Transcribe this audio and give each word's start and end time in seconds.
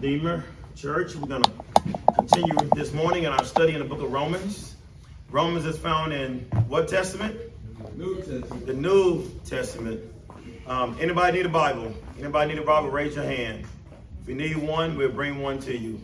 Redeemer 0.00 0.44
Church. 0.76 1.16
We're 1.16 1.26
going 1.26 1.42
to 1.42 1.50
continue 2.14 2.54
this 2.76 2.92
morning 2.92 3.24
in 3.24 3.32
our 3.32 3.44
study 3.44 3.72
in 3.72 3.80
the 3.80 3.84
book 3.84 4.00
of 4.00 4.12
Romans. 4.12 4.76
Romans 5.28 5.66
is 5.66 5.76
found 5.76 6.12
in 6.12 6.38
what 6.68 6.86
testament? 6.86 7.36
New 7.96 8.14
Testament. 8.18 8.64
The 8.64 8.74
New 8.74 9.28
Testament. 9.44 10.00
Um, 10.68 10.96
anybody 11.00 11.38
need 11.38 11.46
a 11.46 11.48
Bible? 11.48 11.92
Anybody 12.16 12.54
need 12.54 12.62
a 12.62 12.64
Bible? 12.64 12.90
Raise 12.90 13.16
your 13.16 13.24
hand. 13.24 13.64
If 14.22 14.28
you 14.28 14.36
need 14.36 14.56
one, 14.56 14.96
we'll 14.96 15.10
bring 15.10 15.42
one 15.42 15.58
to 15.62 15.76
you. 15.76 16.00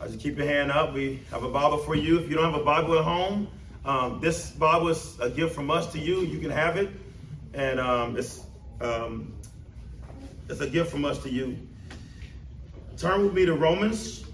As 0.00 0.14
you 0.14 0.18
keep 0.18 0.38
your 0.38 0.46
hand 0.46 0.72
up, 0.72 0.94
we 0.94 1.20
have 1.30 1.42
a 1.42 1.50
Bible 1.50 1.76
for 1.76 1.94
you. 1.94 2.18
If 2.18 2.30
you 2.30 2.36
don't 2.36 2.50
have 2.50 2.58
a 2.58 2.64
Bible 2.64 2.98
at 2.98 3.04
home, 3.04 3.48
um, 3.84 4.18
this 4.22 4.48
Bible 4.52 4.88
is 4.88 5.20
a 5.20 5.28
gift 5.28 5.54
from 5.54 5.70
us 5.70 5.92
to 5.92 5.98
you. 5.98 6.20
You 6.22 6.38
can 6.38 6.48
have 6.48 6.78
it, 6.78 6.88
and 7.52 7.80
um, 7.80 8.16
it's 8.16 8.42
um, 8.80 9.34
it's 10.48 10.60
a 10.60 10.66
gift 10.66 10.90
from 10.90 11.04
us 11.04 11.22
to 11.24 11.30
you. 11.30 11.67
Turn 12.98 13.22
with 13.22 13.32
me 13.32 13.46
to 13.46 13.54
Romans. 13.54 14.24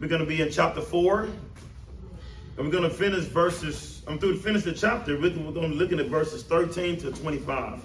We're 0.00 0.08
going 0.08 0.22
to 0.22 0.26
be 0.26 0.40
in 0.40 0.50
chapter 0.50 0.80
four, 0.80 1.24
and 1.24 1.34
we're 2.56 2.70
going 2.70 2.84
to 2.84 2.88
finish 2.88 3.24
verses. 3.24 4.02
I'm 4.06 4.18
through 4.18 4.32
to 4.32 4.38
finish 4.38 4.62
the 4.62 4.72
chapter. 4.72 5.12
We're 5.20 5.28
going 5.28 5.52
to 5.52 5.68
be 5.68 5.74
looking 5.74 6.00
at 6.00 6.06
verses 6.06 6.42
13 6.42 6.98
to 7.00 7.12
25. 7.12 7.84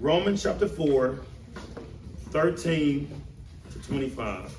Romans 0.00 0.42
chapter 0.42 0.66
4, 0.66 1.20
13 2.30 3.22
to 3.70 3.78
25. 3.78 4.56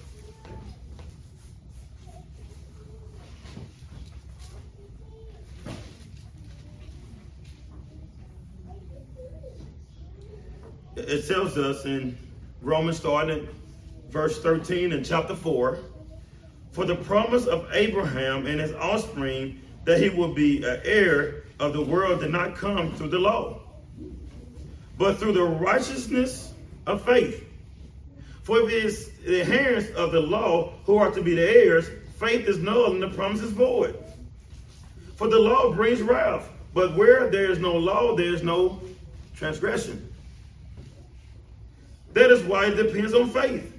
It 10.96 11.28
tells 11.28 11.58
us 11.58 11.84
in 11.84 12.18
Romans 12.62 12.96
starting 12.96 13.46
verse 14.09 14.41
13 14.41 14.91
in 14.91 15.04
chapter 15.04 15.36
4 15.36 15.80
For 16.72 16.86
the 16.86 16.95
promise 16.95 17.45
of 17.45 17.67
Abraham 17.73 18.45
and 18.45 18.59
his 18.59 18.73
offspring 18.73 19.61
that 19.86 20.02
he 20.02 20.09
will 20.09 20.34
be 20.34 20.64
an 20.64 20.81
heir 20.84 21.44
of 21.59 21.73
the 21.73 21.81
world 21.81 22.22
did 22.22 22.31
not 22.31 22.56
come 22.56 22.94
through 22.95 23.09
the 23.09 23.19
law, 23.19 23.61
but 24.97 25.17
through 25.17 25.34
the 25.34 25.44
righteousness 25.44 26.53
of 26.86 27.03
faith. 27.03 27.45
For 28.44 28.61
if 28.61 28.69
it 28.69 28.86
is 28.86 29.11
the 29.25 29.42
adherents 29.42 29.92
of 29.92 30.12
the 30.12 30.19
law 30.19 30.73
who 30.86 30.97
are 30.97 31.12
to 31.12 31.22
be 31.22 31.36
the 31.36 31.47
heirs, 31.47 31.88
faith 32.17 32.47
is 32.47 32.58
null 32.58 32.94
and 32.94 33.02
the 33.02 33.09
promise 33.09 33.41
is 33.41 33.52
void. 33.52 33.97
For 35.16 35.28
the 35.28 35.38
law 35.38 35.73
brings 35.73 36.02
wrath, 36.02 36.50
but 36.73 36.95
where 36.95 37.30
there 37.30 37.52
is 37.52 37.59
no 37.59 37.75
law, 37.75 38.16
there 38.16 38.34
is 38.34 38.41
no 38.41 38.81
transgression. 39.36 40.12
That 42.14 42.31
is 42.31 42.41
why 42.44 42.67
it 42.67 42.75
depends 42.75 43.14
on 43.14 43.30
faith, 43.30 43.78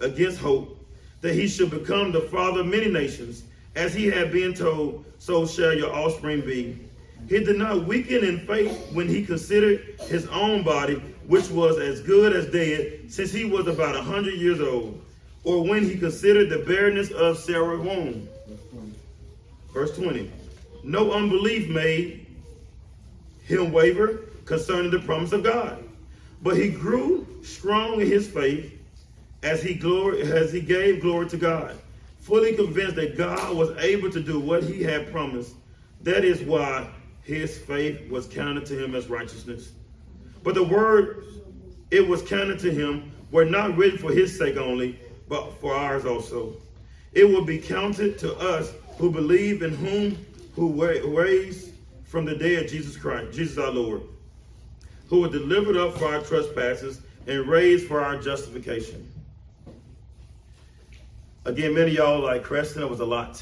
against 0.00 0.38
hope 0.38 0.76
that 1.20 1.34
he 1.34 1.48
should 1.48 1.70
become 1.70 2.12
the 2.12 2.20
father 2.20 2.60
of 2.60 2.66
many 2.66 2.88
nations, 2.88 3.44
as 3.74 3.94
he 3.94 4.06
had 4.06 4.32
been 4.32 4.54
told, 4.54 5.04
so 5.18 5.46
shall 5.46 5.74
your 5.74 5.92
offspring 5.92 6.40
be. 6.40 6.78
He 7.28 7.40
did 7.42 7.58
not 7.58 7.86
weaken 7.86 8.24
in 8.24 8.46
faith 8.46 8.92
when 8.92 9.08
he 9.08 9.24
considered 9.24 9.98
his 10.02 10.26
own 10.28 10.62
body, 10.62 10.94
which 11.26 11.48
was 11.50 11.78
as 11.78 12.00
good 12.00 12.32
as 12.32 12.46
dead, 12.46 13.12
since 13.12 13.32
he 13.32 13.44
was 13.44 13.66
about 13.66 13.96
a 13.96 14.02
hundred 14.02 14.34
years 14.34 14.60
old, 14.60 15.02
or 15.42 15.64
when 15.64 15.84
he 15.84 15.96
considered 15.96 16.48
the 16.48 16.58
barrenness 16.58 17.10
of 17.10 17.38
Sarah's 17.38 17.80
womb. 17.80 18.28
Verse 19.72 19.96
20. 19.96 20.30
No 20.84 21.12
unbelief 21.12 21.68
made 21.68 22.26
him 23.42 23.72
waver 23.72 24.20
concerning 24.44 24.90
the 24.90 25.00
promise 25.00 25.32
of 25.32 25.42
God. 25.42 25.82
But 26.42 26.56
he 26.56 26.68
grew 26.68 27.26
strong 27.42 28.00
in 28.00 28.06
his 28.06 28.28
faith 28.28 28.75
as 29.46 29.62
he 29.62 29.74
glory 29.74 30.22
as 30.22 30.52
he 30.52 30.60
gave 30.60 31.00
glory 31.00 31.28
to 31.28 31.36
God, 31.36 31.78
fully 32.18 32.54
convinced 32.54 32.96
that 32.96 33.16
God 33.16 33.56
was 33.56 33.70
able 33.78 34.10
to 34.10 34.20
do 34.20 34.40
what 34.40 34.64
he 34.64 34.82
had 34.82 35.10
promised. 35.12 35.54
That 36.02 36.24
is 36.24 36.42
why 36.42 36.88
his 37.22 37.56
faith 37.56 38.10
was 38.10 38.26
counted 38.26 38.66
to 38.66 38.84
him 38.84 38.94
as 38.94 39.08
righteousness. 39.08 39.72
But 40.42 40.54
the 40.54 40.64
words 40.64 41.26
it 41.90 42.06
was 42.06 42.22
counted 42.22 42.58
to 42.60 42.70
him 42.70 43.12
were 43.30 43.44
not 43.44 43.76
written 43.76 43.98
for 43.98 44.10
his 44.10 44.36
sake 44.36 44.56
only, 44.56 44.98
but 45.28 45.52
for 45.60 45.74
ours 45.74 46.04
also. 46.04 46.54
It 47.12 47.24
will 47.24 47.44
be 47.44 47.58
counted 47.58 48.18
to 48.18 48.34
us 48.36 48.72
who 48.98 49.10
believe 49.10 49.62
in 49.62 49.74
whom 49.76 50.18
who 50.54 50.72
raised 50.72 51.70
from 52.04 52.24
the 52.24 52.34
dead 52.34 52.68
Jesus 52.68 52.96
Christ, 52.96 53.36
Jesus 53.36 53.58
our 53.58 53.70
Lord 53.70 54.02
who 55.08 55.20
were 55.20 55.28
delivered 55.28 55.76
up 55.76 55.96
for 55.96 56.06
our 56.06 56.20
trespasses 56.20 57.00
and 57.26 57.46
raised 57.46 57.86
for 57.86 58.00
our 58.00 58.16
justification. 58.16 59.08
Again, 61.46 61.74
many 61.74 61.92
of 61.92 61.96
y'all 61.96 62.24
like 62.24 62.42
Creston, 62.42 62.82
it 62.82 62.90
was 62.90 62.98
a 62.98 63.04
lot. 63.04 63.40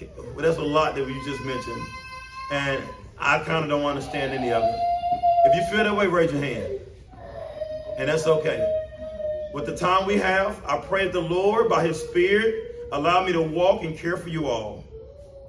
Well, 0.00 0.36
that's 0.38 0.56
a 0.56 0.62
lot 0.62 0.94
that 0.94 1.04
we 1.04 1.12
just 1.22 1.44
mentioned. 1.44 1.82
And 2.50 2.82
I 3.18 3.40
kind 3.40 3.62
of 3.62 3.68
don't 3.68 3.84
understand 3.84 4.32
any 4.32 4.50
of 4.50 4.62
it. 4.62 4.74
If 5.44 5.54
you 5.54 5.62
feel 5.70 5.84
that 5.84 5.94
way, 5.94 6.06
raise 6.06 6.32
your 6.32 6.40
hand. 6.40 6.80
And 7.98 8.08
that's 8.08 8.26
okay. 8.26 8.58
With 9.52 9.66
the 9.66 9.76
time 9.76 10.06
we 10.06 10.16
have, 10.16 10.62
I 10.66 10.78
pray 10.78 11.08
the 11.08 11.20
Lord, 11.20 11.68
by 11.68 11.86
his 11.86 12.02
Spirit, 12.02 12.88
allow 12.90 13.22
me 13.22 13.32
to 13.32 13.42
walk 13.42 13.82
and 13.82 13.94
care 13.94 14.16
for 14.16 14.30
you 14.30 14.46
all 14.46 14.82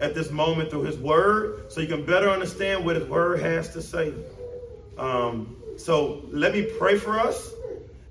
at 0.01 0.13
this 0.13 0.29
moment 0.29 0.71
through 0.71 0.83
his 0.83 0.97
word 0.97 1.71
so 1.71 1.79
you 1.79 1.87
can 1.87 2.05
better 2.05 2.29
understand 2.29 2.83
what 2.83 2.97
his 2.97 3.05
word 3.05 3.39
has 3.39 3.69
to 3.69 3.81
say. 3.81 4.13
Um, 4.97 5.55
so 5.77 6.25
let 6.31 6.51
me 6.51 6.63
pray 6.77 6.97
for 6.97 7.17
us 7.17 7.54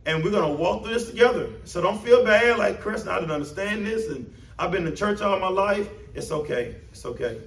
and 0.06 0.22
we're 0.22 0.30
to 0.30 0.48
walk 0.48 0.84
through 0.84 0.94
this 0.94 1.08
together. 1.08 1.48
So 1.64 1.80
don't 1.80 2.02
feel 2.02 2.24
bad 2.24 2.58
like 2.58 2.80
Chris, 2.80 3.06
I 3.06 3.18
didn't 3.18 3.30
understand 3.32 3.86
this 3.86 4.08
and 4.08 4.32
I've 4.58 4.70
been 4.70 4.84
to 4.84 4.94
church 4.94 5.20
all 5.20 5.38
my 5.38 5.48
life. 5.48 5.88
It's 6.14 6.30
okay. 6.30 6.76
It's 6.90 7.04
okay. 7.04 7.40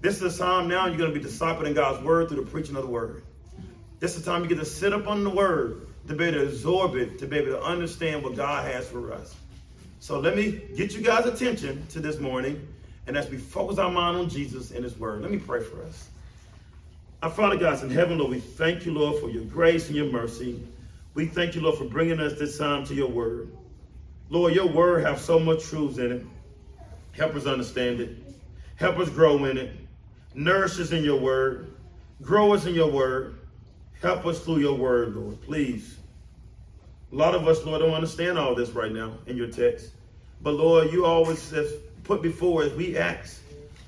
This 0.00 0.22
is 0.22 0.36
the 0.36 0.44
time 0.44 0.68
now 0.68 0.86
you're 0.86 1.06
to 1.06 1.12
be 1.12 1.20
discipled 1.20 1.66
in 1.66 1.74
God's 1.74 2.02
word 2.04 2.28
through 2.28 2.44
the 2.44 2.50
preaching 2.50 2.76
of 2.76 2.82
the 2.82 2.90
word. 2.90 3.24
This 3.98 4.16
is 4.16 4.24
the 4.24 4.30
time 4.30 4.42
you 4.42 4.48
get 4.48 4.58
to 4.58 4.64
sit 4.64 4.92
up 4.92 5.06
on 5.06 5.24
the 5.24 5.30
word, 5.30 5.86
to 6.06 6.14
be 6.14 6.24
able 6.24 6.40
to 6.40 6.46
absorb 6.46 6.94
it, 6.96 7.18
to 7.18 7.26
be 7.26 7.38
able 7.38 7.52
to 7.52 7.62
understand 7.62 8.22
what 8.22 8.36
God 8.36 8.70
has 8.70 8.88
for 8.88 9.12
us. 9.12 9.34
So 10.00 10.20
let 10.20 10.36
me 10.36 10.60
get 10.76 10.94
you 10.94 11.02
guys' 11.02 11.26
attention 11.26 11.86
to 11.88 12.00
this 12.00 12.18
morning 12.18 12.68
and 13.06 13.16
as 13.16 13.30
we 13.30 13.38
focus 13.38 13.78
our 13.78 13.90
mind 13.90 14.16
on 14.16 14.28
Jesus 14.28 14.72
and 14.72 14.82
his 14.82 14.98
word, 14.98 15.22
let 15.22 15.30
me 15.30 15.38
pray 15.38 15.62
for 15.62 15.82
us. 15.82 16.08
Our 17.22 17.30
Father 17.30 17.56
God 17.56 17.82
in 17.82 17.90
heaven, 17.90 18.18
Lord, 18.18 18.32
we 18.32 18.40
thank 18.40 18.84
you, 18.84 18.92
Lord, 18.92 19.20
for 19.20 19.30
your 19.30 19.44
grace 19.44 19.86
and 19.86 19.96
your 19.96 20.10
mercy. 20.10 20.60
We 21.16 21.24
thank 21.24 21.54
you, 21.54 21.62
Lord, 21.62 21.78
for 21.78 21.86
bringing 21.86 22.20
us 22.20 22.38
this 22.38 22.58
time 22.58 22.84
to 22.84 22.94
your 22.94 23.08
word. 23.08 23.50
Lord, 24.28 24.54
your 24.54 24.66
word 24.66 25.02
has 25.06 25.24
so 25.24 25.38
much 25.38 25.64
truth 25.64 25.98
in 25.98 26.12
it. 26.12 26.26
Help 27.12 27.34
us 27.34 27.46
understand 27.46 28.00
it. 28.00 28.18
Help 28.74 28.98
us 28.98 29.08
grow 29.08 29.42
in 29.46 29.56
it. 29.56 29.74
Nourish 30.34 30.78
us 30.78 30.92
in 30.92 31.02
your 31.02 31.18
word. 31.18 31.72
Grow 32.20 32.52
us 32.52 32.66
in 32.66 32.74
your 32.74 32.90
word. 32.90 33.38
Help 34.02 34.26
us 34.26 34.40
through 34.40 34.58
your 34.58 34.74
word, 34.74 35.16
Lord, 35.16 35.40
please. 35.40 35.96
A 37.12 37.14
lot 37.14 37.34
of 37.34 37.48
us, 37.48 37.64
Lord, 37.64 37.80
don't 37.80 37.94
understand 37.94 38.38
all 38.38 38.54
this 38.54 38.68
right 38.72 38.92
now 38.92 39.14
in 39.26 39.38
your 39.38 39.48
text. 39.48 39.92
But 40.42 40.52
Lord, 40.52 40.92
you 40.92 41.06
always 41.06 41.50
have 41.52 41.68
put 42.04 42.20
before 42.20 42.64
us, 42.64 42.72
we 42.72 42.98
ask. 42.98 43.40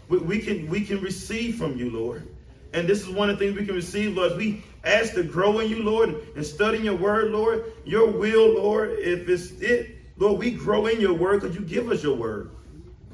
We, 0.09 0.17
we, 0.17 0.39
can 0.39 0.67
we 0.71 0.81
can 0.81 0.99
receive 1.03 1.57
from 1.57 1.77
you, 1.77 1.91
Lord. 1.91 2.27
And 2.73 2.89
this 2.89 3.03
is 3.03 3.11
one 3.11 3.29
of 3.29 3.39
the 3.39 3.45
things 3.45 3.61
we 3.61 3.67
can 3.67 3.75
receive, 3.75 4.17
Lord. 4.17 4.39
we 4.39 4.65
ask 4.85 5.15
to 5.15 5.23
grow 5.23 5.59
in 5.61 5.71
you, 5.71 5.83
Lord, 5.83 6.15
and 6.37 6.45
studying 6.45 6.85
your 6.85 6.97
word, 6.97 7.31
Lord. 7.31 7.73
Your 7.85 8.11
will, 8.11 8.55
Lord, 8.55 8.91
if 8.99 9.29
it's 9.29 9.53
it, 9.61 9.97
Lord, 10.17 10.39
we 10.39 10.51
grow 10.51 10.87
in 10.87 11.01
your 11.01 11.15
word 11.15 11.41
because 11.41 11.57
you 11.57 11.63
give 11.63 11.91
us 11.91 12.03
your 12.03 12.17
word. 12.17 12.51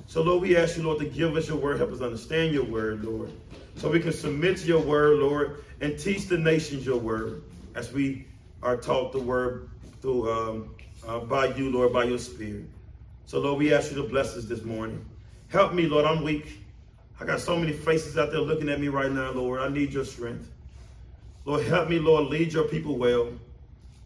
So, 0.06 0.22
Lord, 0.22 0.43
we 0.43 0.56
ask 0.56 0.76
you, 0.76 0.82
Lord, 0.82 0.99
to 1.00 1.06
give 1.06 1.37
us 1.37 1.49
your 1.49 1.56
word. 1.56 1.78
Help 1.78 1.93
us 1.93 2.00
understand 2.00 2.52
your 2.52 2.64
word, 2.64 3.05
Lord. 3.05 3.32
So 3.76 3.90
we 3.90 4.00
can 4.00 4.12
submit 4.12 4.58
to 4.58 4.66
your 4.66 4.81
word, 4.81 5.19
Lord, 5.19 5.64
and 5.81 5.99
teach 5.99 6.26
the 6.26 6.38
nations 6.38 6.87
your 6.87 6.99
word 6.99 7.43
as 7.75 7.93
we 7.93 8.26
are 8.62 8.76
taught 8.76 9.12
the 9.12 9.20
word 9.20 9.69
through 10.00 10.31
um, 10.31 10.75
uh, 11.06 11.20
by 11.20 11.46
you, 11.55 11.70
Lord, 11.70 11.93
by 11.93 12.05
your 12.05 12.19
spirit. 12.19 12.64
So, 13.26 13.40
Lord, 13.40 13.58
we 13.58 13.72
ask 13.72 13.90
you 13.90 14.02
to 14.02 14.08
bless 14.08 14.37
us 14.37 14.44
this 14.44 14.62
morning. 14.62 15.05
Help 15.49 15.75
me, 15.75 15.87
Lord. 15.87 16.05
I'm 16.05 16.22
weak. 16.22 16.60
I 17.20 17.25
got 17.25 17.40
so 17.40 17.56
many 17.56 17.72
faces 17.72 18.19
out 18.19 18.31
there 18.31 18.40
looking 18.40 18.69
at 18.69 18.81
me 18.81 18.88
right 18.88 19.10
now, 19.10 19.32
Lord. 19.32 19.60
I 19.60 19.69
need 19.69 19.93
your 19.93 20.05
strength. 20.05 20.50
Lord, 21.44 21.64
help 21.67 21.88
me, 21.88 21.99
Lord. 21.99 22.26
Lead 22.26 22.52
your 22.52 22.64
people 22.64 22.96
well. 22.96 23.29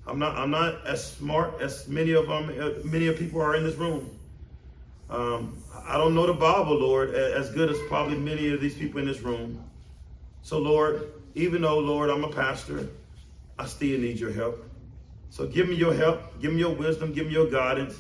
I'm 0.07 0.19
not 0.19 0.37
I'm 0.37 0.51
not 0.51 0.87
as 0.87 1.13
smart 1.13 1.61
as 1.61 1.87
many 1.87 2.13
of 2.13 2.27
them 2.27 2.51
uh, 2.59 2.71
many 2.85 3.09
of 3.09 3.19
people 3.19 3.41
are 3.43 3.55
in 3.55 3.63
this 3.63 3.77
room. 3.77 4.11
Um, 5.11 5.63
I 5.87 5.97
don't 5.97 6.15
know 6.15 6.27
the 6.27 6.35
Bible, 6.35 6.79
Lord, 6.79 7.15
as 7.15 7.51
good 7.51 7.71
as 7.71 7.79
probably 7.89 8.17
many 8.17 8.53
of 8.53 8.61
these 8.61 8.75
people 8.75 9.01
in 9.01 9.07
this 9.07 9.21
room. 9.21 9.63
So, 10.43 10.59
Lord, 10.59 11.13
even 11.35 11.63
though, 11.63 11.79
Lord, 11.79 12.11
I'm 12.11 12.25
a 12.25 12.33
pastor, 12.33 12.89
I 13.59 13.67
still 13.67 13.99
need 13.99 14.19
your 14.19 14.33
help. 14.33 14.65
So 15.31 15.47
give 15.47 15.69
me 15.69 15.77
your 15.77 15.95
help, 15.95 16.41
give 16.41 16.53
me 16.53 16.61
your 16.61 16.75
wisdom, 16.75 17.13
give 17.13 17.27
me 17.27 17.33
your 17.33 17.51
guidance, 17.51 17.99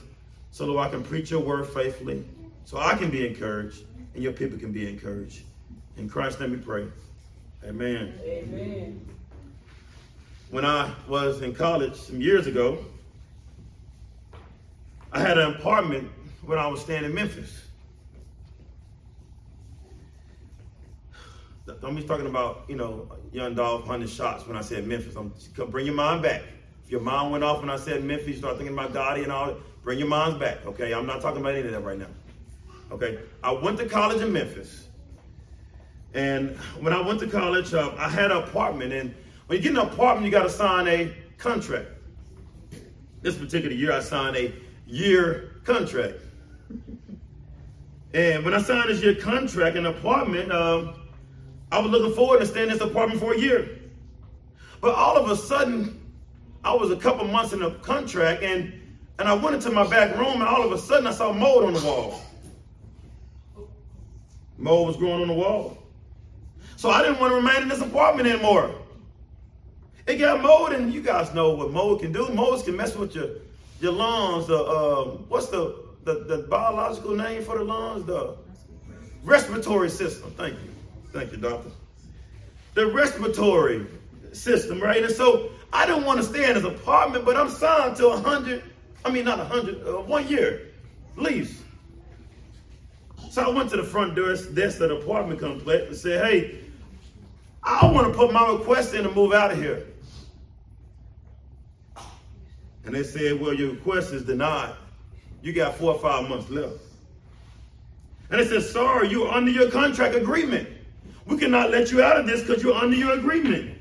so 0.50 0.66
that 0.66 0.78
I 0.78 0.88
can 0.88 1.02
preach 1.02 1.30
your 1.30 1.40
word 1.40 1.68
faithfully, 1.68 2.24
so 2.64 2.78
I 2.78 2.94
can 2.94 3.10
be 3.10 3.26
encouraged, 3.26 3.84
and 4.14 4.22
your 4.22 4.32
people 4.32 4.58
can 4.58 4.72
be 4.72 4.88
encouraged. 4.88 5.42
In 5.96 6.08
Christ, 6.08 6.40
let 6.40 6.50
me 6.50 6.56
pray. 6.56 6.86
Amen. 7.64 8.14
Amen. 8.24 9.17
When 10.50 10.64
I 10.64 10.90
was 11.06 11.42
in 11.42 11.54
college 11.54 11.94
some 11.94 12.20
years 12.20 12.46
ago, 12.46 12.78
I 15.12 15.20
had 15.20 15.36
an 15.36 15.54
apartment 15.54 16.10
when 16.44 16.58
I 16.58 16.66
was 16.66 16.80
staying 16.80 17.04
in 17.04 17.14
Memphis. 17.14 17.64
I'm 21.82 21.96
just 21.96 22.08
talking 22.08 22.26
about, 22.26 22.64
you 22.66 22.76
know, 22.76 23.08
young 23.30 23.54
Dolph 23.54 23.86
hunting 23.86 24.08
shots 24.08 24.46
when 24.46 24.56
I 24.56 24.62
said 24.62 24.86
Memphis. 24.86 25.16
I'm 25.16 25.32
bring 25.70 25.84
your 25.84 25.94
mind 25.94 26.22
back. 26.22 26.42
If 26.84 26.90
your 26.90 27.02
mind 27.02 27.30
went 27.30 27.44
off 27.44 27.60
when 27.60 27.68
I 27.68 27.76
said 27.76 28.02
Memphis, 28.02 28.28
you 28.28 28.36
start 28.36 28.56
thinking 28.56 28.76
about 28.76 28.94
Gotti 28.94 29.22
and 29.22 29.30
all 29.30 29.48
that, 29.48 29.82
bring 29.82 29.98
your 29.98 30.08
minds 30.08 30.38
back, 30.38 30.64
okay? 30.64 30.94
I'm 30.94 31.04
not 31.04 31.20
talking 31.20 31.42
about 31.42 31.54
any 31.54 31.66
of 31.66 31.72
that 31.72 31.80
right 31.80 31.98
now. 31.98 32.06
Okay? 32.90 33.18
I 33.44 33.52
went 33.52 33.78
to 33.80 33.86
college 33.86 34.22
in 34.22 34.32
Memphis. 34.32 34.88
And 36.14 36.56
when 36.80 36.94
I 36.94 37.00
went 37.02 37.20
to 37.20 37.26
college, 37.26 37.74
uh, 37.74 37.92
I 37.98 38.08
had 38.08 38.30
an 38.30 38.38
apartment. 38.38 38.94
And 38.94 39.14
when 39.48 39.56
you 39.56 39.62
get 39.62 39.72
an 39.72 39.78
apartment, 39.78 40.26
you 40.26 40.30
got 40.30 40.42
to 40.42 40.50
sign 40.50 40.86
a 40.86 41.10
contract. 41.38 41.88
This 43.22 43.34
particular 43.36 43.74
year, 43.74 43.92
I 43.92 44.00
signed 44.00 44.36
a 44.36 44.52
year 44.86 45.56
contract. 45.64 46.16
And 48.12 48.44
when 48.44 48.52
I 48.52 48.60
signed 48.60 48.90
this 48.90 49.02
year 49.02 49.14
contract, 49.14 49.76
an 49.76 49.86
apartment, 49.86 50.52
um, 50.52 50.94
I 51.72 51.78
was 51.78 51.90
looking 51.90 52.14
forward 52.14 52.40
to 52.40 52.46
staying 52.46 52.70
in 52.70 52.74
this 52.74 52.82
apartment 52.82 53.20
for 53.20 53.32
a 53.32 53.38
year. 53.38 53.70
But 54.82 54.94
all 54.94 55.16
of 55.16 55.30
a 55.30 55.36
sudden, 55.36 55.98
I 56.62 56.74
was 56.74 56.90
a 56.90 56.96
couple 56.96 57.26
months 57.26 57.54
in 57.54 57.60
the 57.60 57.70
contract 57.70 58.42
and 58.42 58.74
and 59.18 59.28
I 59.28 59.34
went 59.34 59.56
into 59.56 59.70
my 59.70 59.84
back 59.88 60.16
room 60.16 60.34
and 60.34 60.42
all 60.42 60.62
of 60.62 60.70
a 60.70 60.78
sudden 60.78 61.06
I 61.06 61.10
saw 61.10 61.32
mold 61.32 61.64
on 61.64 61.72
the 61.72 61.80
wall. 61.80 62.20
Mold 64.58 64.88
was 64.88 64.96
growing 64.96 65.22
on 65.22 65.28
the 65.28 65.34
wall. 65.34 65.78
So 66.76 66.90
I 66.90 67.02
didn't 67.02 67.18
want 67.18 67.32
to 67.32 67.36
remain 67.36 67.62
in 67.62 67.68
this 67.68 67.80
apartment 67.80 68.28
anymore. 68.28 68.72
It 70.08 70.16
got 70.16 70.40
mold, 70.40 70.72
and 70.72 70.90
you 70.92 71.02
guys 71.02 71.34
know 71.34 71.50
what 71.50 71.70
mold 71.70 72.00
can 72.00 72.12
do. 72.12 72.26
Mold 72.30 72.64
can 72.64 72.74
mess 72.74 72.96
with 72.96 73.14
your 73.14 73.28
your 73.78 73.92
lungs. 73.92 74.46
The 74.46 74.56
um, 74.56 75.26
what's 75.28 75.48
the, 75.48 75.84
the 76.04 76.24
the 76.24 76.38
biological 76.48 77.14
name 77.14 77.42
for 77.44 77.58
the 77.58 77.64
lungs? 77.64 78.06
The 78.06 78.34
respiratory 79.22 79.90
system. 79.90 80.30
Thank 80.30 80.54
you. 80.54 80.70
Thank 81.12 81.32
you, 81.32 81.36
doctor. 81.36 81.70
The 82.72 82.86
respiratory 82.86 83.86
system, 84.32 84.80
right? 84.80 85.04
And 85.04 85.12
so 85.12 85.50
I 85.74 85.84
didn't 85.84 86.06
want 86.06 86.20
to 86.20 86.24
stay 86.24 86.48
in 86.48 86.54
his 86.54 86.64
apartment, 86.64 87.26
but 87.26 87.36
I'm 87.36 87.50
signed 87.50 87.96
to 87.96 88.08
a 88.08 88.16
hundred. 88.16 88.62
I 89.04 89.10
mean, 89.10 89.26
not 89.26 89.40
a 89.40 89.44
hundred, 89.44 89.86
uh, 89.86 90.00
one 90.00 90.26
year 90.26 90.68
lease. 91.16 91.62
So 93.30 93.42
I 93.42 93.50
went 93.50 93.68
to 93.70 93.76
the 93.76 93.84
front 93.84 94.16
desk, 94.16 94.54
desk 94.54 94.80
of 94.80 94.88
the 94.88 94.96
apartment 94.96 95.38
complex 95.38 95.86
and 95.88 95.96
said, 95.96 96.24
"Hey, 96.24 96.60
I 97.62 97.84
want 97.92 98.10
to 98.10 98.18
put 98.18 98.32
my 98.32 98.50
request 98.52 98.94
in 98.94 99.02
to 99.02 99.10
move 99.10 99.34
out 99.34 99.52
of 99.52 99.58
here." 99.58 99.84
And 102.88 102.96
they 102.96 103.02
said, 103.02 103.38
"Well, 103.38 103.52
your 103.52 103.72
request 103.72 104.14
is 104.14 104.22
denied. 104.22 104.74
You 105.42 105.52
got 105.52 105.76
four 105.76 105.92
or 105.92 106.00
five 106.00 106.26
months 106.26 106.48
left." 106.48 106.78
And 108.30 108.40
they 108.40 108.46
said, 108.46 108.62
"Sorry, 108.62 109.10
you're 109.10 109.30
under 109.30 109.50
your 109.50 109.70
contract 109.70 110.14
agreement." 110.14 110.66
We 111.26 111.36
cannot 111.36 111.70
let 111.70 111.92
you 111.92 112.02
out 112.02 112.18
of 112.18 112.26
this 112.26 112.40
because 112.40 112.62
you're 112.62 112.74
under 112.74 112.96
your 112.96 113.12
agreement. 113.12 113.76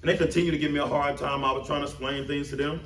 And 0.00 0.10
they 0.10 0.16
continue 0.16 0.50
to 0.50 0.56
give 0.56 0.72
me 0.72 0.78
a 0.78 0.86
hard 0.86 1.18
time. 1.18 1.44
I 1.44 1.52
was 1.52 1.66
trying 1.66 1.82
to 1.82 1.88
explain 1.88 2.26
things 2.26 2.48
to 2.48 2.56
them. 2.56 2.80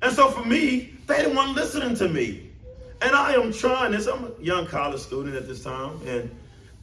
And 0.00 0.14
so 0.14 0.30
for 0.30 0.46
me, 0.46 0.94
they 1.06 1.18
didn't 1.18 1.34
want 1.36 1.54
listening 1.54 1.94
to 1.96 2.08
me. 2.08 2.48
And 3.02 3.14
I 3.14 3.34
am 3.34 3.52
trying 3.52 3.92
this. 3.92 4.06
I'm 4.06 4.24
a 4.24 4.42
young 4.42 4.66
college 4.66 5.02
student 5.02 5.36
at 5.36 5.46
this 5.46 5.62
time. 5.62 6.00
And 6.06 6.30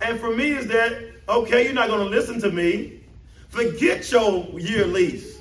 and 0.02 0.20
for 0.20 0.36
me 0.36 0.52
is 0.52 0.68
that, 0.68 0.94
okay, 1.28 1.64
you're 1.64 1.74
not 1.74 1.88
going 1.88 2.02
to 2.02 2.16
listen 2.16 2.40
to 2.42 2.52
me. 2.52 3.00
Forget 3.50 4.12
your 4.12 4.48
year 4.60 4.86
lease. 4.86 5.40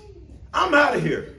I'm 0.54 0.72
out 0.72 0.96
of 0.96 1.02
here. 1.02 1.33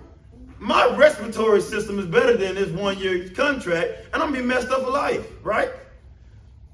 My 0.66 0.96
respiratory 0.96 1.62
system 1.62 2.00
is 2.00 2.08
better 2.08 2.36
than 2.36 2.56
this 2.56 2.70
one 2.70 2.98
year 2.98 3.30
contract, 3.30 4.08
and 4.12 4.16
I'm 4.16 4.32
gonna 4.32 4.42
be 4.42 4.48
messed 4.48 4.70
up 4.70 4.82
for 4.82 4.90
life, 4.90 5.24
right? 5.44 5.70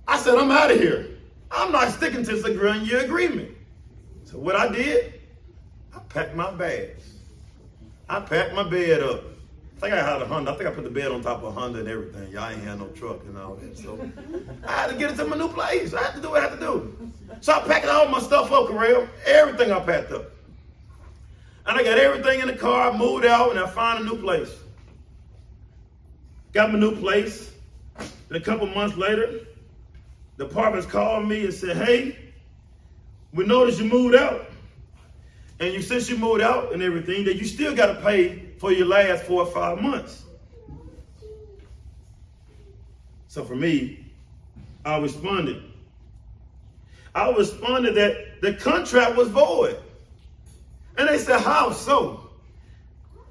I 0.08 0.18
said, 0.18 0.36
I'm 0.36 0.50
out 0.50 0.72
of 0.72 0.80
here. 0.80 1.10
I'm 1.52 1.74
not 1.74 1.90
sticking 1.90 2.24
to 2.24 2.38
this 2.38 2.58
one 2.58 2.86
year 2.86 3.04
agreement. 3.04 3.52
So 4.24 4.38
what 4.38 4.56
I 4.56 4.72
did, 4.72 5.20
I 5.94 6.00
packed 6.08 6.38
my 6.38 6.52
bags. 6.52 7.16
I 8.08 8.22
packed 8.22 8.54
my 8.54 8.64
bed 8.64 9.04
up. 9.04 9.26
I 9.76 9.80
think 9.82 9.94
I 9.94 10.10
had 10.10 10.22
a 10.22 10.26
Honda. 10.26 10.52
I 10.52 10.56
think 10.56 10.70
I 10.70 10.72
put 10.72 10.86
the 10.86 10.90
bed 10.90 11.12
on 11.12 11.22
top 11.22 11.40
of 11.40 11.44
a 11.44 11.52
Honda 11.52 11.80
and 11.80 11.90
everything. 11.90 12.32
Y'all 12.32 12.50
ain't 12.50 12.64
had 12.64 12.80
no 12.80 12.88
truck 12.90 13.20
and 13.26 13.38
all 13.38 13.56
that. 13.56 13.78
So 13.78 14.00
I 14.66 14.72
had 14.72 14.92
to 14.92 14.96
get 14.96 15.12
into 15.12 15.26
my 15.26 15.36
new 15.36 15.50
place. 15.50 15.94
I 15.94 16.02
had 16.02 16.16
to 16.16 16.22
do 16.22 16.30
what 16.30 16.40
I 16.42 16.48
had 16.48 16.58
to 16.58 16.66
do. 16.66 17.12
So 17.42 17.52
I 17.52 17.60
packed 17.68 17.88
all 17.88 18.08
my 18.08 18.22
stuff 18.22 18.54
up, 18.54 18.68
Corral. 18.68 19.06
Everything 19.26 19.74
I 19.74 19.82
packed 19.82 20.14
up. 20.14 20.32
And 21.66 21.78
I 21.78 21.84
got 21.84 21.98
everything 21.98 22.42
in 22.42 22.48
the 22.48 22.56
car, 22.56 22.94
moved 22.94 23.26
out, 23.26 23.52
and 23.52 23.60
I 23.60 23.70
found 23.70 24.02
a 24.02 24.04
new 24.04 24.20
place. 24.20 24.54
Got 26.54 26.74
my 26.74 26.80
new 26.80 26.96
place. 26.96 27.52
And 27.98 28.38
a 28.38 28.42
couple 28.42 28.68
months 28.68 28.98
later, 28.98 29.42
the 30.38 30.46
apartments 30.46 30.88
called 30.88 31.28
me 31.28 31.46
and 31.46 31.54
said, 31.54 31.78
hey, 31.78 32.18
we 33.34 33.46
noticed 33.46 33.80
you 33.80 33.86
moved 33.86 34.16
out. 34.16 34.48
And 35.60 35.74
you 35.74 35.82
since 35.82 36.10
you 36.10 36.18
moved 36.18 36.42
out 36.42 36.74
and 36.74 36.82
everything, 36.82 37.24
that 37.26 37.36
you 37.36 37.46
still 37.46 37.76
got 37.76 37.88
to 37.88 38.02
pay 38.02 38.50
for 38.58 38.72
your 38.72 38.88
last 38.88 39.24
four 39.24 39.44
or 39.44 39.52
five 39.52 39.80
months. 39.80 40.24
So 43.28 43.44
for 43.44 43.56
me, 43.56 44.12
I 44.84 44.98
responded. 44.98 45.64
I 47.14 47.30
responded 47.32 47.94
that 47.96 48.42
the 48.42 48.54
contract 48.56 49.16
was 49.16 49.30
void. 49.30 49.78
And 50.98 51.08
they 51.08 51.18
said, 51.18 51.42
How 51.42 51.72
so? 51.72 52.30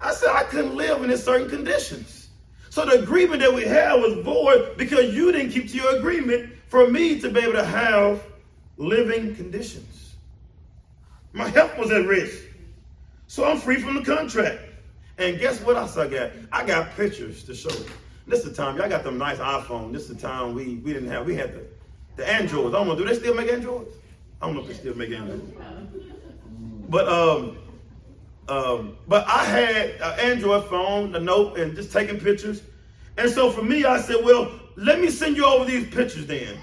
I 0.01 0.15
said, 0.15 0.31
I 0.31 0.45
couldn't 0.45 0.77
live 0.77 1.03
in 1.03 1.17
certain 1.19 1.49
conditions. 1.49 2.29
So 2.71 2.85
the 2.85 3.03
agreement 3.03 3.41
that 3.41 3.53
we 3.53 3.65
had 3.65 3.95
was 3.95 4.25
void 4.25 4.77
because 4.77 5.15
you 5.15 5.33
didn't 5.33 5.51
keep 5.51 5.69
to 5.71 5.77
your 5.77 5.97
agreement 5.97 6.53
for 6.69 6.89
me 6.89 7.21
to 7.21 7.29
be 7.29 7.41
able 7.41 7.53
to 7.55 7.65
have 7.65 8.23
living 8.77 9.35
conditions. 9.35 10.15
My 11.33 11.49
health 11.49 11.77
was 11.77 11.91
at 11.91 12.07
risk. 12.07 12.45
So 13.27 13.45
I'm 13.45 13.59
free 13.59 13.81
from 13.81 13.95
the 13.97 14.03
contract. 14.03 14.61
And 15.19 15.39
guess 15.39 15.61
what 15.61 15.77
else 15.77 15.97
I 15.97 16.09
got? 16.09 16.31
I 16.51 16.65
got 16.65 16.97
pictures 16.97 17.45
to 17.45 17.55
show. 17.55 17.71
This 18.27 18.41
is 18.41 18.51
the 18.51 18.55
time, 18.55 18.77
y'all 18.77 18.89
got 18.89 19.05
them 19.05 19.19
nice 19.19 19.39
iPhone. 19.39 19.93
This 19.93 20.09
is 20.09 20.17
the 20.17 20.23
time 20.27 20.55
we, 20.55 20.77
we 20.77 20.93
didn't 20.93 21.11
have, 21.11 21.27
we 21.27 21.35
had 21.35 21.53
the, 21.53 21.67
the 22.17 22.29
Androids. 22.29 22.75
I 22.75 22.79
don't 22.79 22.89
know, 22.89 22.97
do 22.97 23.05
they 23.05 23.15
still 23.15 23.35
make 23.35 23.51
Androids? 23.51 23.95
I 24.41 24.47
don't 24.47 24.55
know 24.55 24.63
if 24.63 24.69
they 24.69 24.75
still 24.75 24.97
make 24.97 25.11
Androids. 25.11 25.53
But 26.91 27.09
um, 27.09 27.57
um, 28.49 28.97
but 29.07 29.25
I 29.29 29.45
had 29.45 29.91
an 30.01 30.19
Android 30.19 30.69
phone, 30.69 31.15
a 31.15 31.21
note, 31.21 31.57
and 31.57 31.77
just 31.77 31.93
taking 31.93 32.19
pictures. 32.19 32.63
And 33.17 33.31
so 33.31 33.51
for 33.51 33.63
me, 33.63 33.85
I 33.85 34.01
said, 34.01 34.25
well, 34.25 34.51
let 34.77 35.01
me 35.01 35.09
send 35.09 35.37
you 35.37 35.47
over 35.47 35.65
these 35.65 35.87
pictures 35.89 36.27
then. 36.27 36.59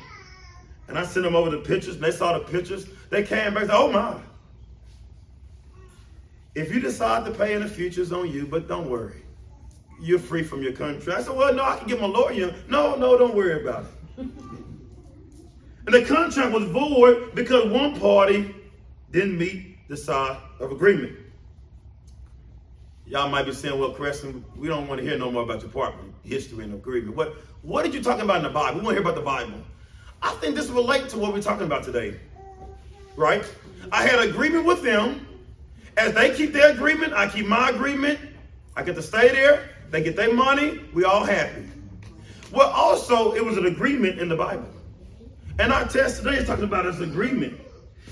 And 0.90 1.00
I 1.00 1.06
sent 1.06 1.24
them 1.24 1.36
over 1.36 1.50
the 1.50 1.60
pictures, 1.60 1.96
and 1.96 2.04
they 2.04 2.12
saw 2.12 2.38
the 2.38 2.44
pictures. 2.44 2.88
They 3.10 3.24
came 3.24 3.54
back 3.54 3.64
and 3.64 3.72
said, 3.72 3.78
oh 3.78 3.92
my. 3.92 4.20
If 6.56 6.74
you 6.74 6.82
decide 6.82 7.24
to 7.26 7.32
pay 7.32 7.54
in 7.54 7.62
the 7.62 7.70
future, 7.70 8.02
it's 8.02 8.12
on 8.12 8.30
you, 8.30 8.46
but 8.48 8.68
don't 8.68 8.90
worry. 8.90 9.22
You're 10.02 10.20
free 10.20 10.44
from 10.44 10.62
your 10.62 10.74
contract. 10.74 11.22
I 11.22 11.24
said, 11.24 11.38
well, 11.38 11.54
no, 11.54 11.64
I 11.64 11.78
can 11.78 11.88
get 11.88 12.02
my 12.02 12.08
lawyer. 12.08 12.54
No, 12.68 12.96
no, 12.96 13.18
don't 13.18 13.34
worry 13.34 13.62
about 13.62 13.86
it. 13.86 13.92
and 14.18 15.94
the 15.94 16.04
contract 16.04 16.52
was 16.52 16.66
void 16.66 17.34
because 17.34 17.72
one 17.72 17.98
party 17.98 18.54
didn't 19.12 19.38
meet 19.38 19.77
the 19.88 19.98
side 19.98 20.38
uh, 20.60 20.66
of 20.66 20.72
agreement. 20.72 21.16
Y'all 23.06 23.30
might 23.30 23.46
be 23.46 23.54
saying, 23.54 23.80
well, 23.80 23.92
Creston, 23.92 24.44
we 24.56 24.68
don't 24.68 24.88
want 24.88 25.00
to 25.00 25.08
hear 25.08 25.18
no 25.18 25.32
more 25.32 25.44
about 25.44 25.62
your 25.62 25.72
partner 25.72 26.04
history 26.26 26.66
and 26.66 26.74
agreement. 26.74 27.16
What, 27.16 27.36
what 27.62 27.84
did 27.84 27.94
you 27.94 28.04
talking 28.04 28.24
about 28.24 28.38
in 28.38 28.44
the 28.44 28.50
Bible? 28.50 28.80
We 28.80 28.86
want 28.86 28.98
to 28.98 29.02
hear 29.02 29.10
about 29.10 29.16
the 29.16 29.26
Bible. 29.26 29.62
I 30.22 30.32
think 30.36 30.56
this 30.56 30.68
relates 30.68 31.14
to 31.14 31.20
what 31.20 31.34
we're 31.34 31.42
talking 31.42 31.66
about 31.66 31.84
today. 31.84 32.20
Right? 33.16 33.46
I 33.92 34.06
had 34.06 34.20
agreement 34.20 34.66
with 34.66 34.84
them. 34.84 35.26
As 35.96 36.14
they 36.14 36.36
keep 36.36 36.54
their 36.54 36.72
agreement, 36.72 37.14
I 37.14 37.28
keep 37.28 37.48
my 37.48 37.70
agreement. 37.70 38.20
I 38.76 38.84
get 38.84 38.96
to 38.96 39.02
stay 39.02 39.30
there. 39.30 39.70
They 39.90 40.04
get 40.04 40.16
their 40.16 40.34
money. 40.34 40.82
We 40.94 41.06
all 41.06 41.24
happy. 41.24 41.68
Well, 42.52 42.70
also, 42.70 43.34
it 43.34 43.44
was 43.44 43.58
an 43.58 43.66
agreement 43.66 44.20
in 44.20 44.30
the 44.30 44.36
Bible. 44.36 44.68
And 45.60 45.72
our 45.72 45.88
test 45.88 46.22
today 46.22 46.38
is 46.38 46.46
talking 46.46 46.66
about 46.66 46.86
this 46.86 47.00
agreement. 47.00 47.60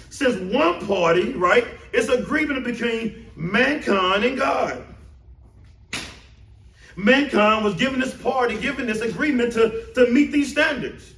Since 0.09 0.53
one 0.53 0.85
party, 0.85 1.33
right, 1.33 1.67
it's 1.91 2.09
an 2.09 2.21
agreement 2.21 2.63
between 2.63 3.25
mankind 3.35 4.23
and 4.23 4.37
God. 4.37 4.83
Mankind 6.95 7.65
was 7.65 7.75
given 7.75 7.99
this 7.99 8.13
party, 8.13 8.57
given 8.57 8.87
this 8.87 9.01
agreement 9.01 9.53
to, 9.53 9.85
to 9.95 10.09
meet 10.11 10.31
these 10.31 10.51
standards. 10.51 11.13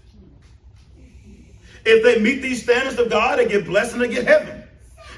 If 1.85 2.03
they 2.03 2.19
meet 2.19 2.41
these 2.41 2.63
standards 2.63 2.97
of 2.99 3.09
God, 3.09 3.39
they 3.39 3.47
get 3.47 3.65
blessed 3.65 3.93
and 3.93 4.01
they 4.01 4.09
get 4.09 4.25
heaven. 4.25 4.63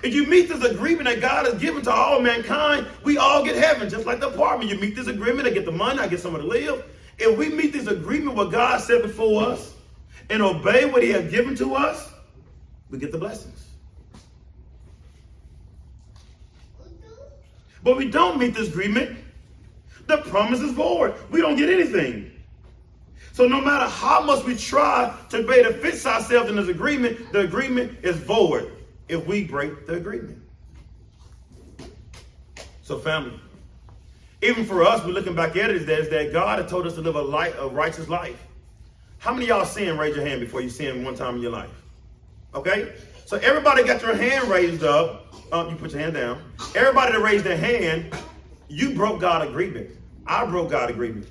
If 0.03 0.13
you 0.13 0.25
meet 0.25 0.47
this 0.47 0.63
agreement 0.63 1.05
that 1.05 1.19
God 1.19 1.45
has 1.45 1.59
given 1.59 1.81
to 1.83 1.91
all 1.91 2.21
mankind, 2.21 2.88
we 3.03 3.17
all 3.17 3.43
get 3.43 3.55
heaven, 3.55 3.89
just 3.89 4.05
like 4.05 4.19
the 4.19 4.29
apartment. 4.29 4.69
You 4.69 4.77
meet 4.77 4.95
this 4.95 5.07
agreement, 5.07 5.47
I 5.47 5.51
get 5.51 5.65
the 5.65 5.71
money, 5.71 5.99
I 5.99 6.07
get 6.07 6.19
somewhere 6.19 6.41
to 6.41 6.47
live. 6.47 6.85
If 7.17 7.38
we 7.38 7.49
meet 7.49 7.73
this 7.73 7.88
agreement, 7.88 8.38
what 8.38 8.51
God 8.51 8.79
said 8.81 9.01
before 9.01 9.43
us, 9.43 9.73
and 10.29 10.41
obey 10.41 10.85
what 10.85 11.03
He 11.03 11.09
has 11.09 11.29
given 11.31 11.55
to 11.55 11.75
us, 11.75 12.11
we 12.89 12.98
get 12.98 13.12
the 13.12 13.17
blessings. 13.17 13.67
But 17.84 17.98
we 17.98 18.10
don't 18.10 18.38
meet 18.38 18.55
this 18.55 18.69
agreement, 18.69 19.17
the 20.08 20.17
promise 20.17 20.60
is 20.60 20.72
void. 20.72 21.13
We 21.29 21.39
don't 21.39 21.55
get 21.55 21.69
anything. 21.69 22.31
So 23.31 23.48
no 23.48 23.62
matter 23.62 23.86
how 23.86 24.22
much 24.22 24.43
we 24.43 24.55
try 24.55 25.15
to 25.29 25.43
be 25.43 25.63
to 25.63 25.72
fix 25.72 26.05
ourselves 26.05 26.50
in 26.50 26.55
this 26.58 26.67
agreement, 26.67 27.31
the 27.31 27.39
agreement 27.41 27.98
is 28.03 28.17
void 28.17 28.72
if 29.08 29.25
we 29.25 29.46
break 29.46 29.86
the 29.86 29.93
agreement. 29.93 30.41
So 32.81 32.98
family, 32.98 33.39
even 34.41 34.65
for 34.65 34.84
us, 34.84 35.05
we're 35.05 35.12
looking 35.12 35.36
back 35.36 35.55
at 35.55 35.69
it, 35.69 35.75
is 35.75 35.86
that, 35.86 36.00
is 36.00 36.10
that 36.10 36.34
God 36.34 36.60
had 36.60 36.67
told 36.67 36.88
us 36.88 36.96
to 36.96 37.01
live 37.01 37.15
a, 37.15 37.22
light, 37.22 37.53
a 37.60 37.67
righteous 37.67 38.10
life. 38.10 38.41
How 39.19 39.34
many 39.34 39.48
y'all 39.48 39.65
sin? 39.65 39.98
Raise 39.98 40.15
your 40.15 40.25
hand 40.25 40.41
before 40.41 40.62
you 40.62 40.69
sin 40.69 41.03
one 41.03 41.15
time 41.15 41.36
in 41.36 41.41
your 41.41 41.51
life. 41.51 41.69
Okay? 42.53 42.94
So 43.25 43.38
everybody 43.38 43.84
got 43.84 44.01
your 44.01 44.15
hand 44.15 44.50
raised 44.50 44.84
up. 44.84 45.27
Um, 45.51 45.70
you 45.70 45.75
put 45.75 45.91
your 45.91 46.01
hand 46.01 46.13
down. 46.13 46.41
Everybody 46.75 47.13
that 47.13 47.22
raised 47.22 47.44
their 47.44 47.58
hand, 47.58 48.13
you 48.68 48.94
broke 48.94 49.20
God 49.20 49.48
agreement. 49.48 49.89
I 50.25 50.46
broke 50.46 50.70
God 50.70 50.89
agreement. 50.89 51.27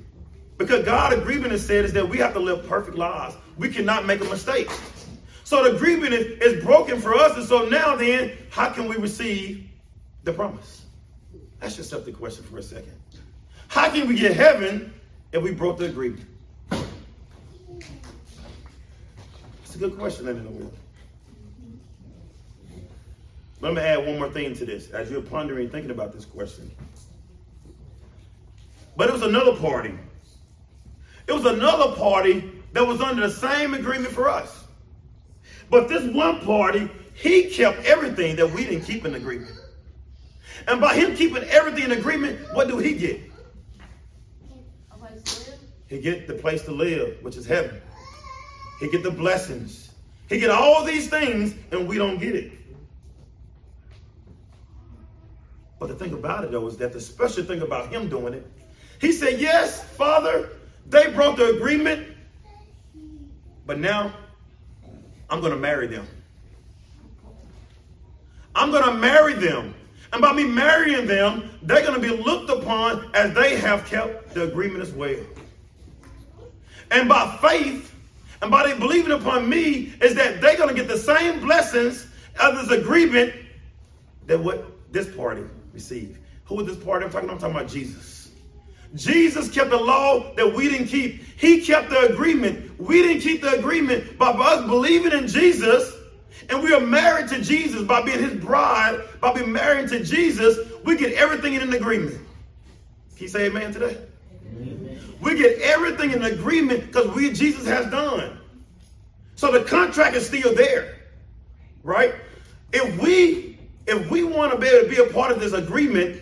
Because 0.58 0.84
God 0.84 1.12
agreement 1.12 1.58
said 1.60 1.84
is 1.84 1.92
that 1.92 2.08
we 2.08 2.18
have 2.18 2.32
to 2.34 2.40
live 2.40 2.66
perfect 2.68 2.96
lives. 2.96 3.36
We 3.56 3.68
cannot 3.68 4.06
make 4.06 4.20
a 4.20 4.24
mistake. 4.24 4.68
So 5.44 5.62
the 5.62 5.76
agreement 5.76 6.12
is, 6.12 6.40
is 6.40 6.64
broken 6.64 7.00
for 7.00 7.14
us. 7.14 7.36
And 7.36 7.46
so 7.46 7.68
now 7.68 7.94
then, 7.96 8.32
how 8.50 8.70
can 8.70 8.88
we 8.88 8.96
receive 8.96 9.68
the 10.24 10.32
promise? 10.32 10.84
Ask 11.62 11.78
yourself 11.78 12.04
the 12.04 12.12
question 12.12 12.44
for 12.44 12.58
a 12.58 12.62
second. 12.62 12.92
How 13.68 13.88
can 13.90 14.08
we 14.08 14.18
get 14.18 14.34
heaven 14.34 14.92
if 15.32 15.42
we 15.42 15.52
broke 15.52 15.78
the 15.78 15.86
agreement? 15.86 16.24
It's 19.62 19.74
a 19.74 19.78
good 19.78 19.96
question, 19.96 20.26
Let 23.60 23.74
me 23.74 23.80
add 23.80 24.06
one 24.06 24.18
more 24.18 24.30
thing 24.30 24.54
to 24.56 24.64
this 24.64 24.90
as 24.90 25.10
you're 25.10 25.20
pondering 25.20 25.68
thinking 25.68 25.90
about 25.90 26.12
this 26.12 26.24
question. 26.24 26.70
But 28.96 29.08
it 29.08 29.12
was 29.12 29.22
another 29.22 29.56
party. 29.56 29.94
It 31.26 31.32
was 31.32 31.44
another 31.44 31.94
party 31.96 32.50
that 32.72 32.86
was 32.86 33.00
under 33.00 33.26
the 33.26 33.32
same 33.32 33.74
agreement 33.74 34.12
for 34.12 34.28
us. 34.28 34.64
But 35.70 35.88
this 35.88 36.04
one 36.14 36.40
party, 36.40 36.88
he 37.14 37.50
kept 37.50 37.84
everything 37.84 38.36
that 38.36 38.50
we 38.50 38.64
didn't 38.64 38.84
keep 38.84 39.04
in 39.04 39.14
agreement. 39.14 39.54
And 40.66 40.80
by 40.80 40.94
him 40.94 41.14
keeping 41.14 41.42
everything 41.44 41.84
in 41.84 41.92
agreement, 41.92 42.38
what 42.54 42.68
do 42.68 42.78
he 42.78 42.94
get? 42.94 43.20
He 45.88 46.00
get 46.00 46.26
the 46.26 46.34
place 46.34 46.62
to 46.64 46.70
live, 46.70 47.18
which 47.22 47.36
is 47.36 47.46
heaven. 47.46 47.80
He 48.78 48.90
get 48.90 49.02
the 49.02 49.10
blessings. 49.10 49.90
He 50.28 50.38
get 50.38 50.50
all 50.50 50.84
these 50.84 51.08
things, 51.08 51.54
and 51.72 51.88
we 51.88 51.96
don't 51.96 52.18
get 52.18 52.34
it. 52.34 52.52
But 55.78 55.88
the 55.88 55.94
thing 55.94 56.12
about 56.12 56.44
it, 56.44 56.50
though, 56.50 56.66
is 56.66 56.76
that 56.78 56.92
the 56.92 57.00
special 57.00 57.44
thing 57.44 57.62
about 57.62 57.92
him 57.92 58.08
doing 58.08 58.34
it, 58.34 58.46
he 59.00 59.12
said, 59.12 59.40
Yes, 59.40 59.82
Father, 59.82 60.50
they 60.88 61.10
broke 61.12 61.36
the 61.36 61.56
agreement, 61.56 62.08
but 63.66 63.78
now 63.78 64.12
I'm 65.30 65.40
going 65.40 65.52
to 65.52 65.58
marry 65.58 65.86
them. 65.86 66.06
I'm 68.54 68.70
going 68.70 68.84
to 68.84 68.94
marry 68.94 69.34
them. 69.34 69.74
And 70.12 70.22
by 70.22 70.32
me 70.32 70.44
marrying 70.44 71.06
them, 71.06 71.50
they're 71.62 71.82
going 71.82 72.00
to 72.00 72.00
be 72.00 72.16
looked 72.22 72.50
upon 72.50 73.10
as 73.14 73.34
they 73.34 73.56
have 73.56 73.84
kept 73.86 74.34
the 74.34 74.44
agreement 74.44 74.82
as 74.82 74.90
well. 74.92 75.20
And 76.90 77.08
by 77.08 77.36
faith, 77.42 77.94
and 78.40 78.50
by 78.50 78.66
they 78.66 78.78
believing 78.78 79.12
upon 79.12 79.48
me, 79.48 79.92
is 80.00 80.14
that 80.14 80.40
they're 80.40 80.56
going 80.56 80.70
to 80.70 80.74
get 80.74 80.88
the 80.88 80.96
same 80.96 81.40
blessings 81.40 82.06
of 82.40 82.56
this 82.56 82.70
agreement 82.70 83.34
that 84.26 84.40
what 84.40 84.92
this 84.92 85.14
party 85.14 85.42
received. 85.78 86.18
Who 86.46 86.60
is 86.60 86.66
this 86.66 86.84
party 86.84 87.04
I'm 87.04 87.10
talking 87.10 87.28
about? 87.28 87.36
I'm 87.36 87.52
talking 87.52 87.56
about 87.56 87.70
Jesus. 87.70 88.30
Jesus 88.94 89.48
kept 89.50 89.70
the 89.70 89.76
law 89.76 90.34
that 90.34 90.54
we 90.54 90.68
didn't 90.68 90.88
keep. 90.88 91.22
He 91.38 91.60
kept 91.60 91.90
the 91.90 92.12
agreement. 92.12 92.80
We 92.80 93.02
didn't 93.02 93.22
keep 93.22 93.42
the 93.42 93.52
agreement. 93.52 94.18
But 94.18 94.36
by 94.36 94.54
us 94.54 94.66
believing 94.66 95.12
in 95.12 95.28
Jesus, 95.28 95.94
and 96.48 96.62
we 96.62 96.72
are 96.72 96.80
married 96.80 97.28
to 97.28 97.40
Jesus 97.42 97.82
by 97.82 98.02
being 98.02 98.18
his 98.18 98.34
bride, 98.42 99.00
by 99.20 99.32
being 99.34 99.52
married 99.52 99.88
to 99.90 100.02
Jesus, 100.02 100.58
we 100.84 100.96
get 100.96 101.12
everything 101.12 101.54
in 101.54 101.62
an 101.62 101.72
agreement. 101.74 102.16
Can 103.16 103.24
you 103.24 103.28
say 103.28 103.46
amen 103.46 103.72
today? 103.72 103.96
Amen. 104.56 105.00
We 105.20 105.36
get 105.36 105.60
everything 105.60 106.12
in 106.12 106.22
agreement 106.22 106.86
because 106.86 107.14
we 107.14 107.32
Jesus 107.32 107.66
has 107.66 107.86
done. 107.90 108.38
So 109.36 109.52
the 109.52 109.62
contract 109.62 110.16
is 110.16 110.26
still 110.26 110.54
there. 110.54 110.96
Right? 111.84 112.14
If 112.72 113.00
we 113.00 113.47
if 113.88 114.10
we 114.10 114.22
want 114.22 114.52
to 114.52 114.58
be 114.58 114.66
able 114.66 114.88
to 114.88 114.94
be 114.94 115.02
a 115.02 115.12
part 115.12 115.32
of 115.32 115.40
this 115.40 115.54
agreement 115.54 116.20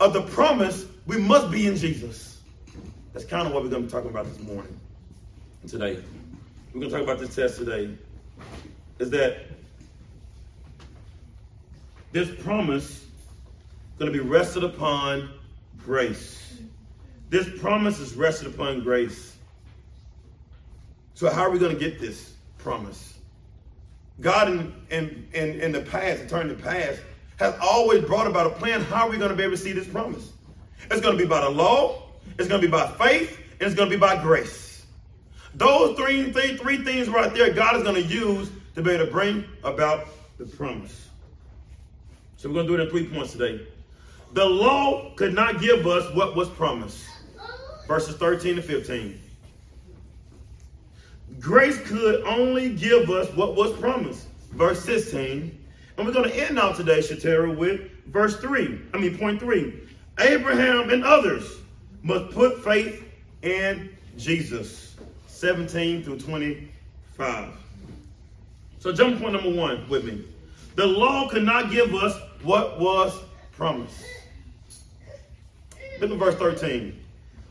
of 0.00 0.12
the 0.12 0.22
promise, 0.22 0.86
we 1.06 1.18
must 1.18 1.50
be 1.50 1.66
in 1.66 1.76
Jesus. 1.76 2.40
That's 3.12 3.26
kind 3.26 3.46
of 3.46 3.52
what 3.52 3.62
we're 3.62 3.68
going 3.68 3.82
to 3.82 3.86
be 3.88 3.92
talking 3.92 4.10
about 4.10 4.26
this 4.26 4.40
morning 4.40 4.78
and 5.60 5.70
today. 5.70 6.02
We're 6.72 6.80
going 6.80 6.90
to 6.90 6.98
talk 6.98 7.02
about 7.02 7.20
this 7.20 7.34
test 7.34 7.58
today 7.58 7.96
is 8.98 9.10
that 9.10 9.46
this 12.12 12.30
promise 12.42 13.04
going 13.98 14.12
to 14.12 14.18
be 14.18 14.24
rested 14.24 14.64
upon 14.64 15.30
grace. 15.78 16.58
This 17.28 17.48
promise 17.60 17.98
is 17.98 18.14
rested 18.14 18.48
upon 18.48 18.82
grace. 18.82 19.36
So 21.14 21.30
how 21.30 21.42
are 21.42 21.50
we 21.50 21.58
going 21.58 21.72
to 21.72 21.78
get 21.78 22.00
this 22.00 22.34
promise? 22.58 23.13
God 24.20 24.48
in, 24.48 24.74
in, 24.90 25.28
in, 25.32 25.60
in 25.60 25.72
the 25.72 25.80
past, 25.80 26.22
eternity 26.22 26.60
past, 26.60 27.00
has 27.36 27.54
always 27.60 28.04
brought 28.04 28.26
about 28.26 28.46
a 28.46 28.50
plan. 28.50 28.80
How 28.82 29.06
are 29.06 29.10
we 29.10 29.18
going 29.18 29.30
to 29.30 29.36
be 29.36 29.42
able 29.42 29.56
to 29.56 29.62
see 29.62 29.72
this 29.72 29.88
promise? 29.88 30.32
It's 30.90 31.00
going 31.00 31.16
to 31.16 31.22
be 31.22 31.28
by 31.28 31.40
the 31.40 31.50
law, 31.50 32.02
it's 32.38 32.48
going 32.48 32.60
to 32.60 32.66
be 32.66 32.70
by 32.70 32.86
faith, 32.92 33.40
it's 33.60 33.74
going 33.74 33.90
to 33.90 33.96
be 33.96 34.00
by 34.00 34.20
grace. 34.22 34.86
Those 35.54 35.96
three, 35.96 36.32
three, 36.32 36.56
three 36.56 36.84
things 36.84 37.08
right 37.08 37.32
there, 37.32 37.52
God 37.52 37.76
is 37.76 37.82
going 37.82 37.94
to 37.94 38.02
use 38.02 38.50
to 38.74 38.82
be 38.82 38.90
able 38.90 39.06
to 39.06 39.10
bring 39.10 39.44
about 39.62 40.08
the 40.38 40.46
promise. 40.46 41.08
So 42.36 42.48
we're 42.48 42.54
going 42.54 42.66
to 42.66 42.76
do 42.76 42.82
it 42.82 42.84
in 42.84 42.90
three 42.90 43.06
points 43.06 43.32
today. 43.32 43.66
The 44.32 44.44
law 44.44 45.14
could 45.14 45.32
not 45.32 45.60
give 45.60 45.86
us 45.86 46.12
what 46.14 46.34
was 46.34 46.48
promised. 46.50 47.04
Verses 47.86 48.16
13 48.16 48.56
to 48.56 48.62
15. 48.62 49.20
Grace 51.40 51.80
could 51.82 52.22
only 52.24 52.74
give 52.74 53.10
us 53.10 53.28
what 53.34 53.54
was 53.56 53.72
promised. 53.78 54.28
Verse 54.52 54.84
16. 54.84 55.58
And 55.96 56.06
we're 56.06 56.12
going 56.12 56.28
to 56.30 56.36
end 56.36 56.58
out 56.58 56.76
today, 56.76 56.98
Shatera, 56.98 57.54
with 57.54 57.80
verse 58.06 58.36
3. 58.38 58.80
I 58.92 58.98
mean, 58.98 59.16
point 59.18 59.40
3. 59.40 59.80
Abraham 60.20 60.90
and 60.90 61.04
others 61.04 61.58
must 62.02 62.32
put 62.32 62.62
faith 62.62 63.04
in 63.42 63.90
Jesus. 64.16 64.96
17 65.26 66.04
through 66.04 66.18
25. 66.18 67.50
So 68.78 68.92
jump 68.92 69.20
point 69.20 69.32
number 69.32 69.50
one 69.50 69.88
with 69.88 70.04
me. 70.04 70.24
The 70.76 70.86
law 70.86 71.28
could 71.28 71.44
not 71.44 71.70
give 71.70 71.94
us 71.94 72.20
what 72.42 72.78
was 72.80 73.18
promised. 73.52 74.04
Look 76.00 76.10
at 76.10 76.18
verse 76.18 76.34
13. 76.36 77.03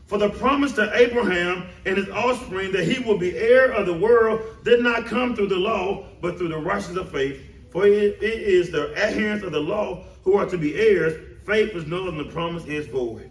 For 0.06 0.18
the 0.18 0.30
promise 0.30 0.72
to 0.72 0.90
Abraham 0.94 1.66
and 1.86 1.96
his 1.96 2.08
offspring 2.10 2.72
that 2.72 2.84
he 2.84 3.02
will 3.02 3.18
be 3.18 3.36
heir 3.36 3.72
of 3.72 3.86
the 3.86 3.94
world 3.94 4.40
did 4.64 4.82
not 4.82 5.06
come 5.06 5.34
through 5.34 5.48
the 5.48 5.56
law, 5.56 6.06
but 6.20 6.36
through 6.36 6.48
the 6.48 6.58
righteousness 6.58 6.98
of 6.98 7.10
faith. 7.10 7.42
For 7.70 7.86
it, 7.86 8.22
is 8.22 8.70
the 8.70 8.94
adherents 8.96 9.44
of 9.44 9.52
the 9.52 9.60
law 9.60 10.04
who 10.22 10.36
are 10.36 10.46
to 10.46 10.58
be 10.58 10.74
heirs. 10.76 11.14
Faith 11.46 11.74
is 11.74 11.86
null 11.86 12.08
and 12.08 12.20
the 12.20 12.24
promise 12.32 12.64
is 12.66 12.86
void. 12.86 13.30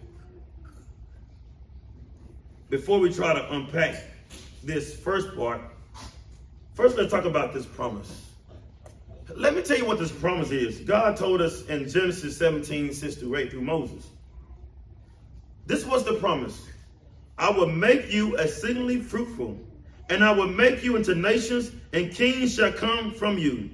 Before 2.69 2.99
we 2.99 3.13
try 3.13 3.33
to 3.33 3.53
unpack 3.53 4.03
this 4.63 4.95
first 4.95 5.35
part, 5.35 5.61
First, 6.73 6.97
let's 6.97 7.11
talk 7.11 7.25
about 7.25 7.53
this 7.53 7.65
promise. 7.65 8.31
Let 9.35 9.55
me 9.55 9.61
tell 9.61 9.77
you 9.77 9.85
what 9.85 9.99
this 9.99 10.11
promise 10.11 10.49
is. 10.49 10.79
God 10.79 11.15
told 11.15 11.39
us 11.39 11.65
in 11.67 11.87
Genesis 11.87 12.35
17, 12.37 12.93
6 12.93 13.15
to 13.15 13.35
8 13.35 13.51
through 13.51 13.61
Moses. 13.61 14.07
This 15.65 15.85
was 15.85 16.03
the 16.03 16.15
promise. 16.15 16.67
I 17.37 17.49
will 17.49 17.69
make 17.69 18.11
you 18.11 18.35
exceedingly 18.35 18.99
fruitful, 18.99 19.57
and 20.09 20.23
I 20.23 20.31
will 20.31 20.47
make 20.47 20.83
you 20.83 20.95
into 20.95 21.15
nations, 21.15 21.71
and 21.93 22.11
kings 22.11 22.55
shall 22.55 22.71
come 22.71 23.11
from 23.11 23.37
you. 23.37 23.69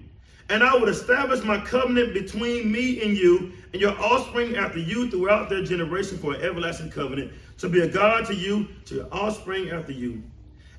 And 0.50 0.64
I 0.64 0.76
will 0.76 0.88
establish 0.88 1.44
my 1.44 1.60
covenant 1.60 2.14
between 2.14 2.72
me 2.72 3.04
and 3.04 3.16
you 3.16 3.52
and 3.72 3.82
your 3.82 4.00
offspring 4.00 4.56
after 4.56 4.80
you 4.80 5.10
throughout 5.10 5.50
their 5.50 5.64
generation 5.64 6.18
for 6.18 6.34
an 6.34 6.42
everlasting 6.42 6.90
covenant, 6.90 7.34
to 7.60 7.70
be 7.70 7.82
a 7.82 7.88
God 7.88 8.26
to 8.28 8.36
you, 8.36 8.68
to 8.86 8.96
your 8.96 9.08
offspring 9.12 9.70
after 9.70 9.92
you. 9.92 10.24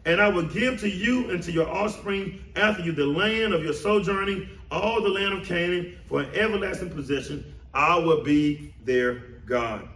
And 0.07 0.21
I 0.21 0.29
will 0.29 0.47
give 0.47 0.81
to 0.81 0.89
you 0.89 1.31
and 1.31 1.43
to 1.43 1.53
your 1.53 1.69
offspring 1.69 2.43
after 2.57 2.83
you 2.83 2.93
the 2.93 3.07
land 3.07 3.53
of 3.53 3.63
your 3.63 3.75
sojourning, 3.75 4.49
all 4.71 5.03
the 5.03 5.09
land 5.09 5.35
of 5.35 5.47
Canaan, 5.47 5.99
for 6.07 6.23
an 6.23 6.35
everlasting 6.35 6.91
possession. 6.91 7.55
I 7.75 7.99
will 7.99 8.25
be 8.25 8.75
their 8.85 9.17
God. 9.47 9.89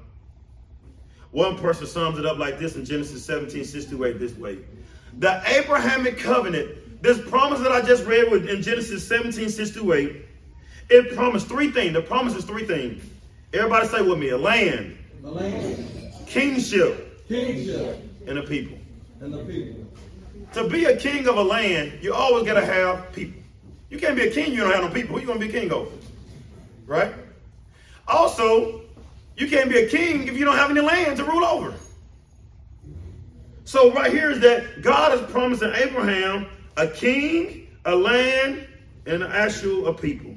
One 1.35 1.59
person 1.59 1.89
sums 1.89 2.17
it 2.17 2.25
up 2.25 2.39
like 2.39 2.61
this 2.61 2.77
in 2.77 2.85
Genesis 2.85 3.25
17, 3.25 3.65
6 3.65 3.87
to 3.87 4.05
8 4.05 4.21
this 4.21 4.37
way. 4.37 4.59
The 5.19 5.43
Abrahamic 5.59 6.17
covenant, 6.17 7.03
this 7.03 7.21
promise 7.29 7.59
that 7.59 7.73
I 7.73 7.83
just 7.83 8.05
read 8.05 8.29
in 8.49 8.63
Genesis 8.63 9.05
17, 9.09 9.49
6 9.49 9.71
to 9.73 9.93
8, 9.95 10.17
it 10.91 11.17
promised 11.17 11.49
three 11.49 11.73
things. 11.73 11.93
The 11.93 12.03
promise 12.03 12.37
is 12.37 12.45
three 12.45 12.65
things. 12.65 13.03
Everybody 13.53 13.89
say 13.89 14.01
with 14.01 14.21
me, 14.21 14.29
a 14.29 14.39
land, 14.39 14.97
a 15.25 15.29
land. 15.29 16.13
kingship, 16.29 17.27
kingship, 17.27 17.99
and 18.29 18.39
a 18.39 18.43
people. 18.45 18.79
And 19.21 19.35
the 19.35 19.39
people. 19.39 19.85
To 20.53 20.69
be 20.69 20.85
a 20.85 20.97
king 20.97 21.27
of 21.27 21.37
a 21.37 21.43
land, 21.43 21.99
you 22.01 22.15
always 22.15 22.47
got 22.47 22.61
to 22.61 22.65
have 22.65 23.13
people. 23.13 23.43
You 23.91 23.99
can't 23.99 24.15
be 24.15 24.29
a 24.29 24.31
king, 24.31 24.53
you 24.53 24.61
don't 24.61 24.73
have 24.73 24.85
no 24.85 24.91
people. 24.91 25.17
Who 25.17 25.21
you 25.21 25.27
going 25.27 25.41
to 25.41 25.47
be 25.47 25.53
king 25.53 25.73
over? 25.73 25.91
Right? 26.87 27.13
Also, 28.07 28.84
you 29.37 29.49
can't 29.49 29.69
be 29.69 29.79
a 29.79 29.89
king 29.89 30.29
if 30.29 30.37
you 30.37 30.45
don't 30.45 30.57
have 30.57 30.71
any 30.71 30.81
land 30.81 31.17
to 31.17 31.25
rule 31.25 31.45
over. 31.45 31.75
So 33.65 33.93
right 33.93 34.13
here 34.13 34.31
is 34.31 34.41
that 34.41 34.83
God 34.83 35.15
is 35.15 35.31
promising 35.31 35.73
Abraham 35.75 36.47
a 36.77 36.87
king, 36.89 37.69
a 37.85 37.95
land, 37.95 38.67
and 39.07 39.23
an 39.23 39.31
actual 39.31 39.89
a 39.89 39.95
people. 39.95 40.35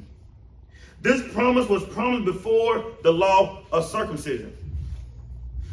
This 1.01 1.21
promise 1.33 1.69
was 1.69 1.83
promised 1.85 2.25
before 2.25 2.93
the 3.03 3.11
law 3.11 3.63
of 3.71 3.85
circumcision. 3.85 4.55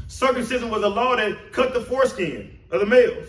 Circumcision 0.08 0.70
was 0.70 0.82
a 0.82 0.88
law 0.88 1.16
that 1.16 1.52
cut 1.52 1.74
the 1.74 1.80
foreskin 1.80 2.58
of 2.70 2.80
the 2.80 2.86
males. 2.86 3.28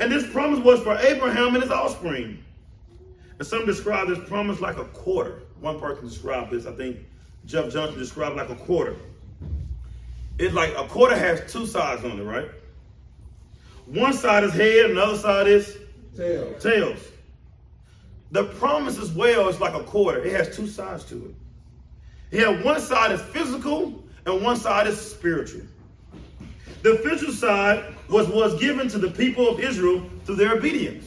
And 0.00 0.10
this 0.10 0.30
promise 0.32 0.60
was 0.60 0.80
for 0.80 0.96
Abraham 0.96 1.54
and 1.54 1.62
his 1.62 1.70
offspring. 1.70 2.42
And 3.38 3.46
some 3.46 3.66
describe 3.66 4.08
this 4.08 4.18
promise 4.28 4.60
like 4.60 4.78
a 4.78 4.84
quarter. 4.86 5.42
One 5.60 5.78
person 5.78 6.08
described 6.08 6.50
this, 6.50 6.66
I 6.66 6.72
think 6.72 6.98
Jeff 7.46 7.72
Johnson 7.72 7.98
described 7.98 8.36
like 8.36 8.50
a 8.50 8.54
quarter. 8.54 8.96
It's 10.38 10.54
like 10.54 10.74
a 10.76 10.86
quarter 10.86 11.16
has 11.16 11.52
two 11.52 11.66
sides 11.66 12.04
on 12.04 12.18
it, 12.18 12.22
right? 12.22 12.48
One 13.86 14.12
side 14.12 14.44
is 14.44 14.52
head, 14.52 14.90
another 14.90 15.16
side 15.16 15.46
is 15.46 15.76
tails. 16.16 16.62
tails. 16.62 16.98
The 18.30 18.44
promise 18.44 18.98
as 18.98 19.10
well 19.10 19.48
is 19.48 19.60
like 19.60 19.74
a 19.74 19.84
quarter. 19.84 20.24
It 20.24 20.32
has 20.32 20.56
two 20.56 20.66
sides 20.66 21.04
to 21.06 21.34
it. 22.30 22.38
Has 22.38 22.64
one 22.64 22.80
side 22.80 23.12
is 23.12 23.20
physical 23.20 24.02
and 24.24 24.42
one 24.42 24.56
side 24.56 24.86
is 24.86 24.98
spiritual. 24.98 25.62
The 26.82 26.96
physical 26.98 27.34
side 27.34 27.94
was, 28.08 28.26
was 28.28 28.58
given 28.58 28.88
to 28.88 28.98
the 28.98 29.10
people 29.10 29.48
of 29.48 29.60
Israel 29.60 30.08
through 30.24 30.36
their 30.36 30.56
obedience. 30.56 31.06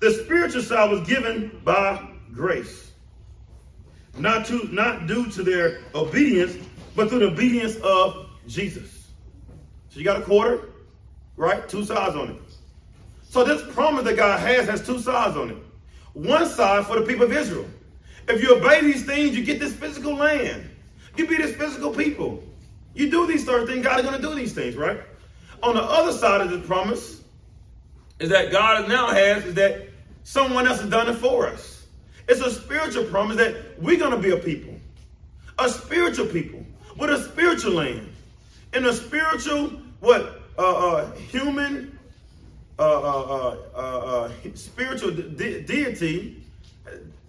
The 0.00 0.12
spiritual 0.24 0.62
side 0.62 0.90
was 0.90 1.06
given 1.06 1.60
by 1.64 2.08
grace. 2.32 2.91
Not 4.18 4.46
to 4.46 4.68
not 4.72 5.06
due 5.06 5.30
to 5.30 5.42
their 5.42 5.80
obedience, 5.94 6.56
but 6.94 7.08
through 7.08 7.20
the 7.20 7.28
obedience 7.28 7.76
of 7.76 8.28
Jesus. 8.46 9.08
So 9.88 9.98
you 9.98 10.04
got 10.04 10.20
a 10.20 10.24
quarter, 10.24 10.68
right? 11.36 11.68
Two 11.68 11.84
sides 11.84 12.16
on 12.16 12.30
it. 12.30 12.36
So 13.22 13.44
this 13.44 13.62
promise 13.74 14.04
that 14.04 14.16
God 14.16 14.40
has 14.40 14.68
has 14.68 14.84
two 14.86 14.98
sides 14.98 15.36
on 15.36 15.50
it. 15.50 15.56
One 16.12 16.46
side 16.46 16.86
for 16.86 17.00
the 17.00 17.06
people 17.06 17.24
of 17.24 17.32
Israel. 17.32 17.66
If 18.28 18.42
you 18.42 18.56
obey 18.56 18.82
these 18.82 19.04
things, 19.04 19.36
you 19.36 19.44
get 19.44 19.58
this 19.58 19.74
physical 19.74 20.14
land. 20.14 20.68
You 21.16 21.26
be 21.26 21.36
this 21.36 21.56
physical 21.56 21.90
people. 21.90 22.42
You 22.94 23.10
do 23.10 23.26
these 23.26 23.44
certain 23.44 23.66
things, 23.66 23.84
God 23.84 24.00
is 24.00 24.06
going 24.06 24.20
to 24.20 24.22
do 24.22 24.34
these 24.34 24.52
things, 24.52 24.76
right? 24.76 25.00
On 25.62 25.74
the 25.74 25.82
other 25.82 26.12
side 26.12 26.40
of 26.40 26.50
this 26.50 26.66
promise 26.66 27.22
is 28.18 28.28
that 28.30 28.52
God 28.52 28.88
now 28.88 29.08
has 29.08 29.44
is 29.46 29.54
that 29.54 29.88
someone 30.24 30.66
else 30.66 30.80
has 30.80 30.90
done 30.90 31.08
it 31.08 31.14
for 31.14 31.46
us. 31.46 31.71
It's 32.32 32.40
a 32.40 32.50
spiritual 32.50 33.04
promise 33.04 33.36
that 33.36 33.54
we're 33.78 33.98
going 33.98 34.12
to 34.12 34.18
be 34.18 34.30
a 34.30 34.36
people, 34.36 34.74
a 35.58 35.68
spiritual 35.68 36.26
people 36.26 36.64
with 36.96 37.10
a 37.10 37.22
spiritual 37.22 37.74
land, 37.74 38.08
in 38.72 38.86
a 38.86 38.92
spiritual 38.92 39.68
what 40.00 40.40
uh, 40.58 40.62
uh, 40.62 41.12
human 41.12 41.98
uh, 42.78 42.82
uh, 42.82 43.56
uh, 43.74 43.78
uh 43.78 44.32
spiritual 44.54 45.10
de- 45.10 45.60
deity, 45.62 46.42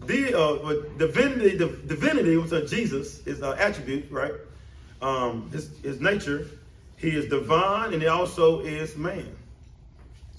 de- 0.05 0.85
divinity, 0.97 1.57
divinity, 1.57 2.37
which 2.37 2.69
Jesus 2.69 3.25
is 3.27 3.41
an 3.41 3.57
attribute, 3.59 4.09
right? 4.09 4.33
um, 5.03 5.49
his, 5.51 5.69
his 5.83 5.99
nature, 5.99 6.47
he 6.95 7.09
is 7.09 7.25
divine 7.25 7.93
and 7.93 8.01
he 8.01 8.07
also 8.07 8.61
is 8.61 8.95
man. 8.95 9.35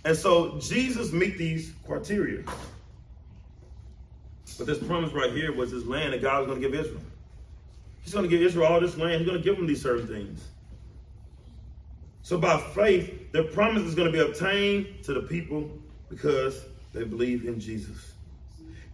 And 0.04 0.16
so 0.16 0.58
Jesus 0.58 1.12
meet 1.12 1.38
these 1.38 1.72
criteria. 1.86 2.44
But 4.56 4.66
this 4.66 4.78
promise 4.78 5.12
right 5.12 5.32
here 5.32 5.52
was 5.52 5.72
this 5.72 5.84
land 5.84 6.12
that 6.12 6.22
God 6.22 6.40
was 6.40 6.46
going 6.48 6.60
to 6.60 6.68
give 6.68 6.78
Israel. 6.78 7.02
He's 8.02 8.12
going 8.12 8.24
to 8.24 8.28
give 8.28 8.42
Israel 8.42 8.66
all 8.66 8.80
this 8.80 8.96
land. 8.96 9.20
He's 9.20 9.26
going 9.26 9.38
to 9.38 9.44
give 9.44 9.56
them 9.56 9.66
these 9.66 9.82
certain 9.82 10.06
things. 10.06 10.44
So 12.22 12.38
by 12.38 12.58
faith, 12.74 13.32
the 13.32 13.44
promise 13.44 13.82
is 13.82 13.94
going 13.94 14.10
to 14.10 14.12
be 14.12 14.20
obtained 14.20 15.04
to 15.04 15.14
the 15.14 15.22
people 15.22 15.70
because 16.08 16.64
they 16.92 17.04
believe 17.04 17.46
in 17.46 17.58
Jesus. 17.60 18.12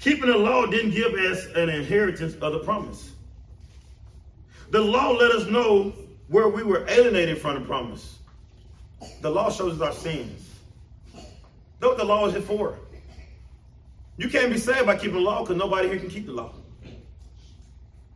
Keeping 0.00 0.26
the 0.30 0.36
law 0.36 0.66
didn't 0.66 0.92
give 0.92 1.12
us 1.12 1.46
an 1.54 1.68
inheritance 1.68 2.34
of 2.36 2.52
the 2.52 2.60
promise. 2.60 3.12
The 4.70 4.80
law 4.80 5.10
let 5.10 5.32
us 5.32 5.46
know 5.46 5.92
where 6.28 6.48
we 6.48 6.62
were 6.62 6.86
alienated 6.88 7.38
from 7.38 7.54
the 7.54 7.60
promise. 7.60 8.18
The 9.20 9.30
law 9.30 9.50
shows 9.50 9.80
us 9.80 9.86
our 9.86 9.92
sins. 9.92 10.48
That's 11.12 11.90
what 11.90 11.98
the 11.98 12.04
law 12.04 12.26
is 12.26 12.44
for. 12.44 12.78
You 14.16 14.28
can't 14.28 14.52
be 14.52 14.58
saved 14.58 14.86
by 14.86 14.96
keeping 14.96 15.14
the 15.14 15.20
law 15.20 15.40
because 15.40 15.56
nobody 15.56 15.88
here 15.88 15.98
can 15.98 16.10
keep 16.10 16.26
the 16.26 16.32
law. 16.32 16.52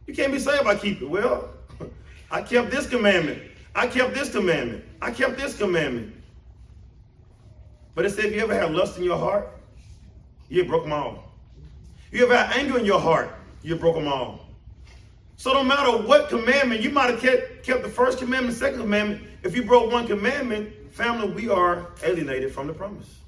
You 0.06 0.14
can't 0.14 0.32
be 0.32 0.38
saved 0.38 0.64
by 0.64 0.76
keeping. 0.76 1.08
Well, 1.10 1.48
I 2.30 2.42
kept 2.42 2.70
this 2.70 2.86
commandment. 2.86 3.42
I 3.74 3.86
kept 3.86 4.14
this 4.14 4.30
commandment. 4.30 4.84
I 5.00 5.10
kept 5.10 5.36
this 5.36 5.56
commandment. 5.56 6.14
But 7.94 8.04
it 8.04 8.10
said, 8.10 8.26
if 8.26 8.34
you 8.34 8.40
ever 8.40 8.54
have 8.54 8.72
lust 8.72 8.98
in 8.98 9.04
your 9.04 9.18
heart, 9.18 9.48
you 10.48 10.64
broke 10.64 10.84
them 10.84 10.92
all. 10.92 11.32
You 12.10 12.24
ever 12.24 12.36
have 12.36 12.56
anger 12.56 12.78
in 12.78 12.84
your 12.84 13.00
heart, 13.00 13.34
you 13.62 13.76
broke 13.76 13.96
them 13.96 14.08
all. 14.08 14.46
So 15.36 15.52
no 15.52 15.64
matter 15.64 15.90
what 15.90 16.28
commandment, 16.28 16.80
you 16.80 16.90
might 16.90 17.10
have 17.10 17.20
kept, 17.20 17.64
kept 17.64 17.82
the 17.82 17.88
first 17.88 18.18
commandment, 18.18 18.56
second 18.56 18.80
commandment. 18.80 19.22
If 19.42 19.56
you 19.56 19.64
broke 19.64 19.90
one 19.90 20.06
commandment, 20.06 20.72
family, 20.92 21.28
we 21.30 21.48
are 21.48 21.88
alienated 22.04 22.52
from 22.52 22.68
the 22.68 22.72
promise. 22.72 23.18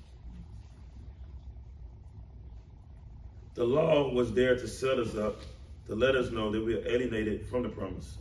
The 3.57 3.65
law 3.65 4.13
was 4.13 4.35
there 4.35 4.55
to 4.55 4.69
set 4.69 4.99
us 4.99 5.17
up, 5.17 5.41
to 5.89 5.95
let 5.95 6.15
us 6.15 6.31
know 6.31 6.53
that 6.53 6.63
we 6.63 6.75
are 6.75 6.87
alienated 6.87 7.47
from 7.47 7.63
the 7.63 7.71
promise. 7.71 8.19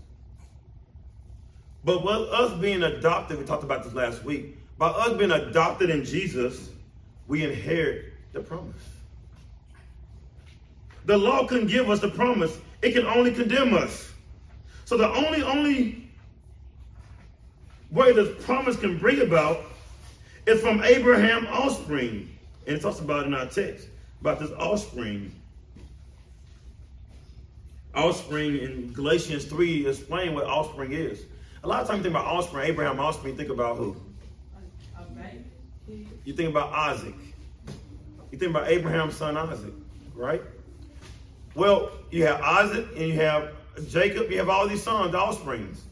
But 1.84 2.04
with 2.04 2.30
us 2.30 2.60
being 2.60 2.84
adopted, 2.84 3.38
we 3.38 3.45
talked 3.45 3.63
about 3.63 3.84
this 3.84 3.93
last 3.93 4.24
week, 4.24 4.58
by 4.78 4.88
us 4.88 5.17
being 5.17 5.32
adopted 5.32 5.89
in 5.89 6.06
Jesus, 6.06 6.69
we 7.28 7.43
inherit 7.43 8.13
the 8.32 8.39
promise. 8.39 8.82
The 11.06 11.17
law 11.17 11.45
couldn't 11.45 11.67
give 11.67 11.89
us 11.89 12.00
the 12.00 12.10
promise. 12.10 12.58
It 12.82 12.93
can 12.93 13.06
only 13.06 13.32
condemn 13.32 13.74
us. 13.74 14.12
So 14.86 14.98
the 14.98 15.10
only, 15.10 15.43
only 15.43 16.10
way 17.91 18.13
this 18.13 18.43
promise 18.45 18.78
can 18.78 18.98
bring 18.98 19.21
about 19.21 19.63
is 20.45 20.62
from 20.62 20.82
Abraham 20.84 21.45
offspring. 21.48 22.30
And 22.67 22.78
it 22.78 22.82
talks 22.82 23.00
about 23.00 23.28
in 23.28 23.34
our 23.34 23.48
text, 23.48 23.88
about 24.25 24.39
this 24.39 24.49
offspring. 24.57 25.31
Offspring 27.93 28.57
in 28.57 28.91
Galatians 28.91 29.45
3 29.45 29.85
explain 29.85 30.33
what 30.33 30.45
offspring 30.45 30.93
is. 30.93 31.25
A 31.63 31.67
lot 31.67 31.81
of 31.83 31.88
times 31.88 31.99
you 31.99 32.03
think 32.05 32.15
about 32.15 32.25
offspring, 32.25 32.67
Abraham 32.67 32.99
offspring, 32.99 33.38
think 33.38 33.49
about 33.49 33.77
who? 33.77 33.95
You 36.23 36.33
think 36.33 36.49
about 36.49 36.73
Isaac. 36.73 37.13
You 38.31 38.39
think 38.39 38.49
about 38.49 38.67
Abraham's 38.67 39.15
son 39.15 39.38
Isaac, 39.38 39.73
right? 40.15 40.41
Well, 41.53 41.91
you 42.09 42.25
have 42.25 42.41
Isaac 42.41 42.88
and 42.95 43.07
you 43.07 43.13
have 43.13 43.51
Jacob, 43.89 44.31
you 44.31 44.39
have 44.39 44.49
all 44.49 44.67
these 44.67 44.81
sons, 44.81 45.11
the 45.11 45.19
offsprings. 45.19 45.83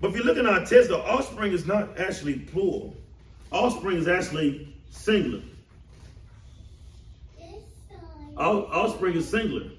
But 0.00 0.10
if 0.10 0.16
you 0.16 0.24
look 0.24 0.36
in 0.36 0.46
our 0.46 0.66
text, 0.66 0.88
the 0.88 0.98
offspring 0.98 1.52
is 1.52 1.64
not 1.64 1.96
actually 1.96 2.40
plural. 2.40 2.96
Offspring 3.52 3.98
is 3.98 4.08
actually 4.08 4.74
singular. 4.90 5.42
Offspring 8.36 9.16
is 9.16 9.28
singular. 9.28 9.70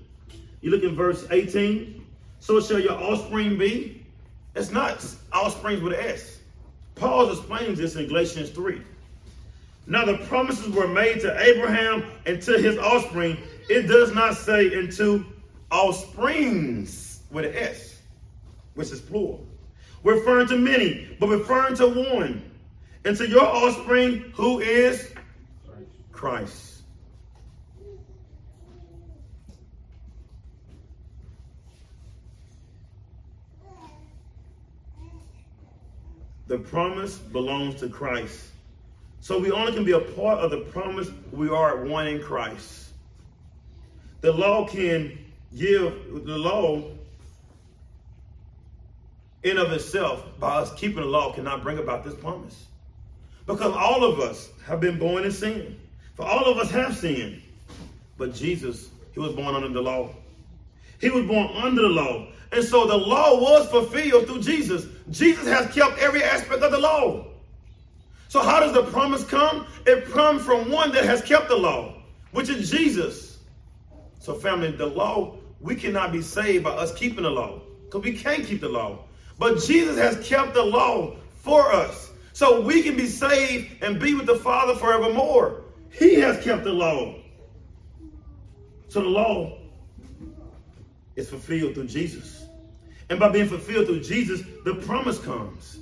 You 0.61 0.71
look 0.71 0.83
in 0.83 0.95
verse 0.95 1.25
18. 1.29 2.05
So 2.39 2.59
shall 2.59 2.79
your 2.79 2.93
offspring 2.93 3.57
be. 3.57 4.05
It's 4.55 4.71
not 4.71 5.05
offsprings 5.33 5.81
with 5.81 5.93
an 5.93 5.99
S. 5.99 6.39
Paul 6.95 7.29
explains 7.29 7.77
this 7.77 7.95
in 7.95 8.07
Galatians 8.07 8.49
3. 8.49 8.81
Now 9.85 10.05
the 10.05 10.17
promises 10.25 10.69
were 10.69 10.87
made 10.87 11.21
to 11.21 11.39
Abraham 11.39 12.03
and 12.25 12.41
to 12.41 12.57
his 12.57 12.77
offspring 12.77 13.37
it 13.69 13.83
does 13.83 14.13
not 14.13 14.35
say 14.35 14.73
into 14.73 15.25
offsprings 15.71 17.19
with 17.31 17.45
an 17.45 17.55
S, 17.55 17.99
which 18.75 18.91
is 18.91 19.01
plural. 19.01 19.45
Referring 20.03 20.47
to 20.47 20.57
many, 20.57 21.07
but 21.19 21.27
referring 21.27 21.75
to 21.75 21.87
one. 21.87 22.43
And 23.03 23.17
to 23.17 23.27
your 23.27 23.43
offspring, 23.43 24.31
who 24.33 24.59
is 24.59 25.13
Christ. 26.11 26.66
The 36.47 36.57
promise 36.57 37.17
belongs 37.17 37.75
to 37.81 37.89
Christ. 37.89 38.47
So 39.19 39.39
we 39.39 39.51
only 39.51 39.73
can 39.73 39.83
be 39.83 39.91
a 39.91 39.99
part 39.99 40.39
of 40.39 40.51
the 40.51 40.59
promise 40.59 41.09
we 41.31 41.49
are 41.49 41.83
one 41.83 42.07
in 42.07 42.21
Christ. 42.21 42.89
The 44.21 44.31
law 44.31 44.65
can 44.65 45.17
give, 45.55 46.25
the 46.25 46.37
law 46.37 46.83
in 49.43 49.57
of 49.57 49.71
itself, 49.71 50.23
by 50.39 50.57
us 50.57 50.73
keeping 50.75 51.01
the 51.01 51.05
law, 51.05 51.33
cannot 51.33 51.63
bring 51.63 51.77
about 51.77 52.03
this 52.03 52.15
promise. 52.15 52.65
Because 53.45 53.73
all 53.73 54.03
of 54.03 54.19
us 54.19 54.49
have 54.65 54.79
been 54.81 54.99
born 54.99 55.23
in 55.23 55.31
sin. 55.31 55.79
For 56.15 56.25
all 56.25 56.45
of 56.45 56.57
us 56.57 56.69
have 56.71 56.97
sinned. 56.97 57.41
But 58.17 58.33
Jesus, 58.33 58.89
he 59.13 59.19
was 59.19 59.33
born 59.33 59.55
under 59.55 59.69
the 59.69 59.81
law. 59.81 60.09
He 60.99 61.09
was 61.09 61.25
born 61.25 61.47
under 61.55 61.83
the 61.83 61.89
law. 61.89 62.27
And 62.51 62.63
so 62.63 62.87
the 62.87 62.97
law 62.97 63.39
was 63.39 63.69
fulfilled 63.69 64.27
through 64.27 64.41
Jesus. 64.41 64.85
Jesus 65.09 65.47
has 65.47 65.73
kept 65.73 65.99
every 65.99 66.23
aspect 66.23 66.61
of 66.61 66.71
the 66.71 66.77
law. 66.77 67.27
So 68.29 68.41
how 68.41 68.59
does 68.59 68.73
the 68.73 68.83
promise 68.83 69.23
come? 69.23 69.67
It 69.85 70.05
comes 70.05 70.43
from 70.43 70.71
one 70.71 70.91
that 70.91 71.05
has 71.05 71.21
kept 71.21 71.47
the 71.47 71.55
law, 71.55 72.01
which 72.31 72.49
is 72.49 72.69
Jesus. 72.69 73.39
So 74.19 74.33
family, 74.33 74.71
the 74.71 74.85
law, 74.85 75.37
we 75.59 75.75
cannot 75.75 76.11
be 76.11 76.21
saved 76.21 76.63
by 76.63 76.71
us 76.71 76.93
keeping 76.93 77.23
the 77.23 77.29
law 77.29 77.61
because 77.85 78.03
we 78.03 78.13
can't 78.13 78.45
keep 78.45 78.61
the 78.61 78.69
law. 78.69 79.05
But 79.39 79.61
Jesus 79.63 79.97
has 79.97 80.27
kept 80.27 80.53
the 80.53 80.63
law 80.63 81.15
for 81.35 81.71
us. 81.71 82.11
So 82.33 82.61
we 82.61 82.83
can 82.83 82.95
be 82.95 83.07
saved 83.07 83.81
and 83.81 83.99
be 83.99 84.13
with 84.13 84.25
the 84.25 84.35
Father 84.35 84.75
forevermore. 84.75 85.63
He 85.89 86.15
has 86.15 86.43
kept 86.43 86.63
the 86.63 86.73
law. 86.73 87.15
So 88.89 89.01
the 89.01 89.07
law 89.07 89.56
is 91.17 91.29
fulfilled 91.29 91.73
through 91.73 91.87
Jesus. 91.87 92.45
And 93.09 93.19
by 93.19 93.29
being 93.29 93.47
fulfilled 93.47 93.87
through 93.87 94.01
Jesus, 94.01 94.41
the 94.63 94.75
promise 94.75 95.19
comes. 95.19 95.79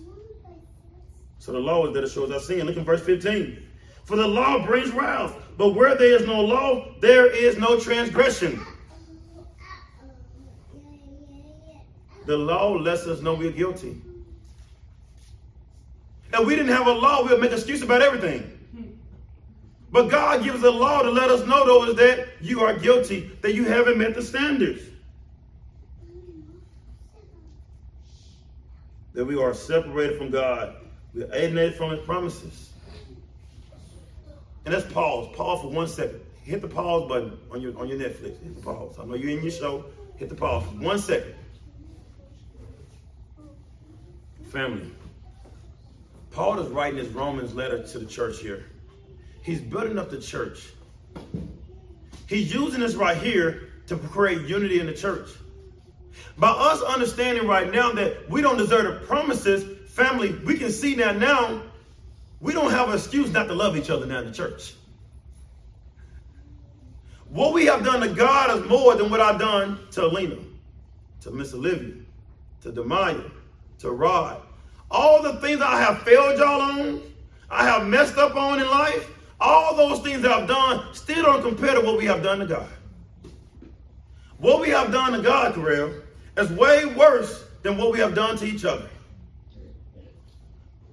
So 1.38 1.52
the 1.52 1.60
law 1.60 1.86
is 1.86 1.94
that 1.94 2.04
it 2.04 2.10
shows 2.10 2.32
our 2.32 2.40
sin. 2.40 2.66
Look 2.66 2.78
in 2.78 2.84
verse 2.84 3.04
15. 3.04 3.62
For 4.06 4.16
the 4.16 4.28
law 4.28 4.66
brings 4.66 4.92
wrath, 4.92 5.36
but 5.58 5.76
where 5.76 5.96
there 5.96 6.16
is 6.16 6.26
no 6.26 6.42
law, 6.42 6.94
there 7.02 7.28
is 7.28 7.58
no 7.58 7.80
transgression. 7.80 8.66
The 12.26 12.38
law 12.38 12.74
lets 12.74 13.06
us 13.06 13.22
know 13.22 13.36
we're 13.36 13.52
guilty. 13.52 14.02
If 16.34 16.46
we 16.46 16.56
didn't 16.56 16.74
have 16.74 16.88
a 16.88 16.94
law, 16.94 17.24
we'll 17.24 17.40
make 17.40 17.52
excuse 17.52 17.82
about 17.82 18.02
everything. 18.02 18.52
But 19.92 20.10
God 20.10 20.44
gives 20.44 20.64
a 20.64 20.72
law 20.72 21.02
to 21.02 21.10
let 21.10 21.30
us 21.30 21.46
know, 21.48 21.66
though, 21.66 21.86
is 21.86 21.96
that 21.96 22.28
you 22.42 22.62
are 22.62 22.74
guilty, 22.74 23.32
that 23.42 23.54
you 23.54 23.66
haven't 23.66 23.98
met 23.98 24.14
the 24.14 24.22
standards. 24.22 24.82
That 29.16 29.26
we 29.26 29.42
are 29.42 29.54
separated 29.54 30.18
from 30.18 30.30
God. 30.30 30.76
We're 31.14 31.34
alienated 31.34 31.76
from 31.76 31.92
his 31.92 32.06
promises. 32.06 32.70
And 34.66 34.74
let's 34.74 34.92
pause. 34.92 35.34
Pause 35.36 35.62
for 35.62 35.70
one 35.70 35.88
second. 35.88 36.20
Hit 36.44 36.62
the 36.62 36.68
pause 36.68 37.08
button 37.08 37.38
on 37.50 37.62
your 37.62 37.78
on 37.80 37.88
your 37.88 37.98
Netflix. 37.98 38.40
Hit 38.44 38.56
the 38.56 38.62
pause. 38.62 38.98
I 39.00 39.06
know 39.06 39.16
you're 39.16 39.30
in 39.30 39.42
your 39.42 39.52
show. 39.52 39.86
Hit 40.18 40.30
the 40.30 40.36
pause. 40.36 40.64
One 40.74 41.00
second. 41.00 41.34
Family. 44.52 44.92
Paul 46.32 46.60
is 46.60 46.70
writing 46.70 47.00
his 47.00 47.08
Romans 47.10 47.56
letter 47.56 47.88
to 47.88 48.00
the 48.00 48.06
church 48.06 48.40
here. 48.40 48.66
He's 49.42 49.62
building 49.62 49.98
up 49.98 50.12
the 50.12 50.20
church. 50.20 50.68
He's 52.28 52.54
using 52.54 52.82
this 52.82 52.96
right 52.96 53.18
here 53.18 53.70
to 53.88 53.96
create 53.98 54.42
unity 54.42 54.80
in 54.82 54.88
the 54.88 54.94
church. 54.94 55.30
By 56.38 56.50
us 56.50 56.82
understanding 56.82 57.48
right 57.48 57.72
now 57.72 57.92
that 57.94 58.30
we 58.30 58.42
don't 58.42 58.58
deserve 58.58 58.86
the 58.86 59.06
promises, 59.06 59.90
family, 59.90 60.34
we 60.46 60.58
can 60.58 60.72
see 60.72 60.96
now 60.96 61.12
now 61.12 61.62
we 62.42 62.54
don't 62.54 62.72
have 62.72 62.90
an 62.90 62.96
excuse 62.96 63.32
not 63.32 63.48
to 63.48 63.54
love 63.54 63.78
each 63.78 63.90
other 63.90 64.06
now 64.06 64.20
in 64.20 64.26
the 64.26 64.32
church. 64.32 64.76
What 67.30 67.54
we 67.54 67.66
have 67.66 67.84
done 67.84 68.02
to 68.02 68.10
God 68.10 68.58
is 68.58 68.70
more 68.70 68.96
than 68.96 69.10
what 69.10 69.20
I've 69.20 69.40
done 69.40 69.80
to 69.92 70.06
Alina, 70.06 70.38
to 71.22 71.32
Miss 71.32 71.54
Olivia, 71.54 71.94
to 72.62 72.72
Demaya, 72.72 73.32
to 73.80 73.92
Rod. 73.92 74.42
All 74.92 75.22
the 75.22 75.34
things 75.42 75.62
I 75.62 75.82
have 75.82 76.04
failed 76.04 76.38
y'all 76.38 76.62
on, 76.62 77.02
I 77.50 77.66
have 77.66 77.88
messed 77.88 78.18
up 78.18 78.36
on 78.36 78.60
in 78.60 78.68
life, 78.68 79.10
all 79.40 79.76
those 79.76 80.00
things 80.02 80.22
that 80.22 80.32
I've 80.32 80.48
done 80.48 80.94
still 80.94 81.24
don't 81.24 81.42
compare 81.42 81.76
to 81.76 81.82
what 81.82 81.98
we 81.98 82.06
have 82.06 82.24
done 82.24 82.40
to 82.40 82.46
God. 82.46 82.70
What 84.38 84.62
we 84.62 84.70
have 84.70 84.92
done 84.92 85.14
to 85.14 85.22
God, 85.22 85.56
Terrell, 85.56 85.94
is 86.38 86.50
way 86.52 86.86
worse 86.86 87.44
than 87.64 87.78
what 87.78 87.92
we 87.92 88.00
have 88.00 88.16
done 88.16 88.38
to 88.38 88.46
each 88.46 88.66
other. 88.66 88.90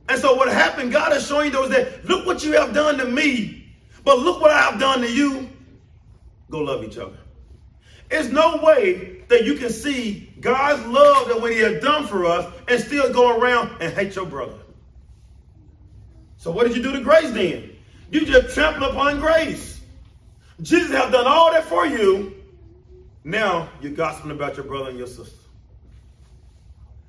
And 0.08 0.20
so 0.20 0.34
what 0.34 0.52
happened, 0.52 0.92
God 0.92 1.12
is 1.12 1.26
showing 1.26 1.46
you 1.46 1.52
those 1.52 1.70
that, 1.70 2.04
look 2.04 2.26
what 2.26 2.44
you 2.44 2.52
have 2.52 2.74
done 2.74 2.98
to 2.98 3.04
me, 3.04 3.72
but 4.04 4.18
look 4.18 4.40
what 4.40 4.50
I 4.50 4.60
have 4.62 4.80
done 4.80 5.00
to 5.00 5.10
you. 5.10 5.48
Go 6.50 6.60
love 6.60 6.84
each 6.84 6.98
other. 6.98 7.16
There's 8.10 8.30
no 8.30 8.58
way 8.58 9.22
that 9.28 9.44
you 9.44 9.54
can 9.54 9.70
see 9.70 10.30
God's 10.40 10.84
love 10.86 11.30
and 11.30 11.40
what 11.40 11.52
he 11.52 11.60
has 11.60 11.82
done 11.82 12.06
for 12.06 12.26
us 12.26 12.52
and 12.68 12.78
still 12.80 13.10
go 13.12 13.38
around 13.38 13.80
and 13.80 13.92
hate 13.94 14.14
your 14.14 14.26
brother. 14.26 14.58
So 16.36 16.50
what 16.50 16.66
did 16.66 16.76
you 16.76 16.82
do 16.82 16.92
to 16.92 17.00
grace 17.00 17.30
then? 17.30 17.70
You 18.10 18.26
just 18.26 18.54
trample 18.54 18.90
upon 18.90 19.20
grace. 19.20 19.80
Jesus 20.60 20.90
have 20.90 21.10
done 21.10 21.26
all 21.26 21.52
that 21.52 21.64
for 21.64 21.86
you. 21.86 22.41
Now 23.24 23.68
you're 23.80 23.92
gossiping 23.92 24.30
about 24.30 24.56
your 24.56 24.66
brother 24.66 24.90
and 24.90 24.98
your 24.98 25.06
sister. 25.06 25.36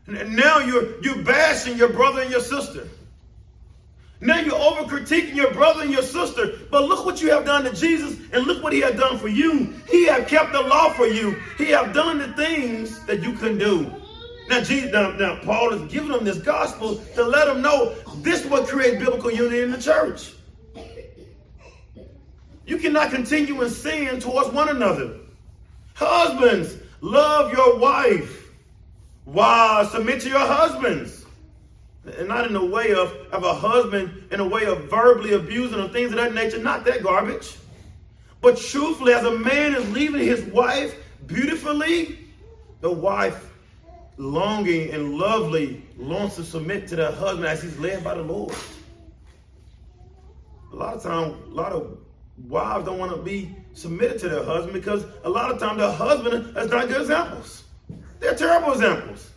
And 0.07 0.35
now 0.35 0.59
you're 0.59 1.01
you're 1.01 1.23
bashing 1.23 1.77
your 1.77 1.89
brother 1.89 2.21
and 2.21 2.31
your 2.31 2.41
sister. 2.41 2.87
Now 4.19 4.39
you're 4.39 4.55
over 4.55 4.83
critiquing 4.83 5.35
your 5.35 5.51
brother 5.51 5.81
and 5.81 5.91
your 5.91 6.01
sister. 6.01 6.53
But 6.71 6.87
look 6.87 7.05
what 7.05 7.21
you 7.21 7.29
have 7.31 7.45
done 7.45 7.65
to 7.65 7.73
Jesus 7.73 8.17
and 8.31 8.45
look 8.45 8.63
what 8.63 8.71
he 8.71 8.79
has 8.79 8.95
done 8.95 9.17
for 9.17 9.27
you. 9.27 9.73
He 9.89 10.05
have 10.05 10.27
kept 10.27 10.53
the 10.53 10.61
law 10.61 10.93
for 10.93 11.07
you. 11.07 11.35
He 11.57 11.65
have 11.71 11.93
done 11.93 12.19
the 12.19 12.31
things 12.33 13.05
that 13.05 13.21
you 13.21 13.33
couldn't 13.33 13.57
do. 13.57 13.91
Now, 14.49 14.61
Jesus, 14.61 14.91
now, 14.91 15.11
now 15.11 15.39
Paul 15.43 15.73
is 15.73 15.91
giving 15.91 16.09
them 16.09 16.23
this 16.23 16.37
gospel 16.37 16.95
to 17.15 17.23
let 17.23 17.47
them 17.47 17.61
know 17.61 17.95
this 18.17 18.45
will 18.45 18.65
create 18.65 18.99
biblical 18.99 19.31
unity 19.31 19.61
in 19.61 19.71
the 19.71 19.77
church. 19.77 20.33
You 22.65 22.77
cannot 22.77 23.11
continue 23.11 23.61
in 23.61 23.69
sin 23.69 24.19
towards 24.19 24.49
one 24.53 24.69
another. 24.69 25.19
Husbands, 25.93 26.77
love 27.01 27.51
your 27.51 27.77
wife. 27.77 28.49
Wives, 29.25 29.91
submit 29.91 30.21
to 30.21 30.29
your 30.29 30.39
husbands. 30.39 31.25
And 32.17 32.27
not 32.27 32.45
in 32.45 32.53
the 32.53 32.65
way 32.65 32.91
of, 32.93 33.13
of 33.31 33.43
a 33.43 33.53
husband, 33.53 34.27
in 34.31 34.39
a 34.39 34.47
way 34.47 34.65
of 34.65 34.89
verbally 34.89 35.33
abusing 35.33 35.79
or 35.79 35.87
things 35.87 36.11
of 36.11 36.17
that 36.17 36.33
nature. 36.33 36.57
Not 36.57 36.83
that 36.85 37.03
garbage. 37.03 37.57
But 38.41 38.57
truthfully, 38.57 39.13
as 39.13 39.23
a 39.23 39.31
man 39.31 39.73
is 39.73 39.89
leaving 39.91 40.21
his 40.21 40.43
wife 40.45 40.95
beautifully, 41.27 42.19
the 42.81 42.91
wife 42.91 43.49
longing 44.17 44.91
and 44.91 45.15
lovely 45.15 45.81
longs 45.97 46.35
to 46.35 46.43
submit 46.43 46.87
to 46.89 46.97
the 46.97 47.11
husband 47.11 47.45
as 47.47 47.63
he's 47.63 47.77
led 47.79 48.03
by 48.03 48.15
the 48.15 48.21
Lord. 48.21 48.53
A 50.71 50.75
lot 50.75 50.95
of 50.95 51.03
time, 51.03 51.35
a 51.51 51.53
lot 51.53 51.71
of 51.71 51.97
wives 52.47 52.85
don't 52.85 52.99
want 52.99 53.11
to 53.11 53.21
be 53.21 53.55
submitted 53.73 54.19
to 54.19 54.29
their 54.29 54.43
husband 54.43 54.73
because 54.73 55.05
a 55.23 55.29
lot 55.29 55.51
of 55.51 55.59
times 55.59 55.77
their 55.79 55.91
husband 55.91 56.57
is 56.57 56.69
not 56.69 56.87
good 56.87 57.01
examples. 57.01 57.63
They're 58.19 58.35
terrible 58.35 58.73
examples. 58.73 59.31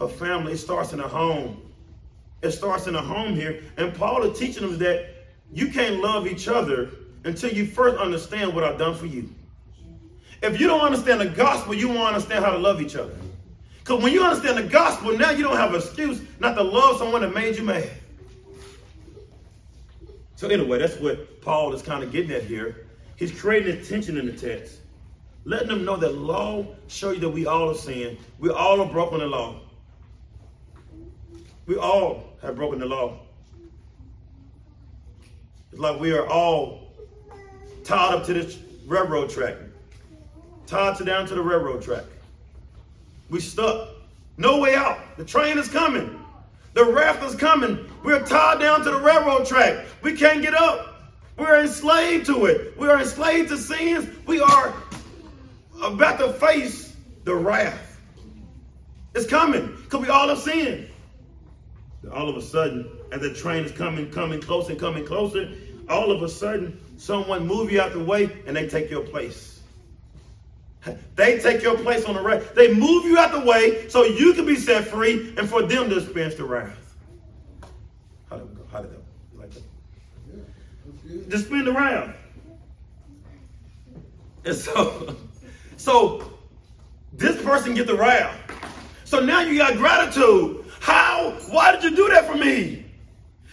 A 0.00 0.08
family 0.08 0.56
starts 0.56 0.92
in 0.92 1.00
a 1.00 1.08
home. 1.08 1.60
It 2.42 2.52
starts 2.52 2.86
in 2.86 2.94
a 2.94 3.02
home 3.02 3.34
here. 3.34 3.62
And 3.76 3.94
Paul 3.94 4.22
is 4.24 4.38
teaching 4.38 4.62
them 4.62 4.78
that 4.78 5.14
you 5.52 5.68
can't 5.68 6.00
love 6.00 6.26
each 6.26 6.48
other 6.48 6.90
until 7.24 7.52
you 7.52 7.66
first 7.66 7.98
understand 7.98 8.54
what 8.54 8.64
I've 8.64 8.78
done 8.78 8.96
for 8.96 9.06
you. 9.06 9.28
If 10.42 10.58
you 10.58 10.68
don't 10.68 10.80
understand 10.80 11.20
the 11.20 11.26
gospel, 11.26 11.74
you 11.74 11.88
won't 11.88 12.14
understand 12.14 12.44
how 12.44 12.52
to 12.52 12.58
love 12.58 12.80
each 12.80 12.96
other. 12.96 13.14
Because 13.80 14.02
when 14.02 14.12
you 14.12 14.22
understand 14.22 14.56
the 14.56 14.70
gospel, 14.70 15.16
now 15.18 15.30
you 15.30 15.42
don't 15.42 15.56
have 15.56 15.70
an 15.74 15.80
excuse 15.80 16.22
not 16.38 16.54
to 16.54 16.62
love 16.62 16.96
someone 16.96 17.20
that 17.20 17.34
made 17.34 17.56
you 17.56 17.64
mad. 17.64 17.90
So 20.40 20.48
anyway, 20.48 20.78
that's 20.78 20.96
what 20.96 21.42
Paul 21.42 21.74
is 21.74 21.82
kind 21.82 22.02
of 22.02 22.12
getting 22.12 22.30
at 22.30 22.42
here. 22.42 22.86
He's 23.16 23.30
creating 23.30 23.76
a 23.76 23.84
tension 23.84 24.16
in 24.16 24.24
the 24.24 24.32
text. 24.32 24.78
Letting 25.44 25.68
them 25.68 25.84
know 25.84 25.98
that 25.98 26.14
law 26.14 26.64
shows 26.88 27.16
you 27.16 27.20
that 27.20 27.28
we 27.28 27.44
all 27.44 27.68
are 27.68 27.74
sin. 27.74 28.16
We 28.38 28.48
all 28.48 28.78
have 28.78 28.90
broken 28.90 29.18
the 29.18 29.26
law. 29.26 29.60
We 31.66 31.76
all 31.76 32.24
have 32.40 32.56
broken 32.56 32.78
the 32.78 32.86
law. 32.86 33.18
It's 35.72 35.78
like 35.78 36.00
we 36.00 36.12
are 36.12 36.26
all 36.26 36.88
tied 37.84 38.14
up 38.14 38.24
to 38.24 38.32
this 38.32 38.60
railroad 38.86 39.28
track. 39.28 39.56
Tied 40.66 40.96
to 40.96 41.04
down 41.04 41.26
to 41.26 41.34
the 41.34 41.42
railroad 41.42 41.82
track. 41.82 42.04
We 43.28 43.40
stuck. 43.40 43.90
No 44.38 44.58
way 44.58 44.74
out. 44.74 45.18
The 45.18 45.24
train 45.26 45.58
is 45.58 45.68
coming. 45.68 46.19
The 46.80 46.90
wrath 46.90 47.22
is 47.22 47.34
coming. 47.34 47.90
We're 48.02 48.24
tied 48.24 48.58
down 48.58 48.82
to 48.84 48.90
the 48.90 48.96
railroad 48.96 49.44
track. 49.44 49.84
We 50.00 50.16
can't 50.16 50.40
get 50.40 50.54
up. 50.54 51.12
We're 51.36 51.60
enslaved 51.60 52.24
to 52.24 52.46
it. 52.46 52.74
We 52.78 52.88
are 52.88 52.98
enslaved 52.98 53.50
to 53.50 53.58
sins. 53.58 54.08
We 54.26 54.40
are 54.40 54.72
about 55.82 56.18
to 56.20 56.32
face 56.32 56.96
the 57.24 57.34
wrath. 57.34 58.00
It's 59.14 59.26
coming 59.26 59.76
because 59.84 60.00
we 60.00 60.08
all 60.08 60.28
have 60.28 60.38
sinned. 60.38 60.88
All 62.10 62.30
of 62.30 62.36
a 62.38 62.42
sudden, 62.42 62.88
as 63.12 63.20
the 63.20 63.34
train 63.34 63.66
is 63.66 63.72
coming, 63.72 64.10
coming 64.10 64.40
closer, 64.40 64.70
and 64.70 64.80
coming 64.80 65.04
closer, 65.04 65.52
all 65.90 66.10
of 66.10 66.22
a 66.22 66.30
sudden, 66.30 66.80
someone 66.96 67.46
move 67.46 67.70
you 67.70 67.82
out 67.82 67.92
the 67.92 68.02
way 68.02 68.30
and 68.46 68.56
they 68.56 68.66
take 68.66 68.88
your 68.88 69.02
place. 69.02 69.59
They 71.14 71.38
take 71.38 71.62
your 71.62 71.76
place 71.76 72.04
on 72.06 72.14
the 72.14 72.22
raft. 72.22 72.54
They 72.54 72.72
move 72.74 73.04
you 73.04 73.18
out 73.18 73.32
the 73.32 73.40
way 73.40 73.88
so 73.88 74.04
you 74.04 74.32
can 74.32 74.46
be 74.46 74.56
set 74.56 74.86
free 74.86 75.34
and 75.36 75.48
for 75.48 75.62
them 75.62 75.90
to 75.90 75.98
experience 75.98 76.36
the 76.36 76.44
wrath. 76.44 76.96
How 78.30 78.36
did 78.38 78.48
we 78.48 78.54
go? 78.56 78.62
How 78.72 78.80
did 78.80 78.92
that? 78.92 79.02
You 79.32 79.40
like 79.40 79.50
that? 79.50 79.62
Yeah. 81.06 81.22
Just 81.28 81.46
spin 81.46 81.64
the 81.64 81.72
wrath. 81.72 82.16
And 84.44 84.56
so, 84.56 85.16
so 85.76 86.32
this 87.12 87.42
person 87.42 87.74
get 87.74 87.86
the 87.86 87.96
wrath. 87.96 88.38
So 89.04 89.20
now 89.20 89.40
you 89.40 89.58
got 89.58 89.76
gratitude. 89.76 90.64
How? 90.80 91.36
Why 91.50 91.72
did 91.72 91.84
you 91.84 91.94
do 91.94 92.08
that 92.08 92.26
for 92.26 92.36
me? 92.36 92.86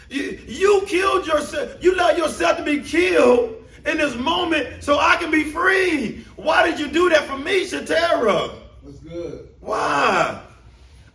You, 0.10 0.40
you 0.48 0.84
killed 0.88 1.28
yourself. 1.28 1.84
You 1.84 1.94
allowed 1.96 2.18
yourself 2.18 2.58
to 2.58 2.64
be 2.64 2.82
killed 2.82 3.57
in 3.88 3.98
this 3.98 4.16
moment 4.16 4.84
so 4.84 5.00
I 5.00 5.16
can 5.16 5.32
be 5.32 5.46
free. 5.46 6.26
Why 6.36 6.70
did 6.70 6.80
you 6.80 6.88
do 6.90 7.10
that 7.10 7.26
for 7.26 7.38
me, 7.38 7.66
Shatera? 7.66 8.54
That's 8.84 9.00
good. 9.00 9.50
Why? 9.62 10.44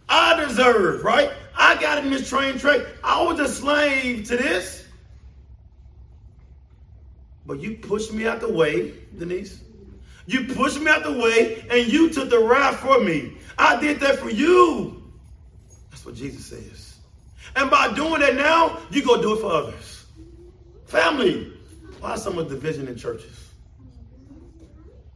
I 0.08 0.44
deserve, 0.44 1.04
right? 1.04 1.30
I 1.56 1.80
got 1.80 2.02
in 2.04 2.11
this 2.11 2.28
train 2.28 2.58
track. 2.58 2.80
I 3.04 3.22
was 3.22 3.38
a 3.38 3.48
slave 3.48 4.26
to 4.28 4.37
this. 4.37 4.87
But 7.46 7.61
you 7.61 7.76
pushed 7.76 8.12
me 8.12 8.26
out 8.26 8.40
the 8.40 8.52
way, 8.52 8.94
Denise. 9.18 9.61
You 10.26 10.44
pushed 10.54 10.80
me 10.80 10.90
out 10.90 11.02
the 11.02 11.12
way 11.12 11.64
and 11.70 11.92
you 11.92 12.11
took 12.11 12.30
the 12.30 12.38
wrath 12.38 12.80
for 12.80 13.00
me. 13.00 13.37
I 13.58 13.80
did 13.80 14.00
that 14.00 14.18
for 14.18 14.30
you. 14.30 15.02
That's 15.90 16.06
what 16.06 16.14
Jesus 16.14 16.46
says. 16.46 16.96
And 17.56 17.70
by 17.70 17.92
doing 17.92 18.20
that 18.20 18.37
now, 18.37 18.78
you 18.90 19.04
go 19.04 19.20
do 19.20 19.35
it 19.35 19.40
for 19.40 19.50
others. 19.50 20.06
Family. 20.87 21.52
Why 22.03 22.17
so 22.17 22.33
much 22.33 22.49
division 22.49 22.88
in 22.88 22.97
churches? 22.97 23.51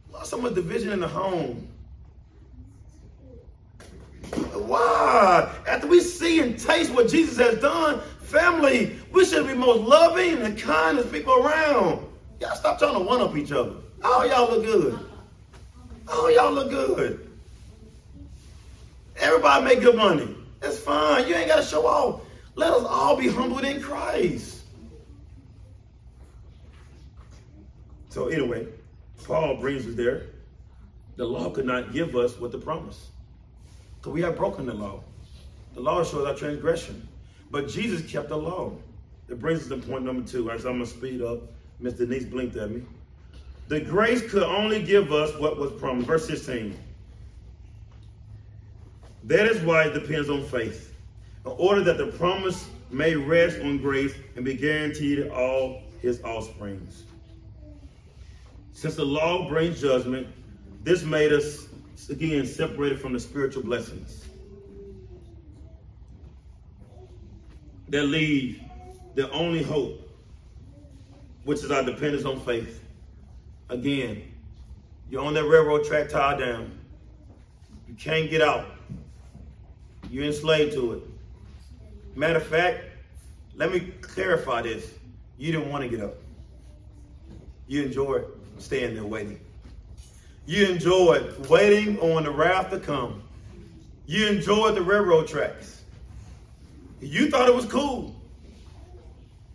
Why 0.09 0.23
so 0.23 0.37
much 0.37 0.53
division 0.53 0.93
in 0.93 1.01
the 1.01 1.07
home? 1.07 1.67
Why? 4.53 5.53
After 5.67 5.87
we 5.87 5.99
see 5.99 6.39
and 6.39 6.57
taste 6.57 6.93
what 6.93 7.09
Jesus 7.09 7.35
has 7.39 7.59
done, 7.59 7.99
family, 8.21 8.97
we 9.11 9.25
should 9.25 9.45
be 9.45 9.53
most 9.53 9.81
loving 9.81 10.37
and 10.37 10.57
kindest 10.57 11.11
people 11.11 11.33
around. 11.33 12.07
Y'all 12.39 12.55
stop 12.55 12.79
trying 12.79 12.93
to 12.93 13.01
one 13.01 13.19
up 13.19 13.35
each 13.35 13.51
other. 13.51 13.75
All 14.01 14.25
y'all 14.25 14.49
look 14.49 14.63
good. 14.63 14.97
All 16.07 16.31
y'all 16.31 16.53
look 16.53 16.69
good. 16.69 17.29
Everybody 19.17 19.65
make 19.65 19.81
good 19.81 19.97
money. 19.97 20.33
That's 20.61 20.79
fine. 20.79 21.27
You 21.27 21.35
ain't 21.35 21.49
got 21.49 21.57
to 21.57 21.65
show 21.65 21.85
off. 21.85 22.21
Let 22.55 22.71
us 22.71 22.85
all 22.85 23.17
be 23.17 23.27
humbled 23.27 23.65
in 23.65 23.81
Christ. 23.81 24.56
So 28.17 28.29
anyway, 28.29 28.65
Paul 29.25 29.57
brings 29.57 29.85
us 29.85 29.93
there. 29.93 30.23
The 31.17 31.23
law 31.23 31.51
could 31.51 31.67
not 31.67 31.93
give 31.93 32.15
us 32.15 32.39
what 32.39 32.51
the 32.51 32.57
promise. 32.57 33.11
Because 33.97 34.11
we 34.11 34.23
have 34.23 34.35
broken 34.35 34.65
the 34.65 34.73
law. 34.73 35.03
The 35.75 35.81
law 35.81 36.03
shows 36.03 36.25
our 36.25 36.33
transgression. 36.33 37.07
But 37.51 37.69
Jesus 37.69 38.11
kept 38.11 38.29
the 38.29 38.35
law. 38.35 38.71
It 39.29 39.39
brings 39.39 39.61
us 39.61 39.67
to 39.67 39.77
point 39.77 40.03
number 40.03 40.27
two. 40.27 40.49
As 40.49 40.65
I'm 40.65 40.79
going 40.79 40.85
to 40.85 40.97
speed 40.97 41.21
up. 41.21 41.41
Miss 41.79 41.93
Denise 41.93 42.25
blinked 42.25 42.55
at 42.55 42.71
me. 42.71 42.81
The 43.67 43.81
grace 43.81 44.27
could 44.31 44.41
only 44.41 44.81
give 44.81 45.11
us 45.11 45.39
what 45.39 45.57
was 45.59 45.71
promised. 45.73 46.07
Verse 46.07 46.25
16. 46.25 46.75
That 49.25 49.45
is 49.45 49.61
why 49.61 49.83
it 49.83 49.93
depends 49.93 50.27
on 50.31 50.43
faith. 50.45 50.91
In 51.45 51.51
order 51.51 51.83
that 51.83 51.99
the 51.99 52.07
promise 52.07 52.67
may 52.89 53.15
rest 53.15 53.61
on 53.61 53.77
grace 53.77 54.15
and 54.35 54.43
be 54.43 54.55
guaranteed 54.55 55.17
to 55.17 55.31
all 55.31 55.83
his 56.01 56.19
offsprings. 56.23 57.03
Since 58.77 58.93
the 58.93 59.05
law 59.05 59.49
brings 59.49 59.81
judgment, 59.81 60.27
this 60.83 61.01
made 61.01 61.33
us 61.33 61.67
again 62.11 62.45
separated 62.45 63.01
from 63.01 63.11
the 63.11 63.19
spiritual 63.19 63.63
blessings 63.63 64.27
that 67.89 68.03
leave 68.03 68.61
the 69.15 69.31
only 69.31 69.63
hope, 69.63 70.07
which 71.43 71.63
is 71.63 71.71
our 71.71 71.81
dependence 71.81 72.23
on 72.23 72.39
faith. 72.41 72.83
Again, 73.69 74.31
you're 75.09 75.25
on 75.25 75.33
that 75.33 75.45
railroad 75.45 75.83
track 75.83 76.09
tied 76.09 76.37
down. 76.37 76.77
You 77.87 77.95
can't 77.95 78.29
get 78.29 78.43
out. 78.43 78.67
You're 80.11 80.25
enslaved 80.25 80.73
to 80.73 80.93
it. 80.93 81.03
Matter 82.15 82.37
of 82.37 82.45
fact, 82.45 82.83
let 83.55 83.71
me 83.71 83.91
clarify 84.01 84.61
this. 84.61 84.93
You 85.39 85.51
didn't 85.51 85.71
want 85.71 85.83
to 85.83 85.89
get 85.89 86.05
up. 86.05 86.13
You 87.65 87.81
enjoyed 87.81 88.36
staying 88.59 88.95
there 88.95 89.05
waiting. 89.05 89.39
You 90.45 90.67
enjoyed 90.67 91.47
waiting 91.47 91.99
on 91.99 92.23
the 92.23 92.31
raft 92.31 92.71
to 92.71 92.79
come. 92.79 93.21
You 94.05 94.27
enjoyed 94.27 94.75
the 94.75 94.81
railroad 94.81 95.27
tracks. 95.27 95.83
You 97.01 97.29
thought 97.29 97.47
it 97.49 97.55
was 97.55 97.65
cool. 97.65 98.15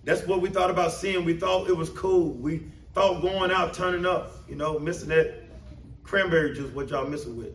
That's 0.04 0.26
what 0.26 0.40
we 0.40 0.50
thought 0.50 0.70
about 0.70 0.92
seeing. 0.92 1.24
We 1.24 1.34
thought 1.34 1.68
it 1.68 1.76
was 1.76 1.90
cool. 1.90 2.32
We 2.32 2.62
thought 2.92 3.22
going 3.22 3.50
out, 3.50 3.72
turning 3.72 4.04
up, 4.04 4.32
you 4.48 4.56
know, 4.56 4.78
missing 4.78 5.08
that 5.08 5.44
cranberry 6.02 6.54
juice, 6.54 6.72
what 6.74 6.90
y'all 6.90 7.06
missing 7.06 7.36
with. 7.36 7.54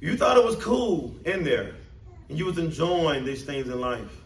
You 0.00 0.16
thought 0.16 0.36
it 0.36 0.44
was 0.44 0.56
cool 0.56 1.14
in 1.24 1.44
there. 1.44 1.74
And 2.28 2.38
you 2.38 2.46
was 2.46 2.56
enjoying 2.56 3.24
these 3.24 3.44
things 3.44 3.68
in 3.68 3.80
life. 3.80 4.22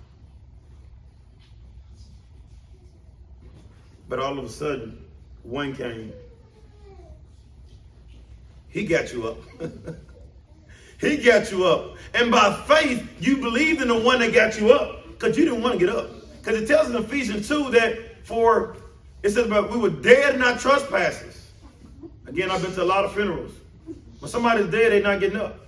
But 4.09 4.21
all 4.21 4.39
of 4.39 4.45
a 4.45 4.49
sudden, 4.49 5.05
one 5.49 5.75
came. 5.75 6.13
He 8.69 8.85
got 8.85 9.13
you 9.13 9.29
up. 9.29 9.39
he 11.01 11.17
got 11.17 11.51
you 11.51 11.65
up. 11.65 11.97
And 12.15 12.31
by 12.31 12.55
faith, 12.67 13.09
you 13.19 13.39
believed 13.39 13.81
in 13.81 13.89
the 13.89 13.99
one 13.99 14.21
that 14.21 14.35
got 14.35 14.61
you 14.61 14.73
up 14.73 15.09
because 15.09 15.39
you 15.39 15.47
didn't 15.47 15.63
want 15.63 15.79
to 15.79 15.87
get 15.87 15.95
up. 15.95 16.11
Because 16.39 16.61
it 16.61 16.67
tells 16.67 16.91
in 16.91 16.97
Ephesians 16.97 17.49
2 17.49 17.71
that 17.71 18.27
for, 18.27 18.77
it 19.23 19.31
says, 19.31 19.49
but 19.49 19.71
we 19.71 19.79
were 19.79 19.91
dead 19.91 20.35
in 20.35 20.43
our 20.43 20.59
trespasses. 20.59 21.51
Again, 22.27 22.51
I've 22.51 22.63
been 22.63 22.73
to 22.73 22.83
a 22.83 22.85
lot 22.85 23.07
of 23.07 23.15
funerals. 23.15 23.53
When 24.19 24.31
somebody's 24.31 24.71
dead, 24.71 24.93
they're 24.93 25.01
not 25.01 25.19
getting 25.19 25.39
up. 25.39 25.67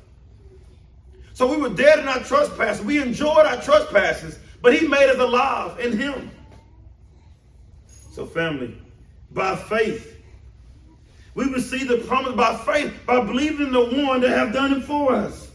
So 1.33 1.47
we 1.47 1.57
were 1.57 1.75
dead 1.75 2.01
in 2.01 2.09
our 2.09 2.21
trespasses. 2.21 2.85
We 2.85 3.01
enjoyed 3.01 3.47
our 3.47 3.63
trespasses, 3.63 4.39
but 4.61 4.79
he 4.79 4.87
made 4.87 5.09
us 5.09 5.19
alive 5.19 5.81
in 5.81 5.97
him. 5.97 6.31
So, 8.13 8.27
family, 8.27 8.77
by 9.33 9.57
faith, 9.57 10.17
we 11.35 11.45
receive 11.53 11.89
the 11.89 11.99
promise 11.99 12.35
by 12.35 12.57
faith, 12.57 12.93
by 13.07 13.21
believing 13.25 13.73
the 13.73 14.05
one 14.05 14.21
that 14.21 14.31
have 14.31 14.53
done 14.53 14.73
it 14.73 14.85
for 14.85 15.13
us. 15.13 15.51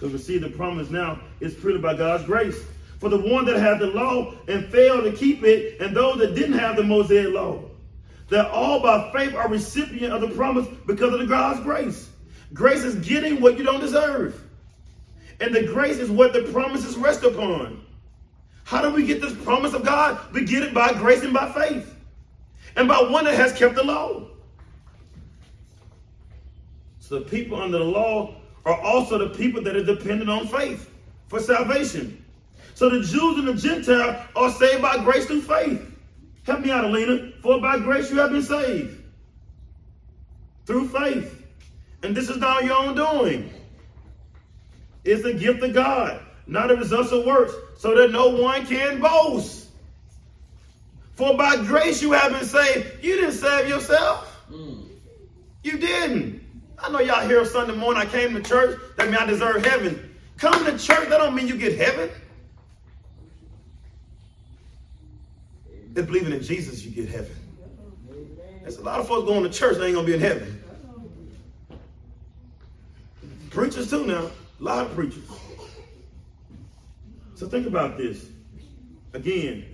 To 0.00 0.08
receive 0.08 0.40
the 0.40 0.50
promise 0.50 0.90
now 0.90 1.20
is 1.40 1.54
purely 1.54 1.78
by 1.78 1.94
God's 1.94 2.24
grace. 2.24 2.58
For 2.98 3.08
the 3.08 3.18
one 3.18 3.44
that 3.46 3.56
had 3.56 3.78
the 3.78 3.86
law 3.86 4.34
and 4.48 4.66
failed 4.66 5.04
to 5.04 5.12
keep 5.12 5.42
it, 5.42 5.80
and 5.80 5.96
those 5.96 6.18
that 6.18 6.34
didn't 6.34 6.58
have 6.58 6.76
the 6.76 6.82
Mosaic 6.82 7.32
law, 7.32 7.62
that 8.28 8.50
all 8.50 8.80
by 8.80 9.10
faith 9.12 9.34
are 9.34 9.48
recipient 9.48 10.12
of 10.12 10.20
the 10.20 10.28
promise 10.28 10.66
because 10.86 11.12
of 11.12 11.20
the 11.20 11.26
God's 11.26 11.60
grace. 11.60 12.10
Grace 12.52 12.82
is 12.82 12.96
getting 13.06 13.40
what 13.40 13.56
you 13.56 13.64
don't 13.64 13.80
deserve. 13.80 14.40
And 15.40 15.54
the 15.54 15.62
grace 15.62 15.98
is 15.98 16.10
what 16.10 16.32
the 16.32 16.42
promises 16.52 16.96
rest 16.96 17.22
upon. 17.22 17.84
How 18.70 18.80
do 18.80 18.90
we 18.90 19.04
get 19.04 19.20
this 19.20 19.34
promise 19.34 19.74
of 19.74 19.84
God? 19.84 20.32
We 20.32 20.44
get 20.44 20.62
it 20.62 20.72
by 20.72 20.92
grace 20.92 21.24
and 21.24 21.34
by 21.34 21.50
faith. 21.50 21.92
And 22.76 22.86
by 22.86 23.02
one 23.02 23.24
that 23.24 23.34
has 23.34 23.52
kept 23.52 23.74
the 23.74 23.82
law. 23.82 24.28
So 27.00 27.18
the 27.18 27.24
people 27.24 27.60
under 27.60 27.78
the 27.78 27.84
law 27.84 28.36
are 28.64 28.80
also 28.80 29.18
the 29.18 29.30
people 29.30 29.60
that 29.64 29.74
are 29.74 29.82
dependent 29.82 30.30
on 30.30 30.46
faith 30.46 30.88
for 31.26 31.40
salvation. 31.40 32.24
So 32.74 32.88
the 32.88 33.00
Jews 33.00 33.38
and 33.38 33.48
the 33.48 33.54
Gentile 33.54 34.24
are 34.36 34.52
saved 34.52 34.82
by 34.82 34.98
grace 34.98 35.26
through 35.26 35.42
faith. 35.42 35.84
Help 36.44 36.60
me 36.60 36.70
out, 36.70 36.84
Alina. 36.84 37.32
For 37.42 37.60
by 37.60 37.76
grace 37.76 38.08
you 38.08 38.18
have 38.18 38.30
been 38.30 38.40
saved. 38.40 39.02
Through 40.66 40.90
faith. 40.90 41.44
And 42.04 42.16
this 42.16 42.28
is 42.28 42.36
not 42.36 42.62
your 42.62 42.76
own 42.76 42.94
doing. 42.94 43.52
It's 45.02 45.24
a 45.24 45.34
gift 45.34 45.60
of 45.64 45.74
God, 45.74 46.24
not 46.50 46.70
a 46.70 46.74
result 46.74 47.12
of 47.12 47.24
works, 47.24 47.54
so 47.78 47.94
that 47.94 48.10
no 48.10 48.28
one 48.28 48.66
can 48.66 49.00
boast. 49.00 49.68
For 51.14 51.36
by 51.36 51.56
grace 51.56 52.02
you 52.02 52.10
have 52.12 52.32
been 52.32 52.44
saved. 52.44 53.04
You 53.04 53.14
didn't 53.16 53.32
save 53.32 53.68
yourself. 53.68 54.44
Mm. 54.50 54.84
You 55.62 55.78
didn't. 55.78 56.42
I 56.76 56.90
know 56.90 56.98
y'all 57.00 57.26
here 57.26 57.44
Sunday 57.44 57.76
morning. 57.76 58.02
I 58.02 58.06
came 58.06 58.34
to 58.34 58.42
church. 58.42 58.80
That 58.96 59.06
mean 59.06 59.16
I 59.16 59.26
deserve 59.26 59.64
heaven. 59.64 60.16
Coming 60.38 60.64
to 60.64 60.78
church, 60.78 61.08
that 61.08 61.18
don't 61.18 61.34
mean 61.34 61.46
you 61.46 61.56
get 61.56 61.78
heaven. 61.78 62.10
It's 65.94 66.06
believing 66.06 66.32
in 66.32 66.42
Jesus 66.42 66.84
you 66.84 66.90
get 66.90 67.08
heaven. 67.08 67.36
There's 68.62 68.78
a 68.78 68.82
lot 68.82 68.98
of 68.98 69.06
folks 69.06 69.28
going 69.28 69.44
to 69.44 69.50
church 69.50 69.76
they 69.76 69.86
ain't 69.86 69.94
gonna 69.94 70.06
be 70.06 70.14
in 70.14 70.20
heaven. 70.20 70.64
Preachers 73.50 73.90
too 73.90 74.06
now. 74.06 74.30
A 74.60 74.62
lot 74.62 74.86
of 74.86 74.94
preachers. 74.94 75.24
So 77.40 77.48
think 77.48 77.66
about 77.66 77.96
this. 77.96 78.26
Again, 79.14 79.64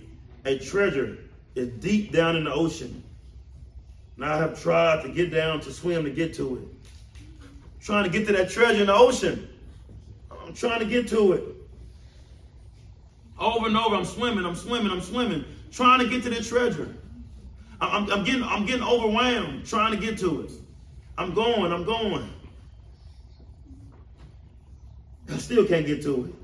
a 0.45 0.57
treasure 0.57 1.17
is 1.53 1.67
deep 1.81 2.13
down 2.13 2.37
in 2.37 2.45
the 2.45 2.53
ocean. 2.53 3.03
Now 4.15 4.35
I 4.35 4.37
have 4.37 4.63
tried 4.63 5.03
to 5.03 5.09
get 5.09 5.31
down 5.31 5.59
to 5.59 5.73
swim 5.73 6.05
to 6.05 6.09
get 6.09 6.33
to 6.35 6.59
it. 6.59 7.41
trying 7.81 8.05
to 8.05 8.09
get 8.09 8.25
to 8.27 8.31
that 8.31 8.49
treasure 8.51 8.79
in 8.79 8.87
the 8.87 8.93
ocean. 8.93 9.49
I'm 10.31 10.53
trying 10.53 10.79
to 10.79 10.85
get 10.85 11.09
to 11.09 11.33
it. 11.33 11.43
Over 13.37 13.67
and 13.67 13.75
over, 13.75 13.97
I'm 13.97 14.05
swimming, 14.05 14.45
I'm 14.45 14.55
swimming, 14.55 14.89
I'm 14.89 15.01
swimming, 15.01 15.43
trying 15.69 15.99
to 15.99 16.07
get 16.07 16.23
to 16.23 16.29
the 16.29 16.41
treasure. 16.41 16.95
I'm, 17.81 18.05
I'm, 18.05 18.11
I'm 18.19 18.23
getting, 18.23 18.43
I'm 18.43 18.65
getting 18.65 18.83
overwhelmed, 18.83 19.65
trying 19.65 19.91
to 19.91 19.99
get 19.99 20.17
to 20.19 20.43
it. 20.43 20.51
I'm 21.17 21.33
going, 21.33 21.73
I'm 21.73 21.83
going. 21.83 22.29
I 25.29 25.37
still 25.37 25.65
can't 25.65 25.85
get 25.85 26.01
to 26.03 26.27
it. 26.27 26.36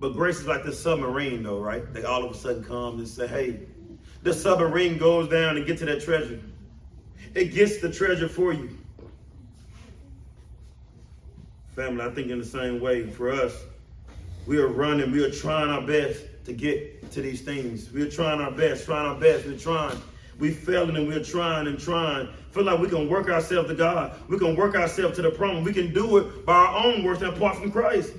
But 0.00 0.14
grace 0.14 0.40
is 0.40 0.46
like 0.46 0.64
this 0.64 0.80
submarine, 0.80 1.42
though, 1.42 1.60
right? 1.60 1.92
They 1.92 2.04
all 2.04 2.24
of 2.24 2.30
a 2.30 2.34
sudden 2.34 2.64
come 2.64 2.98
and 2.98 3.08
say, 3.08 3.26
hey, 3.26 3.60
the 4.22 4.34
submarine 4.34 4.98
goes 4.98 5.28
down 5.28 5.56
and 5.56 5.66
get 5.66 5.78
to 5.78 5.84
that 5.86 6.02
treasure. 6.02 6.40
It 7.34 7.54
gets 7.54 7.78
the 7.78 7.90
treasure 7.90 8.28
for 8.28 8.52
you. 8.52 8.76
Family, 11.74 12.04
I 12.04 12.10
think 12.10 12.30
in 12.30 12.38
the 12.38 12.44
same 12.44 12.80
way 12.80 13.08
for 13.08 13.32
us, 13.32 13.54
we 14.46 14.58
are 14.58 14.68
running, 14.68 15.10
we 15.10 15.24
are 15.24 15.30
trying 15.30 15.70
our 15.70 15.82
best 15.82 16.22
to 16.44 16.52
get 16.52 17.10
to 17.12 17.22
these 17.22 17.40
things. 17.40 17.90
We're 17.90 18.10
trying 18.10 18.40
our 18.40 18.50
best, 18.50 18.84
trying 18.84 19.06
our 19.06 19.18
best, 19.18 19.46
we're 19.46 19.58
trying. 19.58 20.00
We're 20.38 20.52
failing 20.52 20.96
and 20.96 21.08
we're 21.08 21.22
trying 21.22 21.66
and 21.66 21.78
trying. 21.78 22.28
Feel 22.50 22.64
like 22.64 22.78
we 22.78 22.88
can 22.88 23.08
work 23.08 23.28
ourselves 23.28 23.68
to 23.68 23.74
God. 23.74 24.18
We 24.28 24.38
can 24.38 24.56
work 24.56 24.74
ourselves 24.74 25.16
to 25.16 25.22
the 25.22 25.30
problem. 25.30 25.64
We 25.64 25.72
can 25.72 25.92
do 25.92 26.18
it 26.18 26.44
by 26.44 26.54
our 26.54 26.86
own 26.86 27.06
and 27.06 27.22
apart 27.22 27.56
from 27.56 27.70
Christ. 27.70 28.12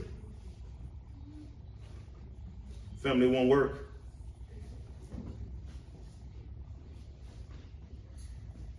Family 3.05 3.27
won't 3.27 3.49
work. 3.49 3.87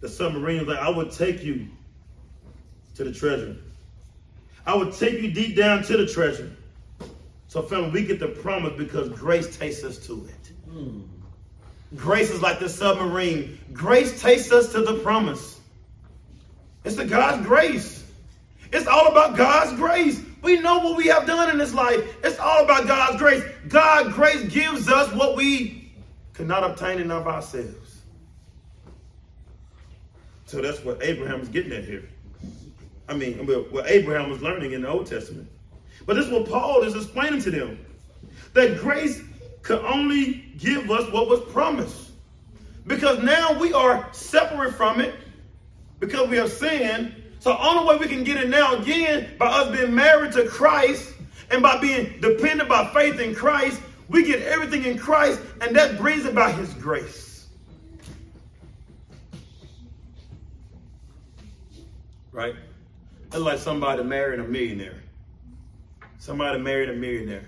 The 0.01 0.09
submarine 0.09 0.63
is 0.63 0.67
like, 0.67 0.81
I 0.81 0.89
would 0.89 1.13
take 1.13 1.45
you 1.45 1.69
to 2.97 3.05
the 3.05 3.13
treasure. 3.13 3.57
I 4.67 4.75
would 4.75 4.95
take 4.95 5.23
you 5.23 5.31
deep 5.31 5.55
down 5.55 5.85
to 5.85 5.97
the 5.97 6.09
treasure. 6.09 6.51
So, 7.47 7.63
family, 7.63 7.91
we 7.91 8.05
get 8.05 8.19
the 8.19 8.27
promise 8.27 8.73
because 8.77 9.11
grace 9.11 9.57
takes 9.57 9.85
us 9.85 9.97
to 10.09 10.29
it. 10.29 10.53
Mm. 10.75 11.07
Grace 11.95 12.31
is 12.31 12.43
like 12.43 12.59
the 12.59 12.69
submarine. 12.69 13.61
Grace 13.73 14.21
takes 14.21 14.51
us 14.51 14.73
to 14.73 14.83
the 14.83 14.99
promise. 15.05 15.61
It's 16.83 16.97
the 16.97 17.05
God's 17.05 17.47
grace. 17.47 18.05
It's 18.73 18.89
all 18.89 19.07
about 19.07 19.37
God's 19.37 19.77
grace. 19.77 20.21
We 20.47 20.61
know 20.61 20.79
what 20.79 20.97
we 20.97 21.09
have 21.09 21.27
done 21.27 21.51
in 21.51 21.59
this 21.59 21.75
life. 21.75 22.19
It's 22.23 22.39
all 22.39 22.63
about 22.63 22.87
God's 22.87 23.19
grace. 23.19 23.43
God's 23.67 24.15
grace 24.15 24.45
gives 24.45 24.89
us 24.89 25.13
what 25.13 25.35
we 25.35 25.93
cannot 26.35 26.63
obtain 26.63 27.01
in 27.01 27.11
of 27.11 27.27
ourselves. 27.27 28.03
So 30.45 30.63
that's 30.63 30.85
what 30.85 31.03
Abraham 31.03 31.41
is 31.41 31.49
getting 31.49 31.73
at 31.73 31.83
here. 31.83 32.09
I 33.09 33.15
mean, 33.15 33.45
what 33.45 33.91
Abraham 33.91 34.31
was 34.31 34.41
learning 34.41 34.71
in 34.71 34.83
the 34.83 34.89
Old 34.89 35.09
Testament. 35.09 35.49
But 36.07 36.15
this 36.15 36.27
is 36.27 36.33
what 36.33 36.49
Paul 36.49 36.85
is 36.85 36.95
explaining 36.95 37.43
to 37.43 37.51
them. 37.51 37.85
That 38.53 38.79
grace 38.79 39.25
could 39.63 39.85
only 39.85 40.45
give 40.59 40.93
us 40.93 41.11
what 41.11 41.29
was 41.29 41.41
promised. 41.53 42.13
Because 42.87 43.21
now 43.21 43.59
we 43.59 43.73
are 43.73 44.09
separate 44.13 44.77
from 44.77 45.01
it 45.01 45.13
because 45.99 46.29
we 46.29 46.37
have 46.37 46.53
sinned. 46.53 47.21
So 47.47 47.53
the 47.53 47.65
only 47.65 47.87
way 47.87 47.97
we 47.97 48.09
can 48.09 48.25
get 48.25 48.39
it 48.39 48.49
now 48.49 48.75
again 48.75 49.37
by 49.39 49.47
us 49.47 49.71
being 49.71 49.95
married 49.95 50.33
to 50.33 50.49
Christ 50.49 51.15
and 51.53 51.63
by 51.63 51.79
being 51.79 52.21
dependent 52.21 52.69
by 52.69 52.89
faith 52.89 53.21
in 53.21 53.37
Christ, 53.37 53.81
we 54.09 54.25
get 54.25 54.43
everything 54.43 54.83
in 54.83 54.99
Christ, 54.99 55.41
and 55.61 55.77
that 55.77 55.97
brings 55.97 56.25
about 56.25 56.57
his 56.57 56.75
grace. 56.75 57.47
Right? 62.33 62.57
It's 63.27 63.37
like 63.37 63.61
somebody 63.61 64.03
marrying 64.03 64.41
a 64.41 64.49
millionaire. 64.49 65.01
Somebody 66.19 66.59
married 66.59 66.89
a 66.89 66.95
millionaire. 66.95 67.47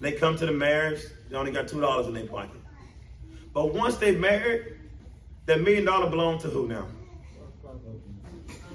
They 0.00 0.12
come 0.12 0.36
to 0.36 0.44
the 0.44 0.52
marriage, 0.52 1.00
they 1.30 1.36
only 1.38 1.52
got 1.52 1.66
two 1.66 1.80
dollars 1.80 2.08
in 2.08 2.12
their 2.12 2.26
pocket. 2.26 2.60
But 3.54 3.72
once 3.72 3.96
they 3.96 4.14
married, 4.14 4.76
that 5.46 5.62
million 5.62 5.86
dollar 5.86 6.10
belong 6.10 6.40
to 6.40 6.48
who 6.48 6.68
now? 6.68 6.88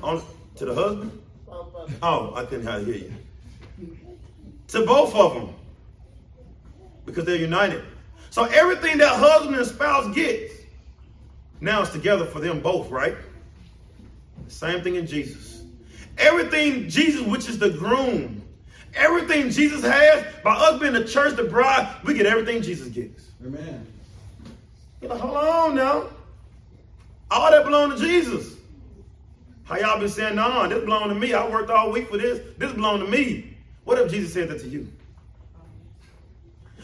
On, 0.04 0.22
to 0.56 0.66
the 0.66 0.74
husband? 0.74 1.22
Oh, 2.02 2.34
I 2.36 2.46
couldn't 2.46 2.68
hear 2.86 2.96
you. 2.96 3.14
To 4.70 4.86
both 4.86 5.16
of 5.16 5.34
them. 5.34 5.54
Because 7.06 7.26
they're 7.26 7.36
united. 7.36 7.84
So 8.30 8.44
everything 8.44 8.98
that 8.98 9.16
husband 9.16 9.56
and 9.56 9.66
spouse 9.66 10.14
gets, 10.14 10.54
now 11.62 11.82
it's 11.82 11.92
together 11.92 12.26
for 12.26 12.40
them 12.40 12.60
both, 12.60 12.90
right? 12.92 13.16
Same 14.48 14.82
thing 14.84 14.96
in 14.96 15.08
Jesus. 15.08 15.64
Everything 16.18 16.90
Jesus, 16.90 17.22
which 17.22 17.48
is 17.48 17.58
the 17.60 17.70
groom, 17.70 18.42
everything 18.94 19.50
Jesus 19.50 19.84
has, 19.84 20.26
by 20.44 20.54
us 20.56 20.80
being 20.80 20.94
the 20.94 21.06
church, 21.06 21.36
the 21.36 21.44
bride, 21.44 21.96
we 22.04 22.14
get 22.14 22.26
everything 22.26 22.62
Jesus 22.62 22.90
gets. 22.90 23.32
Amen. 23.46 23.86
You're 25.02 25.12
like, 25.12 25.20
hold 25.20 25.38
on 25.38 25.76
now. 25.76 26.10
All 27.30 27.52
that 27.52 27.64
belong 27.64 27.92
to 27.92 27.98
Jesus. 27.98 28.57
How 29.68 29.78
y'all 29.78 30.00
been 30.00 30.10
saying, 30.10 30.36
no, 30.36 30.48
nah, 30.48 30.68
this 30.68 30.84
belong 30.84 31.10
to 31.10 31.16
me. 31.16 31.34
I 31.34 31.48
worked 31.48 31.70
all 31.70 31.92
week 31.92 32.10
for 32.10 32.18
this. 32.18 32.40
This 32.58 32.72
belong 32.72 33.00
to 33.00 33.08
me. 33.08 33.58
What 33.84 33.98
if 34.00 34.10
Jesus 34.12 34.34
said 34.34 34.50
that 34.50 34.62
to 34.62 34.68
you? 34.68 34.88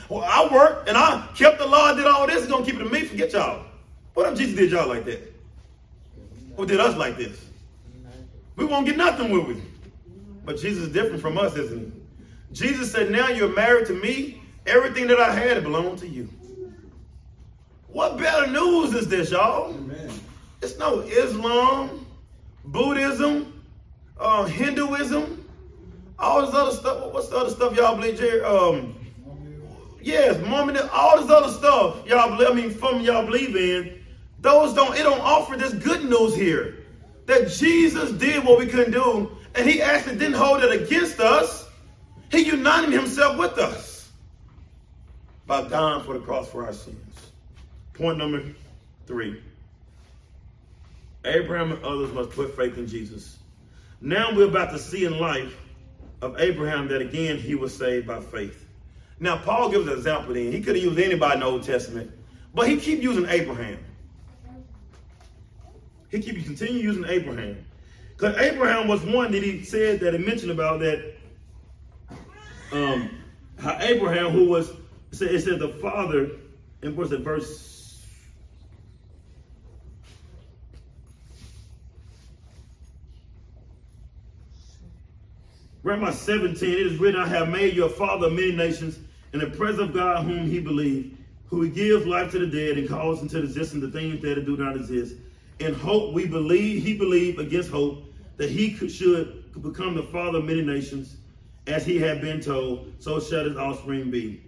Well, 0.09 0.23
I 0.23 0.53
worked 0.53 0.89
and 0.89 0.97
I 0.97 1.27
kept 1.35 1.59
the 1.59 1.65
law, 1.65 1.93
did 1.93 2.05
all 2.05 2.27
this, 2.27 2.43
it's 2.43 2.47
gonna 2.47 2.65
keep 2.65 2.75
it 2.75 2.79
to 2.79 2.89
me, 2.89 3.05
forget 3.05 3.31
y'all. 3.31 3.65
What 4.13 4.31
if 4.31 4.37
Jesus 4.37 4.55
did 4.55 4.71
y'all 4.71 4.87
like 4.87 5.05
that? 5.05 5.33
Or 6.57 6.65
did 6.65 6.79
us 6.79 6.95
like 6.97 7.17
this? 7.17 7.45
We 8.55 8.65
won't 8.65 8.85
get 8.85 8.97
nothing 8.97 9.31
with 9.31 9.47
we. 9.47 9.61
But 10.45 10.57
Jesus 10.57 10.87
is 10.87 10.93
different 10.93 11.21
from 11.21 11.37
us, 11.37 11.55
isn't 11.55 11.79
he? 11.79 11.91
Jesus 12.53 12.91
said, 12.91 13.09
now 13.09 13.29
you're 13.29 13.53
married 13.55 13.87
to 13.87 13.93
me. 13.93 14.41
Everything 14.65 15.07
that 15.07 15.19
I 15.19 15.33
had 15.33 15.61
belonged 15.63 15.99
to 15.99 16.07
you. 16.07 16.29
What 17.87 18.17
better 18.17 18.47
news 18.47 18.93
is 18.93 19.07
this, 19.07 19.31
y'all? 19.31 19.73
Amen. 19.73 20.09
It's 20.61 20.77
no 20.77 20.99
Islam, 20.99 22.02
Buddhism, 22.65 23.63
uh, 24.19 24.45
Hinduism, 24.45 25.47
all 26.17 26.45
this 26.45 26.55
other 26.55 26.71
stuff. 26.71 27.13
What's 27.13 27.29
the 27.29 27.37
other 27.37 27.49
stuff 27.49 27.75
y'all 27.75 27.95
believe 27.95 28.19
here? 28.19 28.45
Um, 28.45 28.95
yes, 30.01 30.43
Mormonism, 30.45 30.89
all 30.93 31.21
this 31.21 31.29
other 31.29 31.51
stuff 31.51 32.05
y'all 32.07 32.35
believe. 32.35 32.49
I 32.49 32.53
mean, 32.53 32.71
from 32.71 33.01
y'all 33.01 33.25
believe 33.25 33.55
in. 33.55 33.99
Those 34.39 34.73
don't. 34.73 34.95
It 34.97 35.03
don't 35.03 35.21
offer 35.21 35.55
this 35.55 35.73
good 35.73 36.03
news 36.05 36.35
here 36.35 36.79
that 37.25 37.49
Jesus 37.49 38.11
did 38.11 38.43
what 38.43 38.59
we 38.59 38.67
couldn't 38.67 38.91
do, 38.91 39.31
and 39.55 39.69
He 39.69 39.81
actually 39.81 40.17
didn't 40.17 40.33
hold 40.33 40.63
it 40.63 40.81
against 40.81 41.19
us. 41.19 41.69
He 42.31 42.43
united 42.43 42.91
Himself 42.91 43.37
with 43.37 43.57
us 43.57 44.11
by 45.47 45.61
dying 45.67 46.03
for 46.03 46.13
the 46.13 46.19
cross 46.19 46.49
for 46.49 46.65
our 46.65 46.73
sins. 46.73 47.31
Point 47.93 48.17
number 48.17 48.43
three. 49.05 49.41
Abraham 51.25 51.71
and 51.71 51.83
others 51.83 52.11
must 52.11 52.31
put 52.31 52.55
faith 52.55 52.77
in 52.77 52.87
Jesus. 52.87 53.37
Now 54.01 54.35
we're 54.35 54.49
about 54.49 54.71
to 54.71 54.79
see 54.79 55.05
in 55.05 55.17
life 55.19 55.55
of 56.21 56.39
Abraham 56.39 56.87
that 56.89 57.01
again 57.01 57.37
he 57.37 57.55
was 57.55 57.75
saved 57.75 58.07
by 58.07 58.19
faith. 58.19 58.67
Now 59.19 59.37
Paul 59.37 59.69
gives 59.69 59.87
an 59.87 59.93
example 59.93 60.33
then. 60.33 60.51
He 60.51 60.61
could 60.61 60.75
have 60.75 60.83
used 60.83 60.99
anybody 60.99 61.35
in 61.35 61.39
the 61.39 61.45
Old 61.45 61.63
Testament, 61.63 62.11
but 62.53 62.67
he 62.67 62.77
keep 62.77 63.01
using 63.01 63.25
Abraham. 63.29 63.79
He 66.09 66.19
keep 66.19 66.43
continue 66.45 66.81
using 66.81 67.05
Abraham. 67.07 67.65
Because 68.15 68.37
Abraham 68.37 68.87
was 68.87 69.01
one 69.01 69.31
that 69.31 69.41
he 69.41 69.63
said 69.63 69.99
that 70.01 70.13
he 70.13 70.19
mentioned 70.19 70.51
about 70.51 70.79
that 70.81 71.15
um 72.71 73.09
how 73.59 73.77
Abraham 73.79 74.31
who 74.31 74.49
was 74.49 74.71
it 75.11 75.41
said, 75.41 75.59
the 75.59 75.69
father 75.79 76.31
in 76.81 76.99
it 76.99 77.23
verse 77.23 77.72
Grandma 85.83 86.11
17, 86.11 86.71
it 86.71 86.87
is 86.87 86.97
written, 86.97 87.19
I 87.19 87.27
have 87.27 87.49
made 87.49 87.75
you 87.75 87.83
a 87.83 87.89
father 87.89 88.27
of 88.27 88.33
many 88.33 88.53
nations 88.53 88.99
in 89.33 89.41
the 89.41 89.47
presence 89.47 89.89
of 89.89 89.93
God 89.93 90.23
whom 90.23 90.49
he 90.49 90.61
believed, 90.61 91.17
who 91.47 91.67
gives 91.67 92.05
life 92.05 92.31
to 92.31 92.39
the 92.39 92.47
dead 92.47 92.77
and 92.77 92.87
calls 92.87 93.21
into 93.21 93.39
existence 93.39 93.83
the 93.83 93.91
things 93.91 94.21
that 94.21 94.45
do 94.45 94.55
not 94.55 94.77
exist. 94.77 95.15
In 95.59 95.73
hope 95.73 96.13
we 96.13 96.25
believe, 96.25 96.81
he 96.81 96.97
believed 96.97 97.37
against 97.37 97.69
hope 97.69 98.05
that 98.37 98.49
he 98.49 98.71
could, 98.71 98.89
should 98.89 99.61
become 99.61 99.93
the 99.93 100.03
father 100.03 100.37
of 100.37 100.45
many 100.45 100.61
nations, 100.61 101.17
as 101.67 101.85
he 101.85 101.99
had 101.99 102.21
been 102.21 102.39
told, 102.39 102.93
so 102.99 103.19
shall 103.19 103.43
his 103.43 103.57
offspring 103.57 104.09
be. 104.09 104.41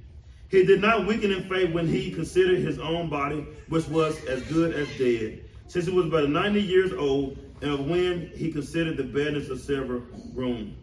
He 0.47 0.63
did 0.63 0.79
not 0.79 1.05
weaken 1.05 1.33
in 1.33 1.49
faith 1.49 1.73
when 1.73 1.85
he 1.85 2.11
considered 2.11 2.59
his 2.59 2.79
own 2.79 3.09
body, 3.09 3.45
which 3.67 3.89
was 3.89 4.23
as 4.23 4.41
good 4.43 4.73
as 4.73 4.87
dead, 4.97 5.43
since 5.67 5.85
he 5.85 5.91
was 5.91 6.05
about 6.05 6.29
90 6.29 6.61
years 6.61 6.93
old, 6.93 7.37
and 7.61 7.89
when 7.89 8.31
he 8.33 8.53
considered 8.53 8.95
the 8.95 9.03
badness 9.03 9.49
of 9.49 9.59
Sarah's 9.59 10.01
womb. 10.33 10.77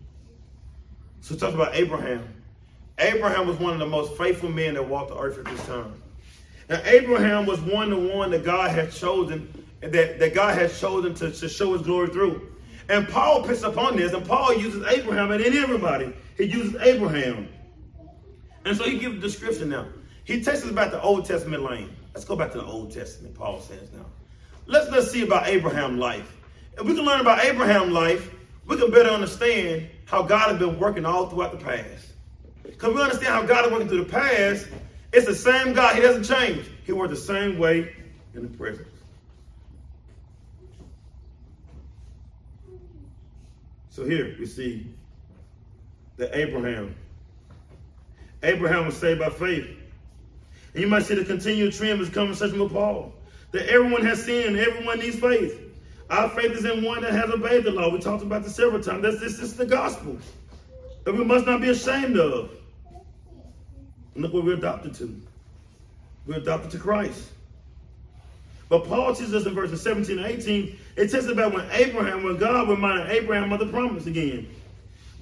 So 1.22 1.36
talk 1.36 1.54
about 1.54 1.74
Abraham. 1.74 2.28
Abraham 2.98 3.46
was 3.46 3.56
one 3.56 3.72
of 3.72 3.78
the 3.78 3.86
most 3.86 4.18
faithful 4.18 4.50
men 4.50 4.74
that 4.74 4.86
walked 4.86 5.10
the 5.10 5.18
earth 5.18 5.38
at 5.38 5.44
this 5.44 5.66
time. 5.66 5.94
Now 6.68 6.80
Abraham 6.84 7.46
was 7.46 7.60
one 7.60 7.90
the 7.90 7.96
one 7.96 8.32
that 8.32 8.44
God 8.44 8.72
had 8.72 8.92
chosen, 8.92 9.48
that, 9.80 10.18
that 10.18 10.34
God 10.34 10.58
had 10.58 10.74
chosen 10.74 11.14
to, 11.14 11.30
to 11.30 11.48
show 11.48 11.72
his 11.74 11.82
glory 11.82 12.08
through. 12.08 12.48
And 12.88 13.08
Paul 13.08 13.44
picks 13.44 13.62
up 13.62 13.78
on 13.78 13.96
this, 13.96 14.12
and 14.12 14.26
Paul 14.26 14.54
uses 14.54 14.84
Abraham, 14.84 15.30
and 15.30 15.40
in 15.40 15.54
everybody, 15.54 16.12
he 16.36 16.44
uses 16.44 16.74
Abraham. 16.82 17.48
And 18.64 18.76
so 18.76 18.82
he 18.84 18.98
gives 18.98 19.16
a 19.16 19.20
description 19.20 19.68
now. 19.68 19.86
He 20.24 20.42
takes 20.42 20.64
us 20.64 20.72
back 20.72 20.90
to 20.90 21.00
Old 21.00 21.24
Testament 21.24 21.62
lane. 21.62 21.94
Let's 22.14 22.24
go 22.24 22.34
back 22.34 22.50
to 22.52 22.58
the 22.58 22.66
Old 22.66 22.92
Testament, 22.92 23.36
Paul 23.36 23.60
says 23.60 23.92
now. 23.92 24.06
Let's 24.66 24.90
let's 24.90 25.10
see 25.10 25.22
about 25.22 25.46
Abraham's 25.46 25.98
life. 25.98 26.36
If 26.76 26.84
we 26.84 26.94
can 26.94 27.04
learn 27.04 27.20
about 27.20 27.44
Abraham's 27.44 27.92
life, 27.92 28.28
we 28.72 28.78
can 28.78 28.90
better 28.90 29.10
understand 29.10 29.86
how 30.06 30.22
God 30.22 30.48
has 30.48 30.58
been 30.58 30.78
working 30.78 31.04
all 31.04 31.28
throughout 31.28 31.52
the 31.52 31.62
past. 31.62 32.06
Because 32.62 32.94
we 32.94 33.02
understand 33.02 33.34
how 33.34 33.42
God 33.42 33.66
is 33.66 33.72
working 33.72 33.88
through 33.88 34.04
the 34.04 34.10
past, 34.10 34.66
it's 35.12 35.26
the 35.26 35.34
same 35.34 35.74
God. 35.74 35.94
He 35.94 36.00
doesn't 36.00 36.24
change. 36.24 36.66
He 36.84 36.92
works 36.92 37.10
the 37.10 37.20
same 37.20 37.58
way 37.58 37.94
in 38.34 38.42
the 38.42 38.48
present. 38.48 38.88
So 43.90 44.06
here 44.06 44.34
we 44.38 44.46
see 44.46 44.86
that 46.16 46.34
Abraham, 46.34 46.96
Abraham 48.42 48.86
was 48.86 48.96
saved 48.96 49.20
by 49.20 49.28
faith. 49.28 49.68
And 50.72 50.82
you 50.82 50.86
might 50.86 51.02
see 51.02 51.14
the 51.14 51.26
continued 51.26 51.74
trend 51.74 52.00
of 52.00 52.06
this 52.06 52.14
conversation 52.14 52.58
with 52.58 52.72
Paul. 52.72 53.12
That 53.50 53.68
everyone 53.68 54.02
has 54.06 54.24
sinned, 54.24 54.56
everyone 54.56 54.98
needs 54.98 55.18
faith. 55.18 55.61
Our 56.12 56.28
faith 56.28 56.52
is 56.52 56.66
in 56.66 56.84
one 56.84 57.00
that 57.00 57.12
has 57.12 57.30
obeyed 57.30 57.64
the 57.64 57.70
law. 57.70 57.88
We 57.88 57.98
talked 57.98 58.22
about 58.22 58.42
this 58.44 58.54
several 58.54 58.82
times. 58.82 59.02
That's 59.02 59.18
this 59.18 59.38
is 59.38 59.56
the 59.56 59.64
gospel. 59.64 60.18
That 61.04 61.14
we 61.14 61.24
must 61.24 61.46
not 61.46 61.62
be 61.62 61.70
ashamed 61.70 62.18
of. 62.18 62.50
Look 64.14 64.34
what 64.34 64.44
we're 64.44 64.56
adopted 64.56 64.94
to. 64.96 65.18
We're 66.26 66.36
adopted 66.36 66.70
to 66.72 66.78
Christ. 66.78 67.30
But 68.68 68.86
Paul 68.86 69.14
teaches 69.14 69.32
us 69.32 69.46
in 69.46 69.54
verses 69.54 69.80
17 69.80 70.18
and 70.18 70.26
18, 70.26 70.78
it 70.96 71.10
tells 71.10 71.28
about 71.28 71.54
when 71.54 71.66
Abraham, 71.70 72.24
when 72.24 72.36
God 72.36 72.68
reminded 72.68 73.10
Abraham 73.10 73.50
of 73.50 73.60
the 73.60 73.66
promise 73.68 74.04
again. 74.04 74.48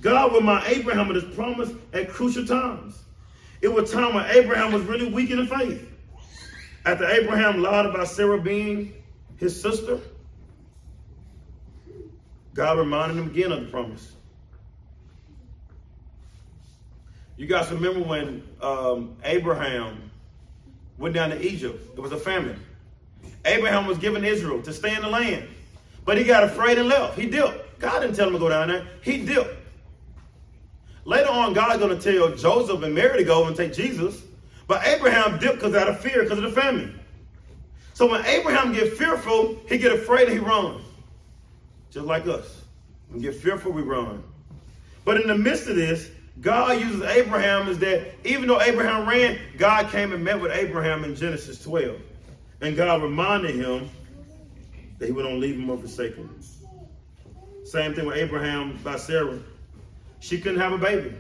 God 0.01 0.35
reminded 0.35 0.77
Abraham 0.77 1.09
of 1.09 1.23
his 1.23 1.35
promise 1.37 1.71
at 1.93 2.09
crucial 2.09 2.45
times. 2.45 2.99
It 3.63 3.69
was 3.69 3.93
a 3.93 3.95
time 3.95 4.15
when 4.15 4.27
Abraham 4.27 4.73
was 4.73 4.83
really 4.83 5.09
weak 5.09 5.31
in 5.31 5.37
the 5.39 5.47
faith. 5.47 5.89
After 6.85 7.07
Abraham 7.07 7.63
lied 7.63 7.87
about 7.87 8.09
Sarah 8.09 8.41
being 8.41 8.93
his 9.37 9.61
sister, 9.61 10.01
God 12.55 12.79
reminded 12.79 13.19
him 13.19 13.27
again 13.27 13.53
of 13.53 13.65
the 13.65 13.71
promise. 13.71 14.13
You 17.37 17.47
guys 17.47 17.71
remember 17.71 18.01
when 18.01 18.43
um, 18.61 19.17
Abraham 19.25 20.11
went 20.99 21.15
down 21.15 21.31
to 21.31 21.41
Egypt? 21.41 21.97
It 21.97 22.01
was 22.01 22.13
a 22.13 22.19
famine. 22.19 22.61
Abraham 23.45 23.87
was 23.87 23.97
given 23.99 24.25
Israel 24.25 24.61
to 24.63 24.73
stay 24.73 24.95
in 24.95 25.01
the 25.01 25.09
land, 25.09 25.49
but 26.05 26.19
he 26.19 26.25
got 26.25 26.45
afraid 26.45 26.79
and 26.79 26.89
left. 26.89 27.19
He 27.19 27.27
dipped. 27.27 27.79
God 27.79 28.01
didn't 28.01 28.17
tell 28.17 28.27
him 28.27 28.35
to 28.35 28.39
go 28.39 28.51
down 28.51 28.69
there. 28.69 28.87
He 29.03 29.25
dipped. 29.25 29.57
Later 31.07 31.31
on, 31.31 31.55
God's 31.55 31.79
going 31.79 31.99
to 31.99 32.13
tell 32.13 32.37
Joseph 32.37 32.83
and 32.83 32.95
Mary 32.95 33.19
to 33.19 33.25
go 33.25 33.47
and 33.47 33.57
take 33.57 33.73
Jesus, 33.73 34.23
but 34.67 34.87
Abraham 34.87 35.39
dipped 35.39 35.57
because 35.57 35.75
out 35.75 35.89
of 35.89 35.99
fear 36.01 36.23
because 36.23 36.39
of 36.39 36.45
the 36.45 36.61
famine. 36.61 37.01
So 37.95 38.07
when 38.07 38.25
Abraham 38.27 38.73
get 38.73 38.93
fearful, 38.93 39.57
he 39.67 39.79
get 39.79 39.93
afraid 39.93 40.29
and 40.29 40.33
he 40.33 40.39
runs. 40.39 40.85
Just 41.91 42.07
like 42.07 42.27
us. 42.27 42.63
We 43.13 43.21
get 43.21 43.35
fearful, 43.35 43.73
we 43.73 43.83
run. 43.83 44.23
But 45.05 45.21
in 45.21 45.27
the 45.27 45.37
midst 45.37 45.69
of 45.69 45.77
this, 45.77 46.11
God 46.41 46.81
uses 46.81 47.03
Abraham 47.03 47.69
is 47.69 47.79
that 47.81 48.13
even 48.25 48.47
though 48.47 48.61
Abraham 48.61 49.09
ran, 49.09 49.39
God 49.59 49.91
came 49.91 50.13
and 50.13 50.25
met 50.25 50.41
with 50.41 50.53
Abraham 50.53 51.05
in 51.05 51.15
Genesis 51.15 51.63
12. 51.63 52.01
And 52.61 52.77
God 52.77 53.03
reminded 53.03 53.57
him 53.57 53.91
that 54.99 55.07
he 55.07 55.13
would 55.13 55.25
not 55.25 55.35
leave 55.35 55.57
him 55.57 55.69
or 55.69 55.79
forsake 55.79 56.15
him. 56.15 56.31
Same 57.65 57.95
thing 57.95 58.07
with 58.07 58.17
Abraham 58.17 58.79
by 58.83 58.97
Sarah. 58.97 59.39
She 60.21 60.41
couldn't 60.41 60.61
have 60.61 60.73
a 60.73 60.79
baby. 60.79 61.15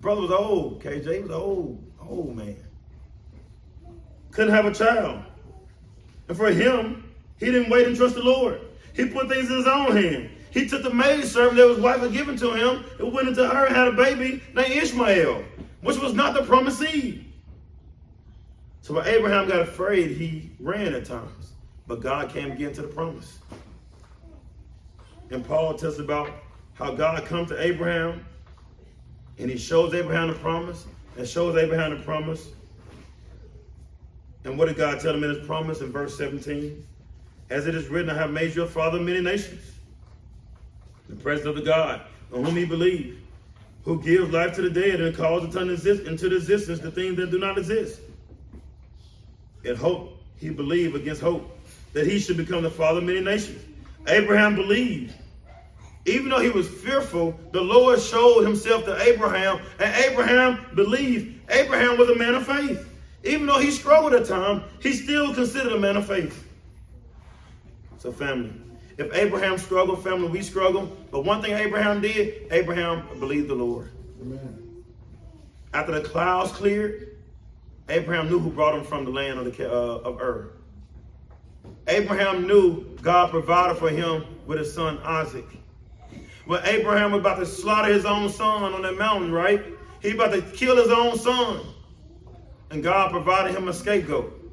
Brother 0.00 0.22
was 0.22 0.30
old. 0.30 0.82
KJ 0.82 1.22
was 1.22 1.30
old, 1.30 1.82
old 2.00 2.36
man. 2.36 2.56
Couldn't 4.30 4.54
have 4.54 4.66
a 4.66 4.74
child. 4.74 5.22
And 6.28 6.36
for 6.36 6.50
him, 6.50 7.12
he 7.38 7.46
didn't 7.46 7.70
wait 7.70 7.86
and 7.86 7.96
trust 7.96 8.14
the 8.14 8.22
Lord. 8.22 8.60
He 8.94 9.06
put 9.06 9.28
things 9.28 9.50
in 9.50 9.56
his 9.56 9.66
own 9.66 9.96
hand. 9.96 10.30
He 10.50 10.68
took 10.68 10.82
the 10.82 10.94
maid 10.94 11.24
servant 11.24 11.56
that 11.56 11.68
his 11.68 11.78
wife 11.78 12.00
had 12.00 12.12
given 12.12 12.36
to 12.36 12.52
him 12.52 12.84
and 12.98 13.12
went 13.12 13.28
into 13.28 13.46
her 13.46 13.66
and 13.66 13.74
had 13.74 13.88
a 13.88 13.92
baby 13.92 14.40
named 14.54 14.70
Ishmael, 14.70 15.44
which 15.80 15.98
was 15.98 16.14
not 16.14 16.34
the 16.34 16.44
promised 16.44 16.78
seed. 16.78 17.24
So 18.82 18.94
when 18.94 19.06
Abraham 19.06 19.48
got 19.48 19.60
afraid, 19.60 20.16
he 20.16 20.50
ran 20.60 20.94
at 20.94 21.06
times. 21.06 21.52
But 21.86 22.00
God 22.00 22.30
came 22.30 22.52
again 22.52 22.72
to 22.74 22.82
the 22.82 22.88
promise. 22.88 23.38
And 25.30 25.44
Paul 25.44 25.74
tells 25.74 25.98
about 25.98 26.30
how 26.74 26.94
God 26.94 27.24
comes 27.24 27.48
to 27.48 27.60
Abraham 27.60 28.24
and 29.38 29.50
he 29.50 29.58
shows 29.58 29.92
Abraham 29.94 30.28
the 30.28 30.34
promise 30.34 30.86
and 31.16 31.26
shows 31.26 31.56
Abraham 31.56 31.96
the 31.96 32.04
promise. 32.04 32.48
And 34.44 34.56
what 34.58 34.66
did 34.66 34.76
God 34.76 35.00
tell 35.00 35.14
him 35.14 35.24
in 35.24 35.34
his 35.34 35.46
promise 35.46 35.80
in 35.80 35.90
verse 35.90 36.16
17? 36.16 36.86
As 37.50 37.66
it 37.66 37.74
is 37.74 37.88
written, 37.88 38.10
I 38.10 38.14
have 38.14 38.30
made 38.30 38.54
you 38.54 38.62
a 38.62 38.66
father 38.66 38.98
of 38.98 39.04
many 39.04 39.20
nations 39.20 39.74
the 41.08 41.16
presence 41.16 41.46
of 41.46 41.56
the 41.56 41.62
God 41.62 42.02
on 42.32 42.44
whom 42.44 42.56
he 42.56 42.64
believed, 42.64 43.18
who 43.84 44.02
gives 44.02 44.30
life 44.30 44.54
to 44.54 44.62
the 44.62 44.70
dead 44.70 45.00
and 45.00 45.14
calls 45.14 45.44
into 45.44 46.34
existence 46.34 46.80
the 46.80 46.90
things 46.90 47.16
that 47.16 47.30
do 47.30 47.38
not 47.38 47.58
exist. 47.58 48.00
In 49.64 49.76
hope, 49.76 50.18
he 50.38 50.50
believed 50.50 50.96
against 50.96 51.20
hope 51.20 51.58
that 51.92 52.06
he 52.06 52.18
should 52.18 52.36
become 52.36 52.62
the 52.62 52.70
father 52.70 52.98
of 52.98 53.04
many 53.04 53.20
nations. 53.20 53.62
Abraham 54.08 54.54
believed. 54.56 55.14
Even 56.06 56.28
though 56.28 56.40
he 56.40 56.50
was 56.50 56.68
fearful, 56.68 57.38
the 57.52 57.60
Lord 57.60 57.98
showed 58.00 58.42
himself 58.42 58.84
to 58.84 59.00
Abraham, 59.02 59.60
and 59.78 59.94
Abraham 60.04 60.66
believed. 60.74 61.40
Abraham 61.50 61.96
was 61.96 62.10
a 62.10 62.14
man 62.14 62.34
of 62.34 62.46
faith. 62.46 62.90
Even 63.22 63.46
though 63.46 63.58
he 63.58 63.70
struggled 63.70 64.12
at 64.12 64.26
times, 64.26 64.64
he 64.80 64.92
still 64.92 65.32
considered 65.34 65.72
a 65.72 65.78
man 65.78 65.96
of 65.96 66.06
faith. 66.06 66.43
So, 68.04 68.12
family, 68.12 68.52
if 68.98 69.14
Abraham 69.14 69.56
struggled, 69.56 70.04
family, 70.04 70.28
we 70.28 70.42
struggle. 70.42 70.94
But 71.10 71.24
one 71.24 71.40
thing 71.40 71.54
Abraham 71.54 72.02
did, 72.02 72.48
Abraham 72.50 73.18
believed 73.18 73.48
the 73.48 73.54
Lord. 73.54 73.92
Amen. 74.20 74.84
After 75.72 75.92
the 75.92 76.06
clouds 76.06 76.52
cleared, 76.52 77.16
Abraham 77.88 78.28
knew 78.28 78.38
who 78.38 78.50
brought 78.50 78.74
him 78.74 78.84
from 78.84 79.06
the 79.06 79.10
land 79.10 79.38
of, 79.38 79.56
the, 79.56 79.72
uh, 79.72 79.74
of 79.74 80.20
Ur. 80.20 80.50
Abraham 81.88 82.46
knew 82.46 82.84
God 83.00 83.30
provided 83.30 83.78
for 83.78 83.88
him 83.88 84.26
with 84.46 84.58
his 84.58 84.70
son 84.74 84.98
Isaac. 85.02 85.46
When 86.44 86.62
Abraham 86.66 87.12
was 87.12 87.20
about 87.20 87.38
to 87.38 87.46
slaughter 87.46 87.90
his 87.90 88.04
own 88.04 88.28
son 88.28 88.74
on 88.74 88.82
that 88.82 88.98
mountain, 88.98 89.32
right? 89.32 89.64
He 90.02 90.10
about 90.10 90.34
to 90.34 90.42
kill 90.42 90.76
his 90.76 90.90
own 90.90 91.18
son. 91.18 91.60
And 92.70 92.82
God 92.82 93.12
provided 93.12 93.56
him 93.56 93.68
a 93.68 93.72
scapegoat. 93.72 94.43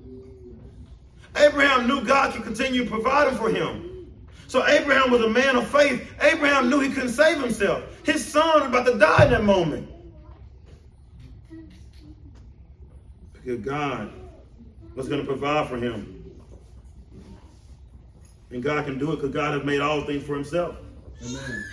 Abraham 1.35 1.87
knew 1.87 2.03
God 2.03 2.33
could 2.33 2.43
continue 2.43 2.85
providing 2.85 3.37
for 3.37 3.49
him. 3.49 4.11
So 4.47 4.67
Abraham 4.67 5.11
was 5.11 5.21
a 5.21 5.29
man 5.29 5.55
of 5.55 5.67
faith. 5.67 6.11
Abraham 6.21 6.69
knew 6.69 6.81
he 6.81 6.89
couldn't 6.89 7.09
save 7.09 7.41
himself. 7.41 7.83
His 8.03 8.25
son 8.25 8.59
was 8.59 8.69
about 8.69 8.85
to 8.85 8.97
die 8.97 9.25
in 9.25 9.31
that 9.31 9.43
moment. 9.43 9.89
Because 13.33 13.61
God 13.61 14.11
was 14.95 15.07
going 15.07 15.21
to 15.21 15.27
provide 15.27 15.69
for 15.69 15.77
him. 15.77 16.21
And 18.51 18.61
God 18.61 18.83
can 18.85 18.99
do 18.99 19.13
it 19.13 19.15
because 19.15 19.31
God 19.31 19.53
has 19.53 19.63
made 19.63 19.79
all 19.79 20.01
things 20.01 20.23
for 20.25 20.35
himself. 20.35 20.75
Amen. 21.23 21.63